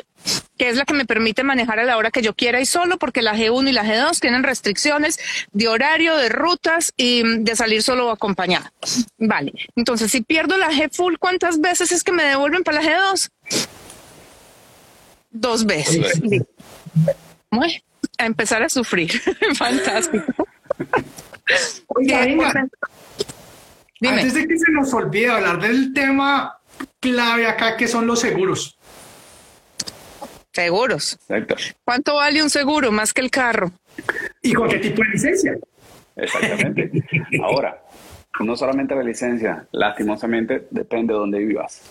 que 0.57 0.69
es 0.69 0.75
la 0.75 0.85
que 0.85 0.93
me 0.93 1.05
permite 1.05 1.43
manejar 1.43 1.79
a 1.79 1.85
la 1.85 1.97
hora 1.97 2.11
que 2.11 2.21
yo 2.21 2.35
quiera 2.35 2.59
y 2.59 2.65
solo 2.65 2.97
porque 2.97 3.21
la 3.21 3.33
G1 3.33 3.69
y 3.69 3.71
la 3.71 3.83
G2 3.83 4.19
tienen 4.19 4.43
restricciones 4.43 5.19
de 5.51 5.67
horario, 5.67 6.17
de 6.17 6.29
rutas 6.29 6.93
y 6.97 7.23
de 7.39 7.55
salir 7.55 7.81
solo 7.81 8.11
acompañada. 8.11 8.71
Vale, 9.17 9.53
entonces 9.75 10.11
si 10.11 10.21
pierdo 10.21 10.57
la 10.57 10.69
G 10.69 10.91
full, 10.91 11.15
¿cuántas 11.19 11.61
veces 11.61 11.91
es 11.91 12.03
que 12.03 12.11
me 12.11 12.23
devuelven 12.23 12.63
para 12.63 12.81
la 12.81 12.89
G2? 12.89 13.29
Dos 15.31 15.65
veces. 15.65 16.21
a 18.17 18.25
empezar 18.25 18.63
a 18.63 18.69
sufrir. 18.69 19.11
Fantástico. 19.55 20.47
Oiga, 21.87 22.21
Antes 24.01 24.33
de 24.33 24.47
que 24.47 24.57
se 24.57 24.71
nos 24.71 24.93
olvide 24.93 25.29
hablar 25.29 25.59
del 25.59 25.93
tema 25.93 26.57
clave 26.99 27.47
acá, 27.47 27.77
que 27.77 27.87
son 27.87 28.07
los 28.07 28.19
seguros. 28.19 28.77
Seguros. 30.53 31.17
¿Cuánto 31.85 32.15
vale 32.15 32.43
un 32.43 32.49
seguro 32.49 32.91
más 32.91 33.13
que 33.13 33.21
el 33.21 33.31
carro? 33.31 33.71
¿Y 34.41 34.53
con 34.53 34.69
qué 34.69 34.79
tipo 34.79 35.01
de 35.01 35.09
licencia? 35.09 35.57
Exactamente. 36.15 36.91
Ahora, 37.41 37.81
no 38.39 38.55
solamente 38.57 38.95
la 38.95 39.03
licencia, 39.03 39.65
lastimosamente 39.71 40.67
depende 40.69 41.13
de 41.13 41.19
dónde 41.19 41.39
vivas. 41.39 41.81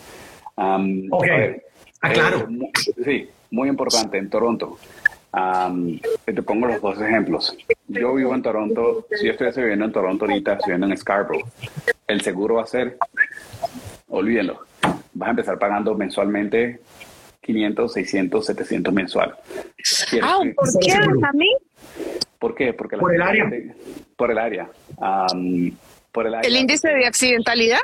ok. 0.57 1.27
Ah, 2.01 2.11
claro. 2.11 2.49
Eh, 2.49 2.93
sí, 3.05 3.31
muy 3.51 3.69
importante 3.69 4.19
en 4.19 4.31
Toronto. 4.31 4.79
te 6.25 6.43
pongo 6.43 6.67
los 6.67 6.81
dos 6.81 7.01
ejemplos. 7.01 7.57
Yo 7.89 8.15
vivo 8.15 8.35
en 8.35 8.43
Toronto, 8.43 9.07
si 9.11 9.27
yo 9.27 9.33
estoy 9.33 9.53
viviendo 9.63 9.85
en 9.85 9.93
Toronto 9.93 10.25
ahorita, 10.25 10.55
estoy 10.55 10.73
viviendo 10.73 10.87
en 10.87 10.99
Scarborough, 10.99 11.47
el 12.07 12.21
seguro 12.21 12.57
va 12.57 12.63
a 12.63 12.67
ser, 12.67 12.97
olvídenlo, 14.09 14.63
vas 15.15 15.27
a 15.27 15.31
empezar 15.31 15.59
pagando 15.59 15.95
mensualmente 15.95 16.81
500, 17.41 17.93
600, 17.93 18.47
700 18.47 18.95
mensual. 18.95 19.35
Ah, 20.23 20.39
¿por 20.55 20.69
qué 20.81 20.93
a 20.93 21.33
mí? 21.33 21.57
¿Por 22.39 22.55
qué? 22.55 22.73
Porque 22.73 22.97
por, 22.97 23.15
el 23.15 23.21
área. 23.21 23.51
por 24.17 24.31
el 24.31 24.39
área. 24.39 24.71
por 26.13 26.27
el 26.27 26.35
área. 26.35 26.49
¿El 26.49 26.57
índice 26.57 26.89
de 26.89 27.07
accidentalidad? 27.07 27.81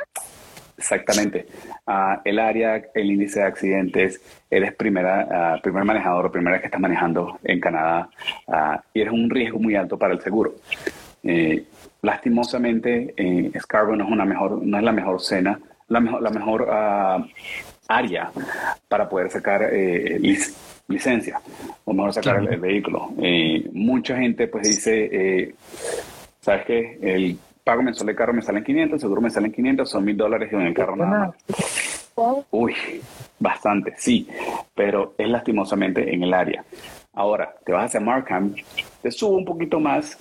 Exactamente. 0.77 1.47
Ah, 1.87 2.21
el 2.23 2.37
área, 2.37 2.83
el 2.93 3.11
índice 3.11 3.39
de 3.39 3.45
accidentes, 3.45 4.21
eres 4.49 4.75
primera, 4.75 5.57
uh, 5.57 5.61
primer 5.61 5.83
manejador 5.83 6.27
o 6.27 6.31
primera 6.31 6.59
que 6.59 6.67
estás 6.67 6.79
manejando 6.79 7.39
en 7.43 7.59
Canadá 7.59 8.09
ah, 8.47 8.81
y 8.93 9.01
eres 9.01 9.11
un 9.11 9.29
riesgo 9.29 9.59
muy 9.59 9.75
alto 9.75 9.97
para 9.97 10.13
el 10.13 10.21
seguro. 10.21 10.55
Eh, 11.23 11.65
lastimosamente, 12.03 13.13
eh, 13.17 13.51
Scarborough 13.59 13.97
no 13.97 14.05
es, 14.05 14.11
una 14.11 14.23
mejor, 14.23 14.61
no 14.63 14.77
es 14.77 14.83
la 14.83 14.91
mejor 14.91 15.19
cena, 15.19 15.59
la 15.87 15.99
mejor, 15.99 16.21
la 16.21 16.29
mejor 16.29 16.67
área 17.87 18.31
para 18.87 19.09
poder 19.09 19.31
sacar 19.31 19.69
eh, 19.71 20.19
licencia 20.87 21.41
o 21.85 21.93
mejor 21.93 22.13
sacar 22.13 22.37
el, 22.39 22.47
el, 22.49 22.59
vehículo. 22.59 23.13
mucha 23.73 24.17
gente 24.17 24.47
pues 24.47 24.67
dice, 24.67 25.55
¿sabes 26.39 26.65
qué? 26.65 26.99
El 27.01 27.39
pago 27.67 27.83
mensual 27.83 28.07
de 28.07 28.15
carro 28.15 28.33
me 28.33 28.41
sale 28.41 28.59
en 28.59 28.63
500, 28.63 28.93
el 28.93 28.99
seguro 29.01 29.19
me 29.19 29.29
sale 29.29 29.47
en 29.47 29.53
500, 29.53 29.89
son 29.89 30.05
mil 30.05 30.15
dólares 30.15 30.53
en 30.53 30.61
el 30.61 30.73
carro 30.73 30.95
nada 30.95 31.33
más. 32.15 32.45
Uy, 32.49 32.73
bastante, 33.37 33.93
sí, 33.97 34.25
pero 34.73 35.13
es 35.17 35.27
lastimosamente 35.27 36.13
en 36.13 36.23
el 36.23 36.33
área. 36.33 36.63
Ahora, 37.13 37.53
te 37.65 37.73
vas 37.73 37.87
hacia 37.87 37.99
Markham, 37.99 38.55
te 39.01 39.11
subo 39.11 39.35
un 39.35 39.43
poquito 39.43 39.81
más, 39.81 40.17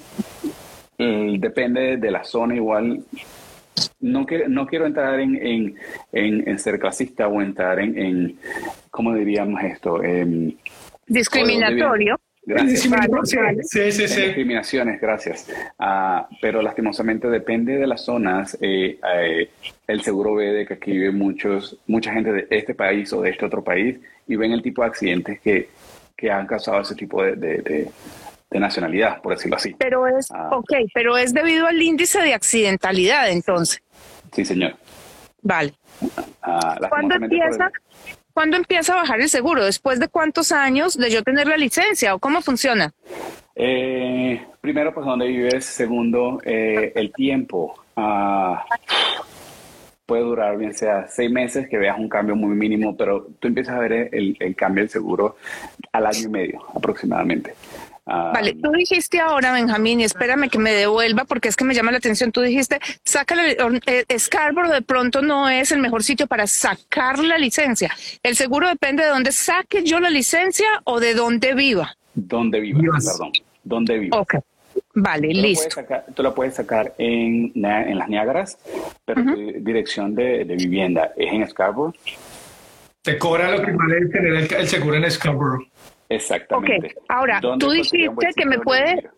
depende 0.98 1.98
de 1.98 2.10
la 2.10 2.24
zona 2.24 2.56
igual. 2.56 3.04
No, 4.00 4.26
que, 4.26 4.48
no 4.48 4.66
quiero 4.66 4.86
entrar 4.86 5.20
en, 5.20 5.36
en, 5.36 5.76
en, 6.12 6.58
ser 6.58 6.80
clasista 6.80 7.28
o 7.28 7.40
entrar 7.40 7.78
en, 7.78 7.96
en 7.96 8.38
¿cómo 8.90 9.14
diríamos 9.14 9.62
esto? 9.62 10.00
Discriminatorio. 11.06 12.16
Discriminaciones. 12.46 13.68
Sí, 13.68 13.90
sí, 13.90 14.06
sí. 14.06 14.20
Discriminaciones, 14.22 15.00
gracias. 15.00 15.48
Ah, 15.78 16.28
pero 16.40 16.62
lastimosamente 16.62 17.28
depende 17.28 17.76
de 17.76 17.86
las 17.88 18.04
zonas. 18.04 18.56
Eh, 18.60 19.00
eh, 19.14 19.50
el 19.88 20.02
seguro 20.02 20.36
ve 20.36 20.52
de 20.52 20.66
que 20.66 20.74
aquí 20.74 20.92
vive 20.92 21.10
muchos, 21.10 21.76
mucha 21.88 22.12
gente 22.12 22.32
de 22.32 22.46
este 22.50 22.74
país 22.74 23.12
o 23.12 23.20
de 23.20 23.30
este 23.30 23.44
otro 23.44 23.64
país 23.64 23.98
y 24.28 24.36
ven 24.36 24.52
el 24.52 24.62
tipo 24.62 24.82
de 24.82 24.88
accidentes 24.88 25.40
que, 25.40 25.70
que 26.16 26.30
han 26.30 26.46
causado 26.46 26.80
ese 26.80 26.94
tipo 26.94 27.22
de, 27.22 27.34
de, 27.34 27.90
nacionalidad, 28.58 29.20
por 29.20 29.34
decirlo 29.34 29.56
así. 29.56 29.74
Pero 29.78 30.06
es, 30.06 30.30
ah. 30.30 30.48
ok, 30.52 30.72
pero 30.94 31.18
es 31.18 31.34
debido 31.34 31.66
al 31.66 31.82
índice 31.82 32.22
de 32.22 32.32
accidentalidad, 32.32 33.28
entonces. 33.28 33.82
Sí, 34.32 34.46
señor. 34.46 34.76
Vale. 35.42 35.74
Ah, 36.40 36.78
¿Cuándo 36.88 37.16
empieza? 37.16 37.70
¿Cuándo 38.36 38.58
empieza 38.58 38.92
a 38.92 38.96
bajar 38.96 39.18
el 39.22 39.30
seguro? 39.30 39.64
¿Después 39.64 39.98
de 39.98 40.08
cuántos 40.08 40.52
años 40.52 40.98
de 40.98 41.08
yo 41.08 41.22
tener 41.22 41.46
la 41.46 41.56
licencia 41.56 42.14
o 42.14 42.18
cómo 42.18 42.42
funciona? 42.42 42.92
Eh, 43.54 44.44
primero, 44.60 44.92
pues 44.92 45.06
dónde 45.06 45.26
vives. 45.26 45.64
Segundo, 45.64 46.42
eh, 46.44 46.92
el 46.96 47.14
tiempo. 47.14 47.82
Ah, 47.96 48.62
puede 50.04 50.20
durar 50.20 50.58
bien 50.58 50.74
sea 50.74 51.08
seis 51.08 51.30
meses 51.30 51.66
que 51.66 51.78
veas 51.78 51.98
un 51.98 52.10
cambio 52.10 52.36
muy 52.36 52.54
mínimo, 52.54 52.94
pero 52.94 53.26
tú 53.40 53.48
empiezas 53.48 53.74
a 53.74 53.78
ver 53.78 54.10
el, 54.12 54.36
el 54.38 54.54
cambio 54.54 54.82
del 54.82 54.90
seguro 54.90 55.36
al 55.92 56.04
año 56.04 56.26
y 56.26 56.28
medio 56.28 56.62
aproximadamente. 56.74 57.54
Vale, 58.06 58.54
tú 58.54 58.70
dijiste 58.70 59.18
ahora, 59.18 59.52
Benjamín, 59.52 60.00
y 60.00 60.04
espérame 60.04 60.48
que 60.48 60.60
me 60.60 60.70
devuelva 60.70 61.24
porque 61.24 61.48
es 61.48 61.56
que 61.56 61.64
me 61.64 61.74
llama 61.74 61.90
la 61.90 61.98
atención. 61.98 62.30
Tú 62.30 62.40
dijiste, 62.40 62.78
sácale, 63.04 63.56
eh, 63.86 64.18
Scarborough 64.18 64.72
de 64.72 64.82
pronto 64.82 65.22
no 65.22 65.48
es 65.48 65.72
el 65.72 65.80
mejor 65.80 66.04
sitio 66.04 66.28
para 66.28 66.46
sacar 66.46 67.18
la 67.18 67.36
licencia. 67.36 67.90
El 68.22 68.36
seguro 68.36 68.68
depende 68.68 69.02
de 69.02 69.08
dónde 69.08 69.32
saque 69.32 69.82
yo 69.82 69.98
la 69.98 70.10
licencia 70.10 70.66
o 70.84 71.00
de 71.00 71.14
dónde 71.14 71.54
viva. 71.54 71.96
Dónde 72.14 72.60
viva, 72.60 72.96
perdón. 73.04 73.32
Dónde 73.64 73.98
viva. 73.98 74.20
Ok. 74.20 74.36
Vale, 74.94 75.28
listo. 75.28 75.82
tú 76.14 76.22
lo 76.22 76.34
puedes 76.34 76.54
sacar 76.54 76.94
en, 76.98 77.52
en 77.54 77.98
las 77.98 78.08
Niágaras, 78.08 78.58
pero 79.04 79.24
tu 79.24 79.34
dirección 79.60 80.14
de, 80.14 80.44
vivienda 80.44 81.12
es 81.16 81.32
en 81.32 81.46
Scarborough. 81.48 81.94
Te 83.02 83.18
cobra 83.18 83.50
lo 83.50 83.64
que 83.64 83.72
vale 83.72 84.06
tener 84.06 84.52
el 84.54 84.68
seguro 84.68 84.96
en 84.96 85.10
Scarborough. 85.10 85.66
Exactamente. 86.08 86.94
Ok, 86.96 87.04
ahora, 87.08 87.40
tú 87.58 87.70
dijiste 87.70 88.08
que 88.36 88.46
me 88.46 88.58
puede... 88.58 89.10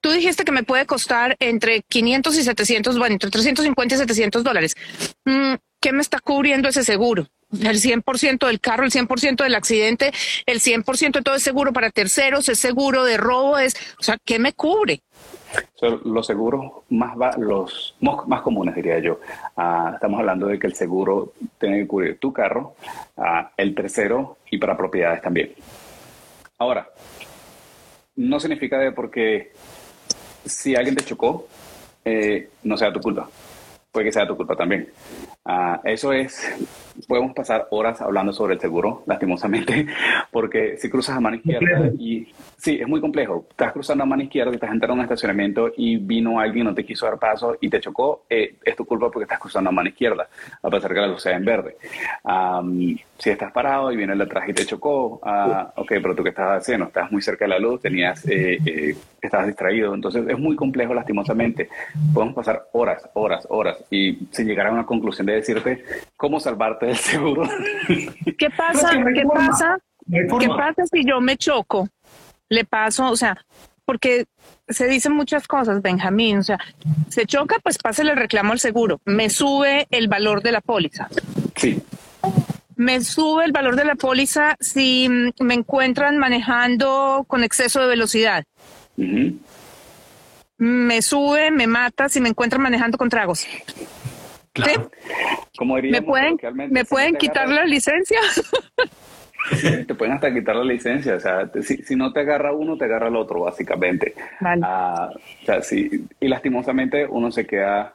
Tú 0.00 0.12
dijiste 0.12 0.44
que 0.44 0.52
me 0.52 0.62
puede 0.62 0.86
costar 0.86 1.34
entre 1.40 1.82
500 1.82 2.38
y 2.38 2.44
700, 2.44 2.98
bueno, 2.98 3.14
entre 3.14 3.30
350 3.30 3.96
y 3.96 3.98
700 3.98 4.44
dólares. 4.44 4.76
Mm, 5.24 5.54
¿Qué 5.80 5.92
me 5.92 6.02
está 6.02 6.20
cubriendo 6.20 6.68
ese 6.68 6.84
seguro? 6.84 7.26
El 7.52 7.80
100% 7.80 8.46
del 8.46 8.60
carro, 8.60 8.84
el 8.84 8.92
100% 8.92 9.42
del 9.42 9.54
accidente, 9.56 10.12
el 10.46 10.60
100% 10.60 11.12
de 11.12 11.22
todo 11.22 11.34
es 11.34 11.42
seguro 11.42 11.72
para 11.72 11.90
terceros, 11.90 12.48
es 12.48 12.60
seguro 12.60 13.04
de 13.04 13.16
robo, 13.16 13.58
es, 13.58 13.74
o 13.98 14.02
sea, 14.02 14.18
¿qué 14.24 14.38
me 14.38 14.52
cubre? 14.52 15.02
los 16.04 16.26
seguros 16.26 16.72
más, 16.90 17.16
los 17.38 17.96
más 18.00 18.42
comunes, 18.42 18.74
diría 18.74 18.98
yo. 18.98 19.20
Ah, 19.56 19.92
estamos 19.94 20.20
hablando 20.20 20.46
de 20.46 20.58
que 20.58 20.66
el 20.66 20.74
seguro 20.74 21.32
tiene 21.58 21.78
que 21.78 21.86
cubrir 21.86 22.18
tu 22.18 22.32
carro, 22.32 22.74
ah, 23.16 23.50
el 23.56 23.74
tercero 23.74 24.38
y 24.50 24.58
para 24.58 24.76
propiedades 24.76 25.22
también. 25.22 25.54
Ahora, 26.60 26.90
no 28.16 28.40
significa 28.40 28.78
de 28.78 28.90
porque 28.90 29.52
si 30.44 30.74
alguien 30.74 30.96
te 30.96 31.04
chocó, 31.04 31.46
eh, 32.04 32.50
no 32.64 32.76
sea 32.76 32.92
tu 32.92 33.00
culpa. 33.00 33.30
Puede 33.92 34.06
que 34.06 34.12
sea 34.12 34.26
tu 34.26 34.36
culpa 34.36 34.56
también. 34.56 34.88
Ah, 35.50 35.80
eso 35.82 36.12
es, 36.12 36.46
podemos 37.06 37.32
pasar 37.32 37.68
horas 37.70 38.02
hablando 38.02 38.34
sobre 38.34 38.52
el 38.52 38.60
seguro, 38.60 39.02
lastimosamente, 39.06 39.86
porque 40.30 40.76
si 40.76 40.90
cruzas 40.90 41.16
a 41.16 41.20
mano 41.20 41.36
izquierda 41.36 41.90
y 41.98 42.28
sí, 42.58 42.76
es 42.78 42.86
muy 42.86 43.00
complejo. 43.00 43.46
Estás 43.48 43.72
cruzando 43.72 44.04
a 44.04 44.06
mano 44.06 44.22
izquierda, 44.22 44.52
estás 44.52 44.70
entrando 44.70 44.92
en 44.92 44.98
un 44.98 45.04
estacionamiento 45.04 45.72
y 45.74 45.96
vino 45.96 46.38
alguien, 46.38 46.66
no 46.66 46.74
te 46.74 46.84
quiso 46.84 47.06
dar 47.06 47.18
paso 47.18 47.56
y 47.62 47.70
te 47.70 47.80
chocó, 47.80 48.24
eh, 48.28 48.56
es 48.62 48.76
tu 48.76 48.84
culpa 48.84 49.10
porque 49.10 49.24
estás 49.24 49.38
cruzando 49.38 49.70
a 49.70 49.72
mano 49.72 49.88
izquierda, 49.88 50.28
a 50.62 50.68
pesar 50.68 50.92
que 50.92 51.00
la 51.00 51.06
luz 51.06 51.22
sea 51.22 51.34
en 51.34 51.44
verde. 51.46 51.76
si 53.16 53.30
estás 53.30 53.50
parado 53.50 53.90
y 53.90 53.96
viene 53.96 54.12
el 54.12 54.18
de 54.18 54.24
atrás 54.24 54.46
y 54.50 54.52
te 54.52 54.66
chocó, 54.66 55.20
uh, 55.22 55.80
ok, 55.80 55.88
pero 55.88 56.14
tú 56.14 56.22
qué 56.22 56.28
estás 56.28 56.60
haciendo, 56.60 56.86
estás 56.86 57.10
muy 57.10 57.22
cerca 57.22 57.46
de 57.46 57.48
la 57.48 57.58
luz, 57.58 57.80
tenías, 57.80 58.22
eh, 58.28 58.58
eh, 58.66 58.94
estabas 59.20 59.46
distraído, 59.46 59.94
entonces 59.94 60.24
es 60.28 60.38
muy 60.38 60.54
complejo, 60.54 60.92
lastimosamente. 60.92 61.70
Podemos 62.12 62.34
pasar 62.34 62.68
horas, 62.72 63.08
horas, 63.14 63.46
horas 63.48 63.82
y 63.90 64.14
sin 64.30 64.46
llegar 64.46 64.66
a 64.66 64.72
una 64.72 64.86
conclusión 64.86 65.26
de 65.26 65.37
decirte 65.38 65.84
cómo 66.16 66.40
salvarte 66.40 66.86
del 66.86 66.96
seguro. 66.96 67.48
¿Qué 68.38 68.50
pasa? 68.56 68.90
¿Qué 69.14 69.24
pasa? 69.24 69.78
¿Qué 70.10 70.48
pasa 70.48 70.86
si 70.86 71.04
yo 71.04 71.20
me 71.20 71.36
choco? 71.36 71.88
Le 72.48 72.64
paso, 72.64 73.10
o 73.10 73.16
sea, 73.16 73.36
porque 73.84 74.26
se 74.68 74.86
dicen 74.86 75.12
muchas 75.12 75.48
cosas, 75.48 75.80
Benjamín, 75.82 76.38
o 76.38 76.42
sea, 76.42 76.58
se 77.08 77.26
choca, 77.26 77.56
pues 77.62 77.78
pásale 77.78 78.10
el 78.10 78.18
reclamo 78.18 78.52
al 78.52 78.58
seguro, 78.58 79.00
me 79.04 79.30
sube 79.30 79.86
el 79.90 80.08
valor 80.08 80.42
de 80.42 80.52
la 80.52 80.60
póliza. 80.60 81.08
Sí. 81.56 81.82
Me 82.76 83.00
sube 83.02 83.44
el 83.44 83.52
valor 83.52 83.76
de 83.76 83.84
la 83.84 83.96
póliza 83.96 84.56
si 84.60 85.08
me 85.40 85.54
encuentran 85.54 86.16
manejando 86.18 87.24
con 87.26 87.42
exceso 87.42 87.80
de 87.80 87.88
velocidad. 87.88 88.44
Me 90.58 91.02
sube, 91.02 91.50
me 91.50 91.66
mata 91.66 92.08
si 92.08 92.20
me 92.20 92.28
encuentran 92.28 92.62
manejando 92.62 92.98
con 92.98 93.08
tragos. 93.08 93.46
¿Me 95.90 96.02
pueden, 96.02 96.38
¿me 96.70 96.84
pueden 96.84 97.16
quitar 97.16 97.48
la 97.48 97.64
licencia? 97.64 98.20
te 99.86 99.94
pueden 99.94 100.14
hasta 100.14 100.32
quitar 100.32 100.56
la 100.56 100.64
licencia. 100.64 101.16
O 101.16 101.20
sea, 101.20 101.50
si, 101.62 101.96
no 101.96 102.12
te 102.12 102.20
agarra 102.20 102.52
uno, 102.52 102.76
te 102.76 102.84
agarra 102.84 103.08
el 103.08 103.16
otro, 103.16 103.40
básicamente. 103.40 104.14
Ah, 104.40 105.10
o 105.12 105.44
sea, 105.44 105.62
sí, 105.62 106.06
y 106.20 106.28
lastimosamente 106.28 107.06
uno 107.06 107.30
se 107.30 107.46
queda, 107.46 107.94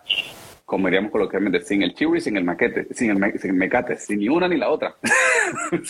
como 0.66 0.88
diríamos 0.88 1.12
coloquialmente, 1.12 1.62
sin 1.62 1.84
el 1.84 1.94
chivo 1.94 2.16
y 2.16 2.22
sin 2.22 2.38
el 2.38 2.44
maquete, 2.44 2.88
sin 2.94 3.12
el, 3.12 3.40
sin 3.40 3.58
mecate, 3.58 3.98
sin 3.98 4.20
ni 4.20 4.30
una 4.30 4.48
ni 4.48 4.58
la 4.58 4.70
otra. 4.70 4.96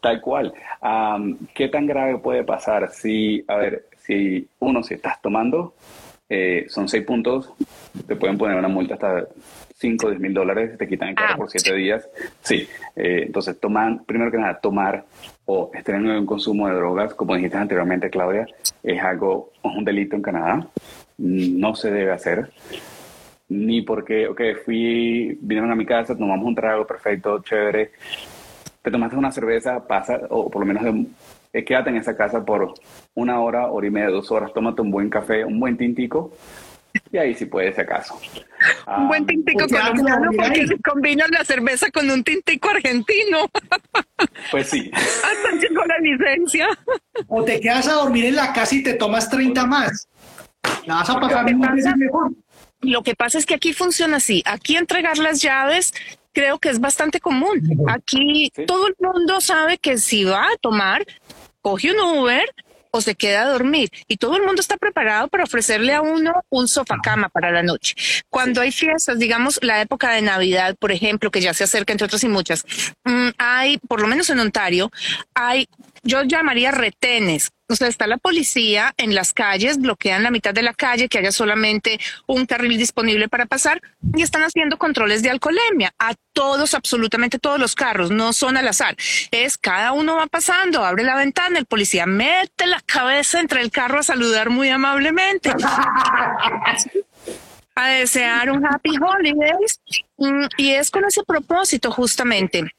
Tal 0.00 0.20
cual. 0.20 0.52
¿Qué 1.54 1.68
tan 1.68 1.86
grave 1.86 2.18
puede 2.18 2.44
pasar 2.44 2.90
si, 2.90 3.44
a 3.46 3.56
ver, 3.56 3.86
si 3.98 4.48
uno, 4.58 4.82
si 4.82 4.94
estás 4.94 5.20
tomando, 5.20 5.74
eh, 6.30 6.66
son 6.68 6.88
seis 6.88 7.04
puntos, 7.04 7.52
te 8.06 8.14
pueden 8.14 8.38
poner 8.38 8.56
una 8.56 8.68
multa 8.68 8.94
hasta 8.94 9.26
5 9.74 10.06
o 10.06 10.10
10 10.10 10.20
mil 10.20 10.32
dólares, 10.32 10.78
te 10.78 10.86
quitan 10.86 11.08
el 11.08 11.14
carro 11.16 11.38
por 11.38 11.50
7 11.50 11.74
días. 11.74 12.08
Sí, 12.42 12.68
eh, 12.94 13.24
entonces 13.26 13.58
toman, 13.58 14.04
primero 14.04 14.30
que 14.30 14.38
nada, 14.38 14.60
tomar 14.60 15.04
o 15.46 15.72
estar 15.74 15.96
en 15.96 16.08
un 16.08 16.26
consumo 16.26 16.68
de 16.68 16.74
drogas, 16.74 17.14
como 17.14 17.34
dijiste 17.34 17.56
anteriormente, 17.56 18.10
Claudia, 18.10 18.46
es 18.82 19.02
algo, 19.02 19.50
es 19.56 19.72
un 19.76 19.84
delito 19.84 20.14
en 20.14 20.22
Canadá, 20.22 20.68
no 21.18 21.74
se 21.74 21.90
debe 21.90 22.12
hacer. 22.12 22.52
Ni 23.48 23.82
porque, 23.82 24.28
ok, 24.28 24.40
fui, 24.64 25.36
vinieron 25.40 25.72
a 25.72 25.74
mi 25.74 25.84
casa, 25.84 26.16
tomamos 26.16 26.46
un 26.46 26.54
trago 26.54 26.86
perfecto, 26.86 27.42
chévere, 27.42 27.90
te 28.82 28.90
tomaste 28.92 29.16
una 29.16 29.32
cerveza, 29.32 29.84
pasa, 29.84 30.20
o 30.28 30.48
por 30.48 30.60
lo 30.60 30.66
menos 30.66 30.84
de, 30.84 31.06
eh, 31.52 31.64
quédate 31.64 31.90
en 31.90 31.96
esa 31.96 32.16
casa 32.16 32.44
por 32.44 32.74
una 33.14 33.40
hora, 33.40 33.66
hora 33.66 33.86
y 33.86 33.90
media, 33.90 34.10
dos 34.10 34.30
horas, 34.30 34.52
tómate 34.52 34.82
un 34.82 34.90
buen 34.90 35.10
café, 35.10 35.44
un 35.44 35.58
buen 35.58 35.76
tintico, 35.76 36.32
y 37.12 37.18
ahí 37.18 37.34
sí 37.34 37.46
puede, 37.46 37.72
si 37.72 37.80
acaso. 37.80 38.20
un 38.98 39.08
buen 39.08 39.26
tintico 39.26 39.66
colombiano 39.66 40.30
porque 40.36 40.66
se 40.66 40.78
combina 40.78 41.26
la 41.28 41.44
cerveza 41.44 41.90
con 41.90 42.10
un 42.10 42.22
tintico 42.24 42.70
argentino. 42.70 43.50
Pues 44.50 44.68
sí. 44.68 44.90
Hasta 44.94 45.50
llegó 45.58 45.82
la 45.86 45.98
licencia. 45.98 46.68
O 47.26 47.42
te 47.42 47.58
quedas 47.58 47.88
a 47.88 47.94
dormir 47.94 48.26
en 48.26 48.36
la 48.36 48.52
casa 48.52 48.74
y 48.74 48.82
te 48.82 48.92
tomas 48.94 49.30
30 49.30 49.66
más. 49.66 50.08
La 50.84 50.96
vas 50.96 51.08
a 51.08 51.18
pasar 51.18 51.44
mejor. 51.54 52.32
Lo 52.82 53.02
que 53.02 53.14
pasa 53.14 53.38
es 53.38 53.46
que 53.46 53.54
aquí 53.54 53.72
funciona 53.72 54.18
así. 54.18 54.42
Aquí 54.44 54.76
entregar 54.76 55.16
las 55.16 55.40
llaves 55.40 55.94
creo 56.32 56.58
que 56.58 56.68
es 56.68 56.80
bastante 56.80 57.18
común. 57.18 57.62
Aquí 57.88 58.52
todo 58.66 58.88
el 58.88 58.96
mundo 58.98 59.40
sabe 59.40 59.78
que 59.78 59.96
si 59.96 60.24
va 60.24 60.44
a 60.44 60.56
tomar, 60.60 61.04
coge 61.62 61.92
un 61.92 62.00
Uber, 62.00 62.44
o 62.90 63.00
se 63.00 63.14
queda 63.14 63.42
a 63.42 63.50
dormir 63.50 63.90
y 64.08 64.16
todo 64.16 64.36
el 64.36 64.42
mundo 64.42 64.60
está 64.60 64.76
preparado 64.76 65.28
para 65.28 65.44
ofrecerle 65.44 65.94
a 65.94 66.02
uno 66.02 66.44
un 66.48 66.68
sofá 66.68 66.98
cama 67.02 67.28
para 67.28 67.50
la 67.50 67.62
noche. 67.62 67.94
Cuando 68.28 68.60
hay 68.60 68.72
fiestas, 68.72 69.18
digamos 69.18 69.58
la 69.62 69.80
época 69.80 70.12
de 70.12 70.22
Navidad, 70.22 70.76
por 70.78 70.92
ejemplo, 70.92 71.30
que 71.30 71.40
ya 71.40 71.54
se 71.54 71.64
acerca 71.64 71.92
entre 71.92 72.06
otras 72.06 72.24
y 72.24 72.28
muchas, 72.28 72.64
mm, 73.04 73.28
hay, 73.38 73.78
por 73.78 74.00
lo 74.00 74.08
menos 74.08 74.30
en 74.30 74.40
Ontario, 74.40 74.90
hay, 75.34 75.68
yo 76.02 76.22
llamaría 76.22 76.70
retenes 76.72 77.50
o 77.70 77.76
sea, 77.76 77.88
está 77.88 78.06
la 78.06 78.18
policía 78.18 78.94
en 78.96 79.14
las 79.14 79.32
calles, 79.32 79.78
bloquean 79.78 80.22
la 80.22 80.30
mitad 80.30 80.52
de 80.52 80.62
la 80.62 80.74
calle, 80.74 81.08
que 81.08 81.18
haya 81.18 81.32
solamente 81.32 82.00
un 82.26 82.46
carril 82.46 82.76
disponible 82.76 83.28
para 83.28 83.46
pasar 83.46 83.80
y 84.14 84.22
están 84.22 84.42
haciendo 84.42 84.76
controles 84.76 85.22
de 85.22 85.30
alcoholemia 85.30 85.94
a 85.98 86.14
todos, 86.32 86.74
absolutamente 86.74 87.38
todos 87.38 87.58
los 87.58 87.74
carros, 87.74 88.10
no 88.10 88.32
son 88.32 88.56
al 88.56 88.68
azar. 88.68 88.96
Es 89.30 89.56
cada 89.56 89.92
uno 89.92 90.16
va 90.16 90.26
pasando, 90.26 90.84
abre 90.84 91.04
la 91.04 91.16
ventana, 91.16 91.58
el 91.58 91.66
policía 91.66 92.06
mete 92.06 92.66
la 92.66 92.80
cabeza 92.80 93.40
entre 93.40 93.60
el 93.60 93.70
carro 93.70 94.00
a 94.00 94.02
saludar 94.02 94.50
muy 94.50 94.68
amablemente. 94.68 95.52
a 97.76 97.86
desear 97.86 98.50
un 98.50 98.66
happy 98.66 98.90
holidays 99.00 99.80
mm, 100.18 100.46
y 100.58 100.70
es 100.70 100.90
con 100.90 101.04
ese 101.04 101.22
propósito 101.22 101.90
justamente 101.90 102.74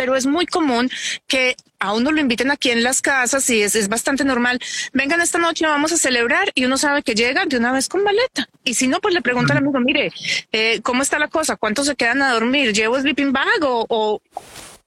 pero 0.00 0.16
es 0.16 0.24
muy 0.24 0.46
común 0.46 0.90
que 1.26 1.56
a 1.80 1.94
uno 1.94 2.12
lo 2.12 2.20
inviten 2.20 2.50
aquí 2.50 2.70
en 2.70 2.82
las 2.82 3.02
casas 3.02 3.48
y 3.50 3.62
es, 3.62 3.74
es, 3.74 3.88
bastante 3.88 4.24
normal. 4.24 4.60
Vengan 4.92 5.20
esta 5.20 5.38
noche, 5.38 5.66
vamos 5.66 5.92
a 5.92 5.96
celebrar 5.96 6.50
y 6.54 6.66
uno 6.66 6.78
sabe 6.78 7.02
que 7.02 7.14
llegan 7.14 7.48
de 7.48 7.56
una 7.56 7.72
vez 7.72 7.88
con 7.88 8.04
maleta. 8.04 8.48
Y 8.64 8.74
si 8.74 8.86
no, 8.86 9.00
pues 9.00 9.14
le 9.14 9.22
pregunta 9.22 9.54
al 9.54 9.58
amigo, 9.58 9.80
mire, 9.80 10.12
eh, 10.52 10.80
¿cómo 10.82 11.02
está 11.02 11.18
la 11.18 11.28
cosa? 11.28 11.56
¿Cuántos 11.56 11.86
se 11.86 11.96
quedan 11.96 12.22
a 12.22 12.32
dormir? 12.32 12.72
¿Llevo 12.72 13.00
sleeping 13.00 13.32
bag 13.32 13.62
o, 13.62 13.86
o, 13.88 14.20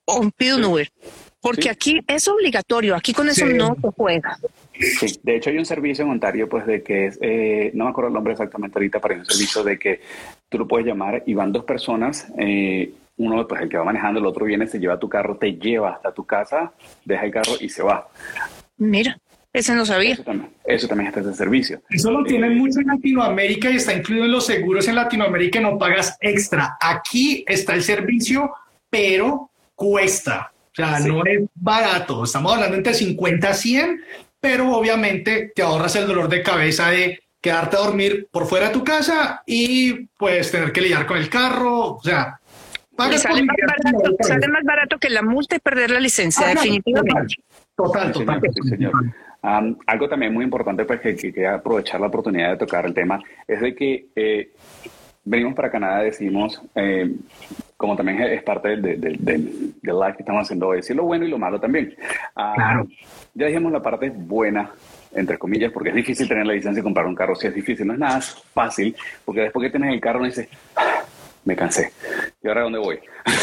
o 0.05 0.31
pido 0.31 0.57
un 0.57 0.65
Uber? 0.65 0.91
Porque 1.41 1.69
aquí 1.69 1.99
es 2.07 2.25
obligatorio, 2.29 2.95
aquí 2.95 3.11
con 3.11 3.27
eso 3.27 3.45
no 3.45 3.75
se 3.81 3.89
juega. 3.97 4.39
Sí, 4.79 5.19
de 5.23 5.35
hecho 5.35 5.49
hay 5.49 5.57
un 5.57 5.65
servicio 5.65 6.05
en 6.05 6.11
Ontario, 6.11 6.47
pues 6.47 6.65
de 6.65 6.81
que 6.81 7.07
es, 7.07 7.19
eh, 7.21 7.69
no 7.73 7.83
me 7.83 7.89
acuerdo 7.89 8.07
el 8.07 8.13
nombre 8.13 8.31
exactamente 8.31 8.77
ahorita, 8.77 9.01
pero 9.01 9.15
hay 9.15 9.19
un 9.19 9.25
servicio 9.25 9.61
de 9.61 9.77
que 9.77 9.99
tú 10.47 10.57
lo 10.57 10.67
puedes 10.67 10.87
llamar 10.87 11.21
y 11.25 11.33
van 11.33 11.51
dos 11.51 11.65
personas, 11.65 12.27
eh, 12.37 12.93
uno, 13.17 13.47
pues 13.47 13.61
el 13.61 13.69
que 13.69 13.77
va 13.77 13.83
manejando, 13.83 14.19
el 14.19 14.25
otro 14.25 14.45
viene, 14.45 14.67
se 14.67 14.79
lleva 14.79 14.99
tu 14.99 15.09
carro, 15.09 15.37
te 15.37 15.53
lleva 15.53 15.91
hasta 15.91 16.13
tu 16.13 16.25
casa, 16.25 16.73
deja 17.05 17.25
el 17.25 17.31
carro 17.31 17.53
y 17.59 17.69
se 17.69 17.83
va. 17.83 18.07
Mira, 18.77 19.19
ese 19.53 19.75
no 19.75 19.85
sabía. 19.85 20.13
Eso 20.13 20.23
también, 20.23 20.51
eso 20.65 20.87
también 20.87 21.07
está 21.09 21.19
ese 21.19 21.33
servicio. 21.33 21.81
Eso 21.89 22.09
lo 22.09 22.23
tienen 22.23 22.57
mucho 22.57 22.79
en 22.79 22.87
Latinoamérica 22.87 23.69
y 23.69 23.75
está 23.75 23.93
incluido 23.93 24.25
en 24.25 24.31
los 24.31 24.47
seguros 24.47 24.87
en 24.87 24.95
Latinoamérica 24.95 25.59
no 25.59 25.77
pagas 25.77 26.17
extra. 26.21 26.77
Aquí 26.81 27.45
está 27.47 27.75
el 27.75 27.83
servicio, 27.83 28.51
pero 28.89 29.51
cuesta. 29.75 30.51
O 30.71 30.75
sea, 30.75 30.99
no 30.99 31.23
es 31.23 31.43
barato. 31.53 32.23
Estamos 32.23 32.53
hablando 32.53 32.77
entre 32.77 32.95
50 32.95 33.47
a 33.47 33.53
100, 33.53 34.01
pero 34.39 34.75
obviamente 34.75 35.51
te 35.55 35.61
ahorras 35.61 35.95
el 35.97 36.07
dolor 36.07 36.29
de 36.29 36.41
cabeza 36.41 36.89
de 36.89 37.19
quedarte 37.39 37.75
a 37.75 37.81
dormir 37.81 38.27
por 38.31 38.47
fuera 38.47 38.67
de 38.67 38.73
tu 38.73 38.83
casa 38.83 39.43
y 39.45 40.05
pues 40.17 40.49
tener 40.49 40.71
que 40.71 40.81
lidiar 40.81 41.05
con 41.05 41.17
el 41.17 41.29
carro. 41.29 41.95
O 41.95 42.01
sea, 42.01 42.39
sale, 43.17 43.43
más 43.43 44.63
barato, 44.63 44.97
que 44.99 45.09
la 45.09 45.21
multa 45.21 45.55
y 45.55 45.59
perder 45.59 45.91
la 45.91 45.99
licencia, 45.99 46.47
ah, 46.47 46.49
definitivamente. 46.49 47.35
Total, 47.75 48.11
total. 48.11 48.41
señor. 48.69 48.91
algo 49.41 50.09
también 50.09 50.33
muy 50.33 50.43
importante, 50.43 50.85
pues 50.85 51.01
que, 51.01 51.15
que, 51.15 51.47
aprovechar 51.47 51.99
la 51.99 52.07
oportunidad 52.07 52.51
de 52.51 52.57
tocar 52.57 52.85
el 52.85 52.93
tema, 52.93 53.19
es 53.47 53.61
de 53.61 53.75
que 53.75 54.07
eh, 54.15 54.51
venimos 55.25 55.53
para 55.53 55.71
Canadá, 55.71 56.03
decimos, 56.03 56.61
eh, 56.75 57.15
como 57.77 57.95
también 57.95 58.21
es 58.21 58.43
parte 58.43 58.69
del, 58.69 58.81
del, 58.81 59.17
del, 59.19 59.71
live 59.81 60.13
que 60.15 60.23
estamos 60.23 60.43
haciendo 60.43 60.67
hoy, 60.67 60.77
decir 60.77 60.95
lo 60.95 61.03
bueno 61.03 61.25
y 61.25 61.29
lo 61.29 61.37
malo 61.37 61.59
también. 61.59 61.95
claro. 62.33 62.87
Ya 63.33 63.47
dijimos 63.47 63.71
la 63.71 63.81
parte 63.81 64.11
buena, 64.11 64.69
entre 65.13 65.37
comillas, 65.37 65.71
porque 65.71 65.89
es 65.89 65.95
difícil 65.95 66.27
tener 66.27 66.45
la 66.45 66.53
licencia 66.53 66.81
y 66.81 66.83
comprar 66.83 67.07
un 67.07 67.15
carro. 67.15 67.35
Si 67.35 67.47
es 67.47 67.55
difícil, 67.55 67.87
no 67.87 67.93
es 67.93 67.99
nada 67.99 68.21
fácil, 68.53 68.95
porque 69.25 69.41
después 69.41 69.65
que 69.65 69.71
tienes 69.71 69.93
el 69.93 69.99
carro, 69.99 70.19
no 70.19 70.25
dices, 70.25 70.47
me 71.45 71.55
cansé. 71.55 71.91
¿Y 72.41 72.47
ahora 72.47 72.61
dónde 72.63 72.79
voy? 72.79 72.99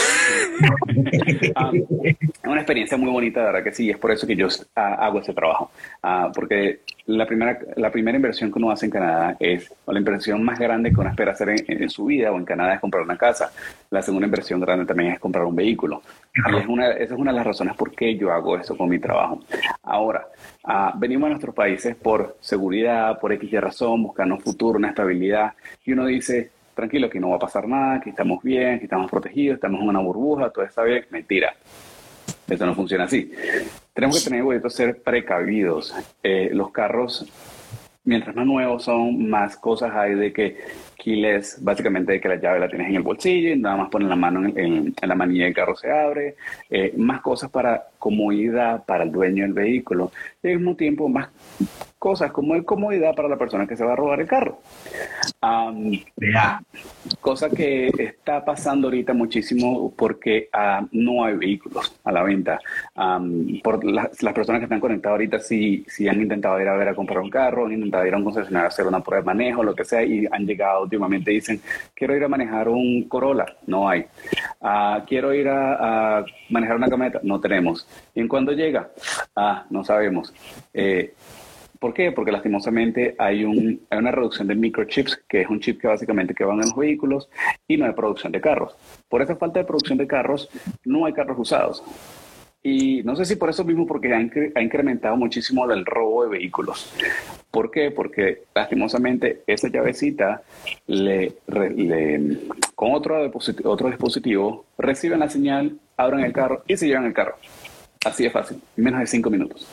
Ah, 1.54 1.72
es 2.02 2.16
una 2.44 2.60
experiencia 2.60 2.96
muy 2.96 3.10
bonita, 3.10 3.40
de 3.40 3.46
verdad 3.46 3.64
que 3.64 3.72
sí, 3.72 3.90
es 3.90 3.98
por 3.98 4.10
eso 4.10 4.26
que 4.26 4.36
yo 4.36 4.48
ah, 4.76 4.96
hago 5.00 5.20
ese 5.20 5.32
trabajo. 5.32 5.70
Ah, 6.02 6.30
porque 6.34 6.80
la 7.06 7.26
primera, 7.26 7.58
la 7.76 7.90
primera 7.90 8.16
inversión 8.16 8.52
que 8.52 8.58
uno 8.58 8.70
hace 8.70 8.86
en 8.86 8.92
Canadá 8.92 9.36
es, 9.40 9.72
o 9.84 9.92
la 9.92 9.98
inversión 9.98 10.42
más 10.42 10.58
grande 10.58 10.90
que 10.90 11.00
uno 11.00 11.10
espera 11.10 11.32
hacer 11.32 11.64
en, 11.66 11.90
su 11.90 12.04
vida 12.04 12.30
o 12.30 12.36
en 12.36 12.44
Canadá 12.44 12.74
es 12.74 12.80
comprar 12.80 13.02
una 13.02 13.16
casa. 13.16 13.50
La 13.90 14.02
segunda 14.02 14.26
inversión 14.26 14.60
grande 14.60 14.84
también 14.84 15.12
es 15.12 15.18
comprar 15.18 15.44
un 15.44 15.56
vehículo. 15.56 16.02
Y 16.34 16.56
es 16.56 16.64
esa 16.64 17.14
es 17.14 17.20
una 17.20 17.32
de 17.32 17.36
las 17.38 17.46
razones 17.46 17.74
por 17.74 17.92
qué 17.92 18.16
yo 18.16 18.30
hago 18.30 18.56
eso 18.56 18.76
con 18.76 18.88
mi 18.88 18.98
trabajo. 18.98 19.42
Ahora, 19.82 20.26
venimos 20.96 21.26
a 21.26 21.30
nuestros 21.30 21.54
países 21.54 21.96
por 21.96 22.36
seguridad, 22.40 23.18
por 23.18 23.32
X 23.32 23.50
razón, 23.60 24.02
buscando 24.02 24.36
un 24.36 24.40
futuro, 24.40 24.78
una 24.78 24.90
estabilidad, 24.90 25.54
y 25.84 25.92
uno 25.92 26.06
dice, 26.06 26.50
tranquilo, 26.80 27.08
que 27.10 27.20
no 27.20 27.30
va 27.30 27.36
a 27.36 27.40
pasar 27.40 27.68
nada, 27.68 28.00
que 28.00 28.10
estamos 28.10 28.42
bien, 28.42 28.78
que 28.78 28.84
estamos 28.84 29.10
protegidos, 29.10 29.56
estamos 29.56 29.80
en 29.80 29.88
una 29.88 30.00
burbuja, 30.00 30.50
todo 30.50 30.64
está 30.64 30.82
bien. 30.82 31.04
Mentira. 31.10 31.54
Eso 32.48 32.66
no 32.66 32.74
funciona 32.74 33.04
así. 33.04 33.32
Tenemos 33.94 34.18
que 34.18 34.28
tener 34.28 34.44
cuidado, 34.44 34.70
ser 34.70 35.00
precavidos. 35.02 35.94
Eh, 36.22 36.50
los 36.52 36.70
carros, 36.72 37.26
mientras 38.04 38.34
más 38.34 38.46
nuevos 38.46 38.84
son, 38.84 39.28
más 39.28 39.56
cosas 39.56 39.94
hay 39.94 40.14
de 40.14 40.32
que 40.32 40.56
keyless, 40.96 41.62
básicamente 41.62 42.12
de 42.12 42.20
que 42.20 42.28
la 42.28 42.36
llave 42.36 42.60
la 42.60 42.68
tienes 42.68 42.88
en 42.88 42.96
el 42.96 43.02
bolsillo 43.02 43.50
y 43.50 43.58
nada 43.58 43.76
más 43.76 43.88
pones 43.88 44.08
la 44.08 44.16
mano 44.16 44.46
en, 44.54 44.94
la 45.00 45.14
manilla 45.14 45.44
del 45.44 45.54
carro 45.54 45.76
se 45.76 45.90
abre. 45.90 46.36
Eh, 46.68 46.92
más 46.96 47.20
cosas 47.20 47.50
para 47.50 47.88
comodidad 47.98 48.84
para 48.84 49.04
el 49.04 49.12
dueño 49.12 49.44
del 49.44 49.52
vehículo 49.52 50.10
y 50.42 50.48
al 50.48 50.56
mismo 50.56 50.74
tiempo 50.74 51.08
más 51.08 51.28
cosas 51.98 52.32
como 52.32 52.54
de 52.54 52.64
comodidad 52.64 53.14
para 53.14 53.28
la 53.28 53.36
persona 53.36 53.66
que 53.66 53.76
se 53.76 53.84
va 53.84 53.92
a 53.92 53.96
robar 53.96 54.20
el 54.20 54.26
carro. 54.26 54.58
cosa 57.20 57.50
que 57.50 57.90
está 57.98 58.42
pasando 58.42 58.88
ahorita 58.88 59.12
muchísimo 59.12 59.92
porque 59.94 60.48
ah, 60.52 60.82
no 60.92 61.24
hay 61.24 61.36
vehículos 61.36 61.94
a 62.04 62.10
la 62.10 62.22
venta. 62.22 62.58
por 63.62 63.84
las 63.84 64.34
personas 64.34 64.60
que 64.60 64.64
están 64.64 64.80
conectadas 64.80 65.16
ahorita, 65.16 65.40
si, 65.40 65.84
si 65.88 66.08
han 66.08 66.22
intentado 66.22 66.58
ir 66.60 66.68
a 66.68 66.76
ver 66.76 66.88
a 66.88 66.94
comprar 66.94 67.20
un 67.20 67.30
carro, 67.30 67.66
han 67.66 67.72
intentado 67.72 67.99
ir 68.06 68.14
a 68.14 68.16
un 68.16 68.24
concesionario 68.24 68.66
a 68.66 68.68
hacer 68.68 68.86
una 68.86 69.02
prueba 69.02 69.22
de 69.22 69.26
manejo, 69.26 69.62
lo 69.62 69.74
que 69.74 69.84
sea, 69.84 70.02
y 70.02 70.26
han 70.30 70.46
llegado 70.46 70.82
últimamente 70.82 71.30
dicen, 71.30 71.60
quiero 71.94 72.16
ir 72.16 72.24
a 72.24 72.28
manejar 72.28 72.68
un 72.68 73.08
Corolla, 73.08 73.46
no 73.66 73.88
hay. 73.88 74.06
Ah, 74.60 75.04
quiero 75.06 75.32
ir 75.34 75.48
a, 75.48 76.18
a 76.18 76.24
manejar 76.48 76.76
una 76.76 76.88
camioneta, 76.88 77.20
no 77.22 77.40
tenemos. 77.40 77.86
¿Y 78.14 78.20
en 78.20 78.28
cuándo 78.28 78.52
llega? 78.52 78.90
Ah, 79.34 79.64
no 79.70 79.84
sabemos. 79.84 80.32
Eh, 80.72 81.14
¿Por 81.80 81.94
qué? 81.94 82.12
Porque 82.12 82.30
lastimosamente 82.30 83.14
hay, 83.18 83.42
un, 83.42 83.80
hay 83.88 83.98
una 83.98 84.10
reducción 84.10 84.46
de 84.46 84.54
microchips, 84.54 85.22
que 85.26 85.40
es 85.40 85.48
un 85.48 85.60
chip 85.60 85.80
que 85.80 85.88
básicamente 85.88 86.34
que 86.34 86.44
van 86.44 86.56
en 86.56 86.68
los 86.68 86.76
vehículos, 86.76 87.30
y 87.66 87.78
no 87.78 87.86
hay 87.86 87.92
producción 87.92 88.32
de 88.32 88.40
carros. 88.40 88.76
Por 89.08 89.22
esa 89.22 89.34
falta 89.36 89.60
de 89.60 89.64
producción 89.64 89.96
de 89.96 90.06
carros, 90.06 90.50
no 90.84 91.06
hay 91.06 91.14
carros 91.14 91.38
usados. 91.38 91.82
Y 92.62 93.02
no 93.04 93.16
sé 93.16 93.24
si 93.24 93.36
por 93.36 93.48
eso 93.48 93.64
mismo, 93.64 93.86
porque 93.86 94.12
ha, 94.12 94.62
incrementado 94.62 95.16
muchísimo 95.16 95.70
el 95.70 95.86
robo 95.86 96.24
de 96.24 96.30
vehículos. 96.30 96.92
¿Por 97.50 97.70
qué? 97.70 97.90
Porque 97.90 98.42
lastimosamente 98.54 99.42
esa 99.46 99.68
llavecita 99.68 100.42
le, 100.86 101.34
con 102.74 102.92
otro 102.92 103.30
otro 103.64 103.88
dispositivo 103.88 104.66
reciben 104.76 105.20
la 105.20 105.30
señal, 105.30 105.78
abren 105.96 106.24
el 106.24 106.32
carro 106.32 106.62
y 106.66 106.76
se 106.76 106.86
llevan 106.86 107.06
el 107.06 107.14
carro. 107.14 107.36
Así 108.04 108.24
de 108.24 108.30
fácil, 108.30 108.60
en 108.76 108.84
menos 108.84 109.00
de 109.00 109.06
cinco 109.06 109.30
minutos. 109.30 109.66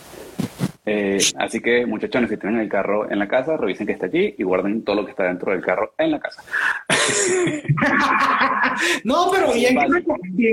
Eh, 0.89 1.17
así 1.37 1.59
que 1.59 1.85
muchachones, 1.85 2.29
si 2.29 2.37
tienen 2.37 2.61
el 2.61 2.69
carro 2.69 3.11
en 3.11 3.19
la 3.19 3.27
casa, 3.27 3.57
revisen 3.57 3.85
que 3.85 3.91
está 3.91 4.05
allí 4.05 4.33
y 4.37 4.43
guarden 4.43 4.85
todo 4.85 4.95
lo 4.95 5.03
que 5.03 5.11
está 5.11 5.25
dentro 5.25 5.51
del 5.51 5.61
carro 5.61 5.93
en 5.97 6.11
la 6.11 6.19
casa. 6.19 6.41
no, 9.03 9.29
pero 9.29 9.51
bien 9.51 9.77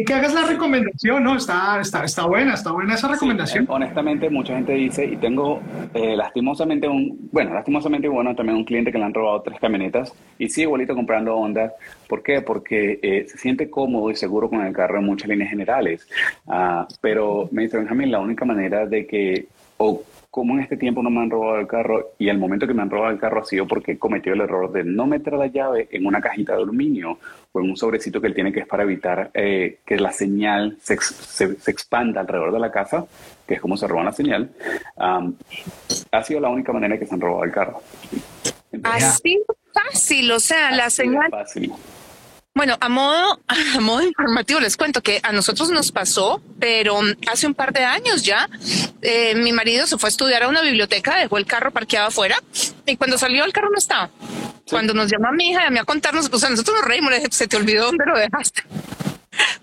que, 0.04 0.12
hagas 0.12 0.34
la 0.34 0.42
recomendación, 0.42 1.22
¿no? 1.22 1.36
Está, 1.36 1.80
está, 1.80 2.04
está 2.04 2.26
buena, 2.26 2.54
está 2.54 2.72
buena 2.72 2.94
esa 2.94 3.06
recomendación. 3.06 3.62
Eh, 3.62 3.66
honestamente, 3.70 4.28
mucha 4.28 4.54
gente 4.54 4.72
dice, 4.72 5.04
y 5.04 5.16
tengo 5.18 5.62
eh, 5.94 6.16
lastimosamente 6.16 6.88
un, 6.88 7.28
bueno, 7.30 7.54
lastimosamente 7.54 8.08
bueno, 8.08 8.34
también 8.34 8.58
un 8.58 8.64
cliente 8.64 8.90
que 8.90 8.98
le 8.98 9.04
han 9.04 9.14
robado 9.14 9.40
tres 9.42 9.60
camionetas 9.60 10.12
y 10.36 10.48
sigue 10.48 10.64
igualito 10.64 10.96
comprando 10.96 11.36
Honda. 11.36 11.74
¿Por 12.08 12.24
qué? 12.24 12.42
Porque 12.42 13.24
se 13.28 13.38
siente 13.38 13.70
cómodo 13.70 14.10
y 14.10 14.16
seguro 14.16 14.50
con 14.50 14.66
el 14.66 14.72
carro 14.72 14.98
en 14.98 15.06
muchas 15.06 15.28
líneas 15.28 15.50
generales. 15.50 16.08
Ah, 16.48 16.88
pero 17.00 17.48
me 17.52 17.62
dice 17.62 17.78
Benjamín, 17.78 18.10
la 18.10 18.18
única 18.18 18.44
manera 18.44 18.84
de 18.84 19.06
que 19.06 19.46
o 19.76 20.02
cómo 20.34 20.54
en 20.54 20.62
este 20.62 20.76
tiempo 20.76 21.00
no 21.00 21.10
me 21.10 21.20
han 21.20 21.30
robado 21.30 21.60
el 21.60 21.68
carro 21.68 22.14
y 22.18 22.28
el 22.28 22.38
momento 22.38 22.66
que 22.66 22.74
me 22.74 22.82
han 22.82 22.90
robado 22.90 23.12
el 23.12 23.20
carro 23.20 23.40
ha 23.40 23.44
sido 23.44 23.68
porque 23.68 23.92
he 23.92 23.98
cometido 24.00 24.34
el 24.34 24.40
error 24.40 24.72
de 24.72 24.82
no 24.82 25.06
meter 25.06 25.34
la 25.34 25.46
llave 25.46 25.86
en 25.92 26.06
una 26.06 26.20
cajita 26.20 26.56
de 26.56 26.62
aluminio 26.62 27.20
o 27.52 27.60
en 27.60 27.70
un 27.70 27.76
sobrecito 27.76 28.20
que 28.20 28.26
él 28.26 28.34
tiene 28.34 28.52
que 28.52 28.58
es 28.58 28.66
para 28.66 28.82
evitar 28.82 29.30
eh, 29.32 29.78
que 29.86 29.96
la 29.96 30.10
señal 30.10 30.76
se, 30.82 30.96
se, 31.00 31.70
expanda 31.70 32.22
alrededor 32.22 32.52
de 32.52 32.58
la 32.58 32.72
casa, 32.72 33.06
que 33.46 33.54
es 33.54 33.60
como 33.60 33.76
se 33.76 33.86
roba 33.86 34.02
la 34.02 34.12
señal. 34.12 34.50
ha 34.96 36.22
sido 36.24 36.40
la 36.40 36.48
única 36.48 36.72
manera 36.72 36.98
que 36.98 37.06
se 37.06 37.14
han 37.14 37.20
robado 37.20 37.44
el 37.44 37.52
carro. 37.52 37.80
Así 38.82 39.40
fácil, 39.72 40.32
o 40.32 40.40
sea, 40.40 40.72
la 40.72 40.90
señal. 40.90 41.30
Bueno, 42.54 42.76
a 42.80 42.88
modo, 42.88 43.40
a 43.48 43.80
modo 43.80 44.02
informativo 44.02 44.60
les 44.60 44.76
cuento 44.76 45.02
que 45.02 45.20
a 45.24 45.32
nosotros 45.32 45.70
nos 45.70 45.90
pasó, 45.90 46.40
pero 46.60 47.00
hace 47.30 47.48
un 47.48 47.54
par 47.54 47.72
de 47.72 47.84
años 47.84 48.22
ya, 48.22 48.48
eh, 49.02 49.34
mi 49.34 49.52
marido 49.52 49.86
se 49.88 49.98
fue 49.98 50.06
a 50.06 50.10
estudiar 50.10 50.44
a 50.44 50.48
una 50.48 50.62
biblioteca, 50.62 51.18
dejó 51.18 51.38
el 51.38 51.46
carro 51.46 51.72
parqueado 51.72 52.08
afuera 52.08 52.40
y 52.86 52.96
cuando 52.96 53.18
salió 53.18 53.44
el 53.44 53.52
carro 53.52 53.70
no 53.70 53.78
estaba. 53.78 54.10
Cuando 54.70 54.94
nos 54.94 55.10
llama 55.10 55.32
mi 55.32 55.50
hija 55.50 55.66
a 55.66 55.70
mí 55.70 55.78
a 55.78 55.84
contarnos, 55.84 56.30
o 56.32 56.38
sea, 56.38 56.48
nosotros 56.48 56.76
nos 56.76 56.84
reímos, 56.86 57.12
se 57.30 57.48
te 57.48 57.56
olvidó 57.56 57.86
dónde 57.86 58.04
lo 58.06 58.16
dejaste. 58.16 58.62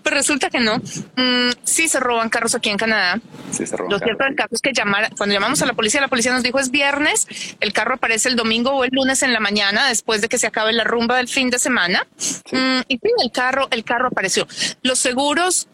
Pues 0.02 0.14
resulta 0.14 0.50
que 0.50 0.60
no. 0.60 0.78
Mm, 1.16 1.50
sí 1.64 1.88
se 1.88 2.00
roban 2.00 2.28
carros 2.28 2.54
aquí 2.54 2.70
en 2.70 2.76
Canadá. 2.76 3.20
Sí 3.50 3.66
se 3.66 3.76
roban 3.76 3.92
Lo 3.92 3.98
cierto 3.98 4.24
del 4.24 4.34
caso 4.34 4.50
es 4.52 4.60
que 4.60 4.72
llamar, 4.72 5.10
cuando 5.16 5.32
llamamos 5.32 5.62
a 5.62 5.66
la 5.66 5.74
policía, 5.74 6.00
la 6.00 6.08
policía 6.08 6.32
nos 6.32 6.42
dijo 6.42 6.58
es 6.58 6.70
viernes, 6.70 7.26
el 7.60 7.72
carro 7.72 7.94
aparece 7.94 8.28
el 8.28 8.36
domingo 8.36 8.70
o 8.70 8.84
el 8.84 8.90
lunes 8.92 9.22
en 9.22 9.32
la 9.32 9.40
mañana, 9.40 9.88
después 9.88 10.20
de 10.20 10.28
que 10.28 10.38
se 10.38 10.46
acabe 10.46 10.72
la 10.72 10.84
rumba 10.84 11.16
del 11.16 11.28
fin 11.28 11.50
de 11.50 11.58
semana. 11.58 12.06
Mm, 12.50 12.80
y 12.88 12.98
sí, 12.98 13.10
el 13.22 13.30
carro, 13.32 13.68
el 13.70 13.84
carro 13.84 14.08
apareció. 14.08 14.46
Los 14.82 14.98
seguros 14.98 15.68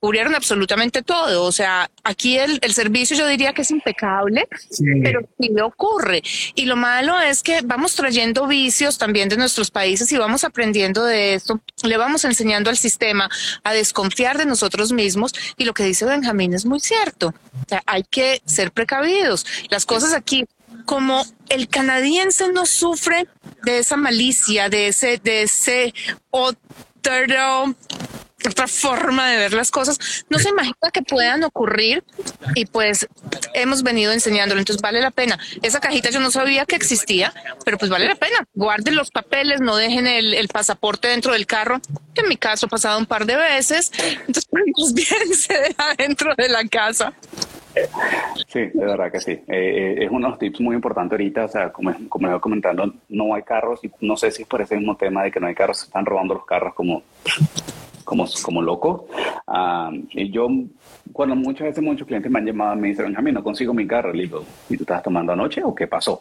cubrieron 0.00 0.34
absolutamente 0.34 1.02
todo. 1.02 1.44
O 1.44 1.52
sea, 1.52 1.90
aquí 2.04 2.38
el, 2.38 2.58
el 2.62 2.72
servicio 2.72 3.16
yo 3.16 3.26
diría 3.26 3.52
que 3.52 3.62
es 3.62 3.70
impecable, 3.70 4.48
pero 5.02 5.20
sí 5.38 5.50
le 5.54 5.62
ocurre. 5.62 6.22
Y 6.54 6.66
lo 6.66 6.76
malo 6.76 7.18
es 7.20 7.42
que 7.42 7.60
vamos 7.64 7.94
trayendo 7.94 8.46
vicios 8.46 8.98
también 8.98 9.28
de 9.28 9.36
nuestros 9.36 9.70
países 9.70 10.10
y 10.12 10.18
vamos 10.18 10.44
aprendiendo 10.44 11.04
de 11.04 11.34
esto. 11.34 11.60
Le 11.82 11.96
vamos 11.96 12.24
enseñando 12.24 12.70
al 12.70 12.76
sistema 12.76 13.28
a 13.64 13.72
desconfiar 13.72 14.38
de 14.38 14.46
nosotros 14.46 14.92
mismos. 14.92 15.32
Y 15.56 15.64
lo 15.64 15.74
que 15.74 15.84
dice 15.84 16.04
Benjamín 16.04 16.54
es 16.54 16.64
muy 16.64 16.80
cierto. 16.80 17.28
O 17.28 17.68
sea, 17.68 17.82
hay 17.86 18.04
que 18.04 18.40
ser 18.44 18.72
precavidos. 18.72 19.46
Las 19.70 19.84
cosas 19.84 20.14
aquí 20.14 20.46
como 20.84 21.24
el 21.48 21.68
canadiense 21.68 22.48
no 22.50 22.64
sufre 22.64 23.26
de 23.64 23.78
esa 23.78 23.96
malicia, 23.96 24.68
de 24.68 24.88
ese, 24.88 25.18
de 25.18 25.42
ese 25.42 25.92
otro 26.30 26.58
otra 28.46 28.68
forma 28.68 29.30
de 29.30 29.38
ver 29.38 29.52
las 29.52 29.70
cosas, 29.70 30.24
no 30.28 30.38
se 30.38 30.50
imagina 30.50 30.76
que 30.92 31.02
puedan 31.02 31.42
ocurrir 31.42 32.04
y 32.54 32.66
pues 32.66 33.08
hemos 33.54 33.82
venido 33.82 34.12
enseñándolo, 34.12 34.60
entonces 34.60 34.80
vale 34.80 35.00
la 35.00 35.10
pena. 35.10 35.38
Esa 35.62 35.80
cajita 35.80 36.10
yo 36.10 36.20
no 36.20 36.30
sabía 36.30 36.64
que 36.64 36.76
existía, 36.76 37.32
pero 37.64 37.78
pues 37.78 37.90
vale 37.90 38.06
la 38.06 38.14
pena. 38.14 38.46
Guarden 38.54 38.94
los 38.94 39.10
papeles, 39.10 39.60
no 39.60 39.76
dejen 39.76 40.06
el, 40.06 40.48
pasaporte 40.48 41.08
dentro 41.08 41.32
del 41.32 41.46
carro, 41.46 41.80
en 42.14 42.28
mi 42.28 42.36
caso 42.36 42.66
ha 42.66 42.68
pasado 42.68 42.98
un 42.98 43.06
par 43.06 43.26
de 43.26 43.36
veces, 43.36 43.92
entonces 44.20 44.48
pues 44.50 44.94
bien 44.94 45.34
se 45.34 45.54
deja 45.54 45.94
dentro 45.96 46.34
de 46.36 46.48
la 46.48 46.64
casa. 46.66 47.12
Sí, 48.48 48.60
de 48.60 48.84
verdad 48.84 49.12
que 49.12 49.20
sí. 49.20 49.32
Eh, 49.32 49.44
eh, 49.48 50.04
es 50.04 50.10
uno 50.10 50.26
de 50.26 50.30
los 50.30 50.38
tips 50.38 50.60
muy 50.60 50.74
importantes 50.74 51.12
ahorita. 51.12 51.44
O 51.44 51.48
sea, 51.48 51.72
como, 51.72 51.94
como 52.08 52.26
iba 52.26 52.40
comentando, 52.40 52.92
no 53.08 53.34
hay 53.34 53.42
carros 53.42 53.80
y 53.84 53.90
no 54.00 54.16
sé 54.16 54.30
si 54.30 54.42
es 54.42 54.48
por 54.48 54.62
ese 54.62 54.76
mismo 54.76 54.96
tema 54.96 55.22
de 55.22 55.30
que 55.30 55.38
no 55.38 55.46
hay 55.46 55.54
carros, 55.54 55.78
se 55.78 55.84
están 55.84 56.06
robando 56.06 56.34
los 56.34 56.44
carros 56.44 56.74
como 56.74 57.02
como, 58.08 58.24
como 58.42 58.62
loco. 58.62 59.06
Y 60.12 60.30
yo, 60.30 60.48
cuando 61.12 61.36
muchas 61.36 61.68
veces 61.68 61.82
muchos 61.82 62.06
clientes 62.06 62.30
me 62.30 62.38
han 62.38 62.46
llamado 62.46 62.76
y 62.76 62.80
me 62.80 62.88
dicen, 62.88 63.06
Benjamín, 63.06 63.34
no 63.34 63.42
consigo 63.42 63.74
mi 63.74 63.86
carro, 63.86 64.12
le 64.12 64.22
digo, 64.24 64.44
¿y 64.68 64.76
tú 64.76 64.82
estás 64.82 65.02
tomando 65.02 65.32
anoche 65.32 65.62
o 65.62 65.74
qué 65.74 65.86
pasó? 65.86 66.20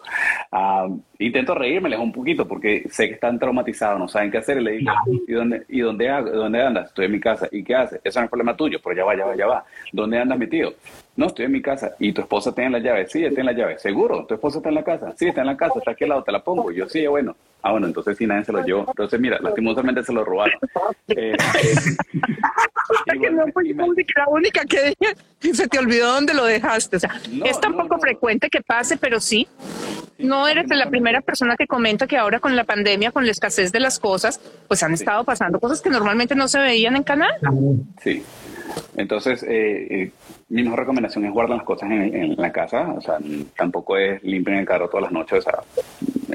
Uh, 0.52 1.00
intento 1.20 1.56
reírmeles 1.56 2.00
un 2.00 2.12
poquito 2.12 2.48
porque 2.48 2.86
sé 2.90 3.08
que 3.08 3.16
están 3.16 3.40
traumatizados, 3.40 4.00
no 4.00 4.08
saben 4.08 4.32
qué 4.32 4.38
hacer 4.38 4.58
y 4.58 4.64
le 4.64 4.72
digo, 4.74 4.92
¿y 5.28 5.34
dónde, 5.34 5.66
y 5.70 5.80
dónde, 5.80 6.08
dónde 6.08 6.62
andas? 6.62 6.88
Estoy 6.88 7.06
en 7.06 7.12
mi 7.12 7.20
casa. 7.20 7.48
¿Y 7.52 7.64
qué 7.64 7.76
haces? 7.76 8.02
Eso 8.04 8.20
no 8.20 8.26
es 8.26 8.30
problema 8.30 8.56
tuyo, 8.56 8.80
pero 8.84 8.96
ya 8.96 9.04
va, 9.06 9.16
ya 9.16 9.26
va, 9.26 9.36
ya 9.36 9.48
va. 9.48 9.66
¿Dónde 9.92 10.20
andas 10.20 10.38
metido? 10.38 10.74
No, 11.16 11.26
estoy 11.26 11.46
en 11.46 11.52
mi 11.52 11.62
casa. 11.62 11.96
¿Y 12.00 12.14
tu 12.14 12.22
esposa 12.22 12.54
tiene 12.54 12.70
la 12.72 12.80
llave? 12.80 13.08
Sí, 13.08 13.20
tiene 13.20 13.46
la 13.46 13.54
llave. 13.54 13.80
¿Seguro? 13.80 14.26
¿Tu 14.26 14.36
esposa 14.36 14.60
está 14.60 14.70
en 14.70 14.76
la 14.76 14.84
casa? 14.84 15.14
Sí, 15.18 15.28
está 15.28 15.42
en 15.42 15.48
la 15.48 15.58
casa. 15.58 15.80
¿Está 15.80 15.92
aquí 15.92 16.04
al 16.04 16.12
lado? 16.12 16.24
¿Te 16.24 16.32
la 16.32 16.44
pongo? 16.44 16.72
Yo, 16.72 16.88
sí, 16.88 17.06
bueno. 17.08 17.36
Ah, 17.64 17.72
bueno, 17.72 17.88
entonces 17.88 18.16
sí, 18.18 18.28
nadie 18.28 18.46
se 18.46 18.52
lo 18.52 18.64
llevó. 18.64 18.86
Entonces, 18.88 19.20
mira, 19.20 19.40
lastimosamente 19.42 20.04
se 20.04 20.14
lo 20.14 20.24
robaron. 20.24 20.60
Eh, 21.10 21.36
que 23.20 23.30
no 23.32 23.46
fue 23.54 23.64
la 23.74 24.28
única 24.28 24.64
que 24.66 24.77
se 25.54 25.68
te 25.68 25.80
olvidó 25.80 26.14
dónde 26.14 26.34
lo 26.34 26.46
dejaste. 26.46 26.98
O 26.98 27.00
sea, 27.00 27.22
es 27.46 27.60
tan 27.60 27.76
poco 27.76 28.00
frecuente 28.00 28.50
que 28.50 28.62
pase, 28.62 28.98
pero 28.98 29.20
sí. 29.20 29.48
No 30.20 30.48
eres 30.48 30.68
la 30.70 30.90
primera 30.90 31.22
persona 31.22 31.56
que 31.56 31.68
comenta 31.68 32.08
que 32.08 32.18
ahora 32.18 32.40
con 32.40 32.56
la 32.56 32.64
pandemia, 32.64 33.12
con 33.12 33.26
la 33.26 33.32
escasez 33.32 33.72
de 33.72 33.80
las 33.80 34.00
cosas, 34.00 34.40
pues 34.68 34.82
han 34.82 34.94
estado 34.94 35.24
pasando 35.24 35.60
cosas 35.60 35.80
que 35.80 35.92
normalmente 35.92 36.34
no 36.34 36.48
se 36.48 36.60
veían 36.60 36.96
en 36.96 37.04
canal. 37.04 37.36
Sí. 38.02 38.24
Entonces, 38.96 39.44
eh, 39.44 39.88
eh, 39.90 40.12
mi 40.50 40.64
mejor 40.64 40.80
recomendación 40.80 41.26
es 41.26 41.32
guardar 41.32 41.58
las 41.58 41.66
cosas 41.66 41.90
en, 41.92 42.36
la 42.36 42.52
casa. 42.52 42.94
O 42.98 43.02
sea, 43.02 43.18
tampoco 43.56 43.96
es 43.98 44.24
limpiar 44.24 44.58
el 44.58 44.66
carro 44.66 44.90
todas 44.90 45.04
las 45.04 45.12
noches. 45.12 45.40
O 45.40 45.42
sea, 45.42 45.60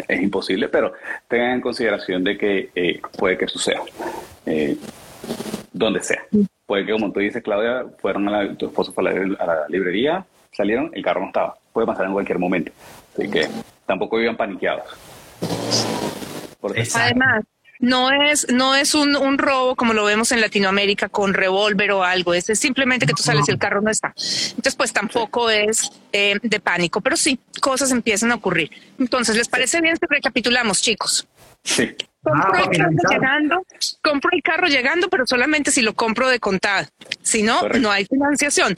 es 0.07 0.22
imposible, 0.22 0.68
pero 0.68 0.93
tengan 1.26 1.55
en 1.55 1.61
consideración 1.61 2.22
de 2.22 2.38
que 2.38 2.70
eh, 2.74 3.01
puede 3.18 3.36
que 3.36 3.49
suceda. 3.49 3.80
Donde 5.73 6.03
sea. 6.03 6.23
Puede 6.66 6.87
que, 6.87 6.93
como 6.93 7.12
tú 7.12 7.20
dices, 7.20 7.43
Claudia, 7.43 7.85
fueron 7.99 8.29
a 8.29 8.43
la, 8.43 8.55
tu 8.55 8.66
esposo 8.66 8.93
fue 8.93 9.09
a 9.09 9.47
la, 9.47 9.68
librería, 9.68 10.25
salieron, 10.53 10.91
el 10.95 11.03
carro 11.03 11.20
no 11.20 11.27
estaba. 11.27 11.57
Puede 11.73 11.87
pasar 11.87 12.07
en 12.07 12.12
cualquier 12.12 12.39
momento. 12.39 12.73
Así 13.14 13.31
que 13.31 13.49
tampoco 13.87 14.16
vivan 14.16 14.37
paniqueados. 14.37 14.87
Además, 16.95 17.45
no 17.83 18.12
es, 18.12 18.47
no 18.49 18.77
es 18.77 18.95
un, 18.95 19.16
un, 19.16 19.39
robo 19.39 19.75
como 19.75 19.93
lo 19.93 20.05
vemos 20.05 20.31
en 20.31 20.41
Latinoamérica 20.41 21.09
con 21.09 21.35
revólver 21.35 21.91
o 21.91 22.05
algo, 22.05 22.33
es, 22.33 22.47
simplemente 22.55 23.07
que 23.07 23.12
tú 23.12 23.25
sales 23.25 23.49
y 23.49 23.51
el 23.51 23.59
carro 23.59 23.83
no 23.83 23.91
está. 23.91 24.14
Entonces, 24.16 24.77
pues 24.77 24.93
tampoco 24.93 25.51
es 25.51 25.91
eh, 26.12 26.39
de 26.41 26.61
pánico, 26.61 27.01
pero 27.01 27.16
sí, 27.16 27.41
cosas 27.61 27.91
empiezan 27.91 28.31
a 28.31 28.37
ocurrir. 28.37 28.70
Entonces, 29.01 29.37
¿les 29.37 29.49
parece 29.49 29.81
bien 29.81 29.97
si 29.97 30.07
recapitulamos, 30.09 30.81
chicos? 30.81 31.27
Sí. 31.64 31.95
Compro, 32.23 32.70
el 32.70 32.79
carro 32.79 33.11
llegando, 33.11 33.66
compro 34.01 34.31
el 34.33 34.43
carro 34.43 34.66
llegando, 34.68 35.09
pero 35.09 35.27
solamente 35.27 35.73
si 35.73 35.83
lo 35.83 35.95
compro 35.95 36.29
de 36.29 36.39
contado. 36.39 36.87
Si 37.23 37.43
no, 37.43 37.68
no 37.68 37.91
hay 37.91 38.05
financiación. 38.07 38.77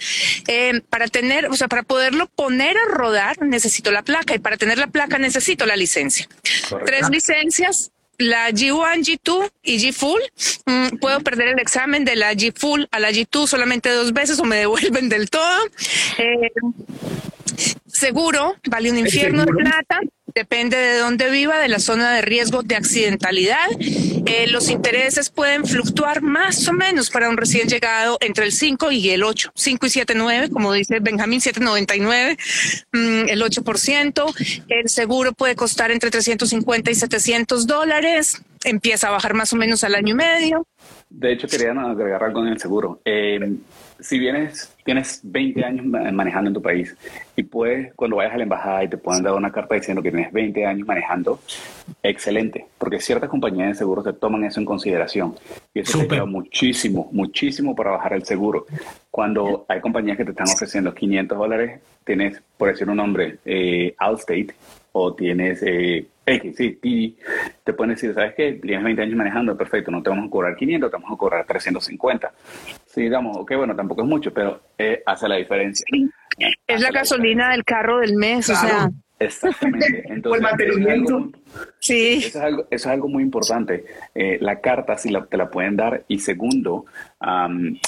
Eh, 0.48 0.80
para 0.88 1.08
tener, 1.08 1.46
o 1.46 1.54
sea, 1.54 1.68
para 1.68 1.82
poderlo 1.82 2.26
poner 2.26 2.76
a 2.78 2.94
rodar, 2.94 3.40
necesito 3.42 3.90
la 3.90 4.02
placa 4.02 4.34
y 4.34 4.38
para 4.38 4.56
tener 4.56 4.78
la 4.78 4.86
placa 4.86 5.18
necesito 5.18 5.66
la 5.66 5.76
licencia. 5.76 6.26
Tres 6.86 7.10
licencias 7.10 7.90
la 8.18 8.50
G1, 8.50 9.04
G2 9.04 9.50
y 9.62 9.78
G 9.78 9.92
Full. 9.92 10.20
Mm, 10.66 10.98
puedo 10.98 11.20
perder 11.20 11.48
el 11.48 11.58
examen 11.58 12.04
de 12.04 12.16
la 12.16 12.32
G 12.32 12.52
Full 12.56 12.84
a 12.90 13.00
la 13.00 13.10
G2 13.10 13.46
solamente 13.46 13.90
dos 13.90 14.12
veces 14.12 14.38
o 14.38 14.44
me 14.44 14.56
devuelven 14.56 15.08
del 15.08 15.30
todo. 15.30 15.66
Eh, 16.18 16.50
seguro, 17.86 18.56
vale 18.68 18.90
un 18.90 18.98
infierno 18.98 19.44
de 19.44 19.52
plata. 19.52 20.00
Depende 20.34 20.76
de 20.76 20.98
dónde 20.98 21.30
viva, 21.30 21.60
de 21.60 21.68
la 21.68 21.78
zona 21.78 22.12
de 22.12 22.22
riesgo 22.22 22.64
de 22.64 22.74
accidentalidad. 22.74 23.68
Eh, 23.78 24.46
los 24.48 24.68
intereses 24.68 25.30
pueden 25.30 25.64
fluctuar 25.64 26.22
más 26.22 26.66
o 26.66 26.72
menos 26.72 27.08
para 27.08 27.28
un 27.28 27.36
recién 27.36 27.68
llegado 27.68 28.18
entre 28.20 28.44
el 28.44 28.52
5 28.52 28.90
y 28.90 29.10
el 29.10 29.22
8. 29.22 29.52
5 29.54 29.86
y 29.86 29.90
7,9, 29.90 30.50
como 30.50 30.72
dice 30.72 30.98
Benjamín, 30.98 31.40
7,99, 31.40 32.36
mm, 32.92 33.28
el 33.28 33.42
8%. 33.42 34.34
El 34.68 34.88
seguro 34.88 35.32
puede 35.32 35.54
costar 35.54 35.92
entre 35.92 36.10
350 36.10 36.90
y 36.90 36.94
700 36.96 37.66
dólares. 37.68 38.42
Empieza 38.64 39.08
a 39.08 39.10
bajar 39.12 39.34
más 39.34 39.52
o 39.52 39.56
menos 39.56 39.84
al 39.84 39.94
año 39.94 40.14
y 40.14 40.16
medio. 40.16 40.66
De 41.10 41.32
hecho, 41.32 41.46
quería 41.46 41.70
agregar 41.70 42.24
algo 42.24 42.40
en 42.40 42.48
el 42.48 42.58
seguro. 42.58 43.00
Eh, 43.04 43.38
si 44.00 44.18
vienes, 44.18 44.73
tienes 44.84 45.20
20 45.24 45.64
años 45.64 45.86
manejando 45.86 46.48
en 46.48 46.54
tu 46.54 46.62
país 46.62 46.94
y 47.34 47.42
puedes, 47.42 47.94
cuando 47.94 48.16
vayas 48.16 48.34
a 48.34 48.36
la 48.36 48.42
embajada 48.44 48.84
y 48.84 48.88
te 48.88 48.98
puedan 48.98 49.22
dar 49.22 49.34
una 49.34 49.50
carta 49.50 49.74
diciendo 49.74 50.02
que 50.02 50.10
tienes 50.10 50.32
20 50.32 50.66
años 50.66 50.86
manejando, 50.86 51.40
excelente, 52.02 52.66
porque 52.78 53.00
ciertas 53.00 53.30
compañías 53.30 53.68
de 53.68 53.74
seguros 53.74 54.04
te 54.04 54.12
toman 54.12 54.44
eso 54.44 54.60
en 54.60 54.66
consideración 54.66 55.34
y 55.72 55.80
eso 55.80 55.98
te 56.06 56.14
ayuda 56.14 56.26
muchísimo, 56.26 57.08
muchísimo 57.12 57.74
para 57.74 57.92
bajar 57.92 58.12
el 58.12 58.24
seguro. 58.24 58.66
Cuando 59.10 59.64
hay 59.68 59.80
compañías 59.80 60.16
que 60.16 60.24
te 60.24 60.30
están 60.30 60.48
ofreciendo 60.48 60.94
500 60.94 61.38
dólares, 61.38 61.80
tienes, 62.04 62.42
por 62.58 62.68
decir 62.68 62.88
un 62.88 62.98
nombre, 62.98 63.38
eh, 63.44 63.94
Allstate 63.98 64.54
o 64.92 65.14
tienes 65.14 65.62
eh, 65.62 66.06
X, 66.26 66.56
sí, 66.56 67.16
te 67.64 67.72
pueden 67.72 67.94
decir, 67.94 68.14
¿sabes 68.14 68.34
qué? 68.34 68.52
Tienes 68.52 68.84
20 68.84 69.02
años 69.02 69.16
manejando, 69.16 69.56
perfecto, 69.56 69.90
no 69.90 70.02
te 70.02 70.10
vamos 70.10 70.28
a 70.28 70.30
cobrar 70.30 70.56
500, 70.56 70.90
te 70.90 70.96
vamos 70.96 71.12
a 71.12 71.16
cobrar 71.16 71.46
350. 71.46 72.32
Sí, 72.94 73.02
digamos, 73.02 73.36
ok, 73.36 73.56
bueno, 73.56 73.74
tampoco 73.74 74.02
es 74.02 74.08
mucho, 74.08 74.32
pero 74.32 74.60
eh, 74.78 75.02
hace 75.04 75.26
la 75.26 75.34
diferencia. 75.34 75.84
Es 76.64 76.80
la 76.80 76.92
gasolina 76.92 77.50
del 77.50 77.64
carro 77.64 77.98
del 77.98 78.14
mes, 78.14 78.48
o 78.48 78.54
sea. 78.54 78.88
Exactamente. 79.18 80.04
Entonces, 80.12 80.40
el 80.40 80.42
mantenimiento. 80.42 81.30
sí. 81.80 82.18
Eso 82.18 82.38
es, 82.38 82.44
algo, 82.44 82.62
eso 82.62 82.68
es 82.70 82.86
algo 82.86 83.08
muy 83.08 83.24
importante. 83.24 83.84
Eh, 84.14 84.38
la 84.40 84.60
carta, 84.60 84.96
si 84.96 85.10
la, 85.10 85.26
te 85.26 85.36
la 85.36 85.50
pueden 85.50 85.74
dar. 85.74 86.04
Y 86.06 86.20
segundo, 86.20 86.84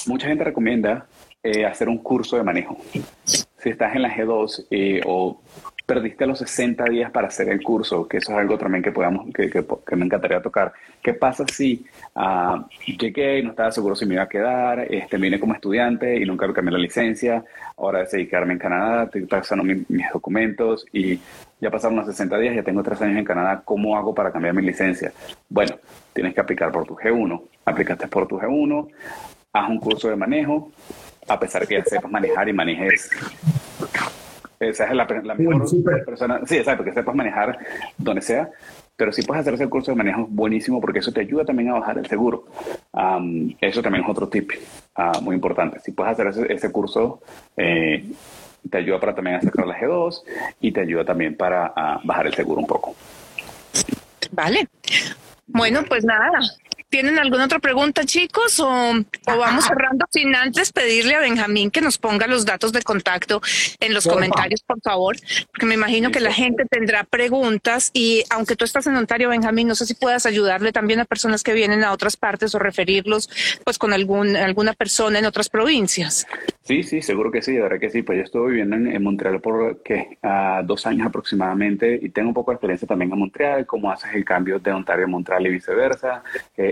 mucha 0.07 0.26
gente 0.26 0.42
recomienda 0.42 1.07
eh, 1.40 1.64
hacer 1.64 1.88
un 1.88 1.98
curso 1.98 2.36
de 2.36 2.42
manejo. 2.42 2.76
Si 3.22 3.68
estás 3.68 3.94
en 3.94 4.02
la 4.02 4.12
G2 4.12 5.04
o 5.07 5.40
perdiste 5.87 6.26
los 6.26 6.41
60 6.41 6.84
días 6.87 7.12
para 7.12 7.28
hacer 7.28 7.49
el 7.49 7.62
curso, 7.62 8.09
que 8.09 8.16
eso 8.16 8.32
es 8.32 8.39
algo 8.39 8.59
también 8.59 8.82
que 8.82 8.91
podamos, 8.91 9.32
que, 9.32 9.49
que, 9.49 9.97
me 9.97 10.05
encantaría 10.05 10.43
tocar. 10.43 10.72
¿Qué 11.01 11.14
pasa 11.14 11.45
si 11.47 11.87
uh, 12.16 12.64
llegué 12.99 13.39
y 13.39 13.45
no 13.45 13.51
estaba 13.51 13.70
seguro 13.70 13.95
si 13.95 14.05
me 14.05 14.14
iba 14.14 14.24
a 14.24 14.28
quedar, 14.28 14.80
este, 14.93 15.16
vine 15.16 15.39
como 15.39 15.55
estudiante 15.55 16.16
y 16.16 16.24
nunca 16.24 16.53
cambié 16.53 16.72
la 16.72 16.78
licencia, 16.78 17.45
ahora 17.76 18.01
decidí 18.01 18.26
quedarme 18.26 18.55
en 18.55 18.59
Canadá, 18.59 19.05
estoy 19.05 19.26
pasando 19.26 19.62
mis, 19.62 19.87
documentos 20.12 20.84
y 20.93 21.20
ya 21.61 21.70
pasaron 21.70 21.97
los 21.97 22.07
60 22.07 22.37
días, 22.39 22.57
ya 22.57 22.64
tengo 22.64 22.82
tres 22.82 23.01
años 23.03 23.18
en 23.18 23.24
Canadá, 23.24 23.62
¿cómo 23.64 23.97
hago 23.97 24.12
para 24.12 24.32
cambiar 24.32 24.55
mi 24.55 24.62
licencia? 24.62 25.12
Bueno, 25.49 25.76
tienes 26.12 26.34
que 26.34 26.41
aplicar 26.41 26.72
por 26.72 26.84
tu 26.84 26.97
G1, 26.97 27.41
aplicaste 27.64 28.09
por 28.09 28.26
tu 28.26 28.41
G1, 28.41 28.89
haz 29.53 29.70
un 29.70 29.78
curso 29.78 30.09
de 30.09 30.16
manejo, 30.16 30.72
a 31.28 31.39
pesar 31.39 31.64
que 31.66 31.80
sepas 31.82 32.11
manejar 32.11 32.49
y 32.49 32.53
manejes 32.53 33.09
esa 34.61 34.84
es 34.84 34.94
la, 34.94 35.34
mejor 35.34 35.66
persona. 36.04 36.40
Sí, 36.46 36.57
exacto, 36.57 36.84
que 36.84 36.92
sepas 36.92 37.14
manejar 37.14 37.59
donde 37.98 38.22
sea. 38.22 38.50
Pero 38.96 39.12
si 39.12 39.22
puedes 39.22 39.42
hacer 39.42 39.54
ese 39.54 39.68
curso 39.68 39.90
de 39.90 39.96
manejo, 39.96 40.26
buenísimo, 40.28 40.80
porque 40.80 41.00
eso 41.00 41.12
te 41.12 41.20
ayuda 41.20 41.44
también 41.44 41.68
a 41.68 41.74
bajar 41.74 41.98
el 41.98 42.07
seguro. 42.07 42.46
eso 43.61 43.82
también 43.82 44.04
es 44.04 44.11
otro 44.11 44.28
tip 44.28 44.52
ah, 44.94 45.20
muy 45.20 45.34
importante. 45.34 45.80
Si 45.80 45.92
puedes 45.92 46.18
hacer 46.18 46.50
ese, 46.50 46.72
curso, 46.72 47.20
eh, 47.57 48.07
te 48.70 48.78
ayuda 48.78 48.98
para 48.98 49.14
también 49.14 49.40
sacar 49.42 49.66
la 49.66 49.78
G2 49.78 50.22
y 50.61 50.72
te 50.72 50.80
ayuda 50.80 51.04
también 51.04 51.36
para 51.36 51.72
ah, 51.76 52.00
bajar 52.04 52.26
el 52.26 52.34
seguro 52.34 52.61
un 52.61 52.66
poco. 52.66 52.96
Vale. 54.32 54.66
Bueno, 55.46 55.82
pues 55.86 56.04
nada, 56.04 56.40
¿Tienen 56.89 57.18
alguna 57.18 57.47
otra 57.47 57.59
pregunta, 57.59 58.05
chicos? 58.05 58.61
O, 58.61 58.93
vamos 59.26 59.64
cerrando 59.64 60.07
sin 60.11 60.34
antes 60.37 60.72
pedirle 60.72 61.16
a 61.16 61.20
Benjamín 61.20 61.70
que 61.72 61.80
nos 61.80 61.99
ponga 61.99 62.28
los 62.28 62.47
datos 62.47 62.72
de 62.72 62.82
contacto 62.82 63.41
en 63.80 63.93
los 63.93 64.07
comentarios, 64.07 64.62
por 64.62 64.80
favor, 64.80 65.16
porque 65.49 65.66
me 65.66 65.74
imagino 65.74 66.12
que 66.12 66.20
la 66.20 66.32
gente 66.32 66.64
tendrá 66.70 67.03
preguntas 67.03 67.91
y 67.93 68.22
aunque 68.30 68.55
tú 68.55 68.64
estás 68.64 68.87
en 68.87 68.95
Ontario, 68.95 69.30
Benjamín, 69.30 69.66
no 69.66 69.74
sé 69.74 69.84
si 69.84 69.95
puedas 69.95 70.26
ayudarle 70.26 70.70
también 70.70 71.01
a 71.01 71.05
personas 71.05 71.43
que 71.43 71.55
vienen 71.55 71.82
a 71.82 71.93
otras 71.93 72.16
partes 72.16 72.55
o 72.55 72.61
referirlos 72.61 73.28
pues 73.64 73.78
con 73.78 73.93
algún, 73.93 74.37
alguna 74.37 74.72
persona 74.72 75.18
en 75.18 75.26
otras 75.26 75.49
provincias. 75.49 76.24
Sí, 76.62 76.84
sí, 76.84 77.03
seguro 77.03 77.32
que 77.32 77.43
sí, 77.43 77.53
de 77.53 77.62
verdad 77.62 77.80
que 77.80 77.91
sí. 77.91 78.03
Pues 78.03 78.18
yo 78.18 78.24
estuve 78.24 78.51
viviendo 78.51 78.76
en, 78.76 79.03
Montreal 79.03 79.41
por 79.41 79.82
¿qué? 79.82 80.18
dos 80.64 80.87
años 80.87 81.09
aproximadamente 81.09 81.99
y 82.01 82.11
tengo 82.11 82.28
un 82.28 82.34
poco 82.34 82.53
de 82.53 82.57
experiencia 82.57 82.87
también 82.87 83.12
en 83.12 83.18
Montreal, 83.18 83.66
cómo 83.66 83.91
haces 83.91 84.14
el 84.14 84.24
cambio 84.24 84.59
de 84.61 84.72
Ontario 84.72 85.05
a 85.05 85.09
Montreal 85.09 85.47
y 85.47 85.51
viceversa 85.51 86.22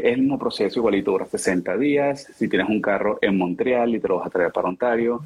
es 0.04 0.14
el 0.14 0.20
mismo 0.20 0.38
proceso, 0.38 0.78
igualito 0.78 1.12
dura 1.12 1.26
60 1.26 1.76
días. 1.78 2.28
Si 2.36 2.48
tienes 2.48 2.68
un 2.68 2.80
carro 2.82 3.18
en 3.22 3.38
Montreal 3.38 3.94
y 3.94 4.00
te 4.00 4.08
lo 4.08 4.18
vas 4.18 4.26
a 4.26 4.30
traer 4.30 4.52
para 4.52 4.68
Ontario, 4.68 5.22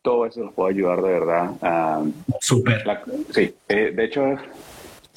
todo 0.00 0.26
eso 0.26 0.40
nos 0.42 0.54
puede 0.54 0.74
ayudar 0.74 1.02
de 1.02 1.12
verdad. 1.12 2.02
Súper. 2.40 2.82
Sí, 3.30 3.54
eh, 3.68 3.92
de 3.94 4.04
hecho 4.04 4.24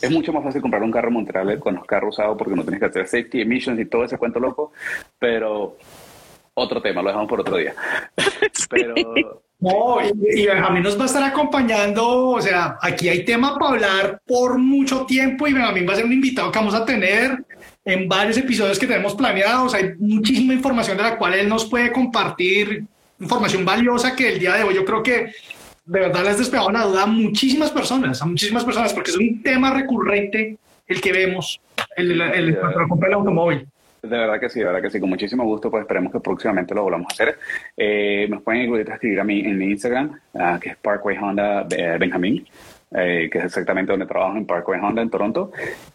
es 0.01 0.11
mucho 0.11 0.33
más 0.33 0.43
fácil 0.43 0.61
comprar 0.61 0.83
un 0.83 0.91
carro 0.91 1.07
en 1.07 1.13
Montreal 1.13 1.59
con 1.59 1.75
los 1.75 1.85
carros 1.85 2.15
usados 2.15 2.37
porque 2.37 2.55
no 2.55 2.63
tienes 2.63 2.79
que 2.79 2.87
hacer 2.87 3.07
safety 3.07 3.41
emissions 3.41 3.79
y 3.79 3.85
todo 3.85 4.03
ese 4.03 4.17
cuento 4.17 4.39
loco, 4.39 4.73
pero 5.17 5.77
otro 6.53 6.81
tema, 6.81 7.01
lo 7.01 7.09
dejamos 7.09 7.29
por 7.29 7.39
otro 7.39 7.55
día. 7.57 7.73
pero 8.69 8.95
no, 9.61 9.97
y, 10.01 10.45
Benjamín 10.45 10.83
nos 10.83 10.97
va 10.97 11.03
a 11.03 11.07
estar 11.07 11.23
acompañando, 11.23 12.29
o 12.29 12.41
sea, 12.41 12.77
aquí 12.81 13.09
hay 13.09 13.25
tema 13.25 13.57
para 13.57 13.71
hablar 13.71 14.21
por 14.25 14.57
mucho 14.57 15.05
tiempo 15.05 15.47
y 15.47 15.53
Benjamín 15.53 15.85
va 15.87 15.93
a 15.93 15.95
ser 15.97 16.05
un 16.05 16.13
invitado 16.13 16.49
que 16.49 16.59
vamos 16.59 16.75
a 16.75 16.85
tener 16.85 17.43
en 17.89 18.07
varios 18.07 18.37
episodios 18.37 18.77
que 18.77 18.87
tenemos 18.87 19.15
planeados. 19.15 19.73
Hay 19.73 19.93
muchísima 19.97 20.53
información 20.53 20.97
de 20.97 21.03
la 21.03 21.17
cual 21.17 21.33
él 21.33 21.49
nos 21.49 21.65
puede 21.65 21.91
compartir, 21.91 22.83
información 23.19 23.65
valiosa 23.65 24.15
que 24.15 24.33
el 24.33 24.39
día 24.39 24.53
de 24.55 24.63
hoy 24.63 24.75
yo 24.75 24.85
creo 24.85 25.01
que 25.03 25.31
de 25.85 25.99
verdad 25.99 26.23
les 26.23 26.37
despegado 26.37 26.69
una 26.69 26.85
duda 26.85 27.03
a 27.03 27.07
muchísimas 27.07 27.71
personas, 27.71 28.21
a 28.21 28.25
muchísimas 28.25 28.63
personas, 28.63 28.93
porque 28.93 29.11
es 29.11 29.17
un 29.17 29.41
tema 29.41 29.73
recurrente 29.73 30.57
el 30.87 31.01
que 31.01 31.11
vemos, 31.11 31.59
el, 31.95 32.11
el, 32.11 32.21
el, 32.21 32.49
el 32.49 33.13
automóvil. 33.13 33.67
De 34.01 34.17
verdad 34.17 34.39
que 34.39 34.49
sí, 34.49 34.59
de 34.59 34.65
verdad 34.65 34.81
que 34.81 34.89
sí, 34.89 34.99
con 34.99 35.09
muchísimo 35.09 35.43
gusto, 35.43 35.69
pues 35.69 35.81
esperemos 35.81 36.13
que 36.13 36.19
próximamente 36.19 36.73
lo 36.73 36.83
volvamos 36.83 37.07
a 37.09 37.13
hacer. 37.13 37.37
Eh, 37.75 38.27
nos 38.29 38.41
pueden 38.43 38.73
escribir 38.87 39.19
a 39.19 39.23
mí 39.23 39.41
en 39.41 39.57
mi 39.57 39.65
Instagram, 39.65 40.17
ah, 40.35 40.57
que 40.61 40.69
es 40.69 40.77
Parkway 40.77 41.17
Honda 41.17 41.67
eh, 41.69 41.97
Benjamín. 41.99 42.47
Eh, 42.91 43.29
que 43.31 43.37
es 43.37 43.45
exactamente 43.45 43.91
donde 43.91 44.07
trabajo 44.07 44.35
en 44.35 44.45
Parkway 44.45 44.79
Honda 44.79 45.01
en 45.01 45.09
Toronto. 45.09 45.51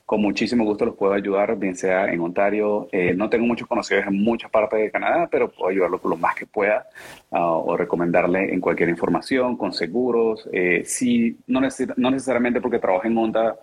Con 0.06 0.22
muchísimo 0.22 0.64
gusto 0.64 0.84
los 0.84 0.94
puedo 0.94 1.12
ayudar, 1.12 1.56
bien 1.56 1.74
sea 1.76 2.06
en 2.12 2.20
Ontario. 2.20 2.88
Eh, 2.92 3.14
no 3.14 3.28
tengo 3.28 3.46
muchos 3.46 3.66
conocidos 3.66 4.06
en 4.06 4.22
muchas 4.22 4.50
partes 4.50 4.78
de 4.78 4.90
Canadá, 4.90 5.28
pero 5.30 5.50
puedo 5.50 5.70
ayudarlo 5.70 5.98
con 5.98 6.12
lo 6.12 6.16
más 6.16 6.34
que 6.36 6.46
pueda 6.46 6.86
ah, 7.32 7.52
o 7.56 7.76
recomendarle 7.76 8.52
en 8.52 8.60
cualquier 8.60 8.88
información, 8.88 9.56
con 9.56 9.72
seguros. 9.72 10.48
Eh, 10.52 10.82
si 10.86 11.36
no, 11.46 11.60
no 11.60 12.10
necesariamente 12.10 12.60
porque 12.60 12.78
trabajo 12.78 13.06
en 13.06 13.18
Honda 13.18 13.56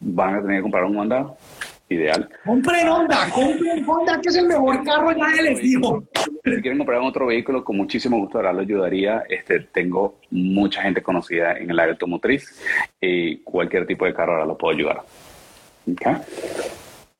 van 0.00 0.34
a 0.36 0.42
tener 0.42 0.58
que 0.58 0.62
comprar 0.62 0.84
un 0.84 0.98
Honda, 0.98 1.34
ideal. 1.88 2.28
Compren 2.44 2.88
Honda, 2.88 3.30
compren 3.30 3.88
Honda, 3.88 4.20
que 4.20 4.28
es 4.28 4.36
el 4.36 4.46
mejor 4.46 4.84
carro, 4.84 5.12
nadie 5.14 5.42
les 5.42 5.60
dijo. 5.60 6.04
Si 6.44 6.50
quieren 6.62 6.78
comprar 6.78 7.00
otro 7.00 7.26
vehículo, 7.26 7.64
con 7.64 7.76
muchísimo 7.76 8.18
gusto 8.18 8.38
ahora 8.38 8.52
lo 8.52 8.60
ayudaría. 8.60 9.24
Este, 9.28 9.60
tengo 9.60 10.20
mucha 10.30 10.82
gente 10.82 11.02
conocida 11.02 11.56
en 11.56 11.70
el 11.70 11.78
área 11.78 11.92
automotriz 11.92 12.60
y 13.00 13.38
cualquier 13.38 13.86
tipo 13.86 14.04
de 14.04 14.14
carro 14.14 14.32
ahora 14.32 14.46
lo 14.46 14.56
puedo 14.56 14.74
ayudar. 14.74 15.02
Okay. 15.92 16.16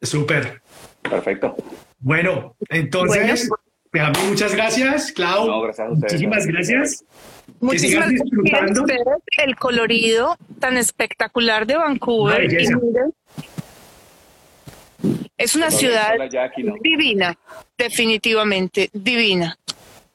Súper. 0.03 0.61
Perfecto. 1.03 1.57
Bueno, 2.01 2.57
entonces, 2.69 3.49
muchas 4.29 4.55
gracias, 4.55 5.13
Clau. 5.13 5.47
No, 5.47 5.63
gracias 5.63 5.89
a 5.89 5.93
ustedes. 5.93 6.13
Muchísimas 6.13 6.47
gracias. 6.47 7.05
Muchísimas 7.61 8.11
gracias 8.11 8.97
el 9.39 9.57
colorido 9.57 10.37
tan 10.59 10.77
espectacular 10.77 11.67
de 11.67 11.77
Vancouver. 11.77 12.49
Es 15.37 15.55
una 15.55 15.71
ciudad 15.71 16.15
divina, 16.81 17.37
definitivamente 17.77 18.89
divina. 18.93 19.57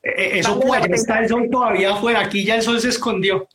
Eh, 0.01 0.09
eh, 0.09 0.39
eso 0.39 0.59
ya 0.67 0.79
está 0.95 1.19
el 1.19 1.29
sol 1.29 1.47
todavía 1.51 1.93
afuera, 1.93 2.21
aquí 2.21 2.43
ya 2.43 2.55
el 2.55 2.63
sol 2.63 2.79
se 2.79 2.89
escondió. 2.89 3.47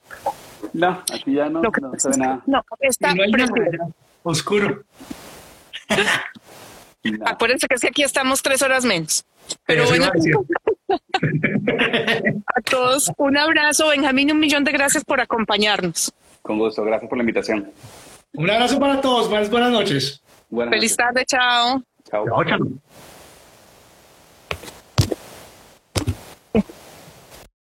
No, 0.73 1.03
aquí 1.13 1.35
ya 1.35 1.49
no, 1.49 1.61
no, 1.61 1.71
se 1.99 2.11
ve 2.11 2.17
nada. 2.19 2.43
No, 2.47 2.63
está 2.81 3.15
no 3.15 3.25
oscuro. 4.23 4.85
Acuérdense 7.25 7.67
que 7.69 7.75
es 7.75 7.81
que 7.81 7.89
aquí 7.89 8.03
estamos 8.03 8.43
tres 8.43 8.63
horas 8.63 8.85
menos. 8.85 9.25
Pero 9.65 9.87
bueno, 9.87 10.07
a 10.89 12.61
todos 12.63 13.13
un 13.17 13.37
abrazo, 13.37 13.89
Benjamín, 13.89 14.31
un 14.33 14.39
millón 14.39 14.65
de 14.65 14.73
gracias 14.73 15.05
por 15.05 15.21
acompañarnos. 15.21 16.13
Con 16.43 16.59
gusto, 16.59 16.85
gracias 16.85 17.09
por 17.09 17.19
la 17.19 17.23
invitación. 17.23 17.73
Un 18.35 18.51
abrazo 18.51 18.79
para 18.79 19.01
todos, 19.01 19.29
buenas, 19.29 19.51
buenas 19.51 19.71
noches. 19.71 20.23
Feliz 20.51 20.97
tarde, 20.97 21.25
tchau. 21.25 21.81
Tchau, 22.09 22.45
tchau. 22.45 22.59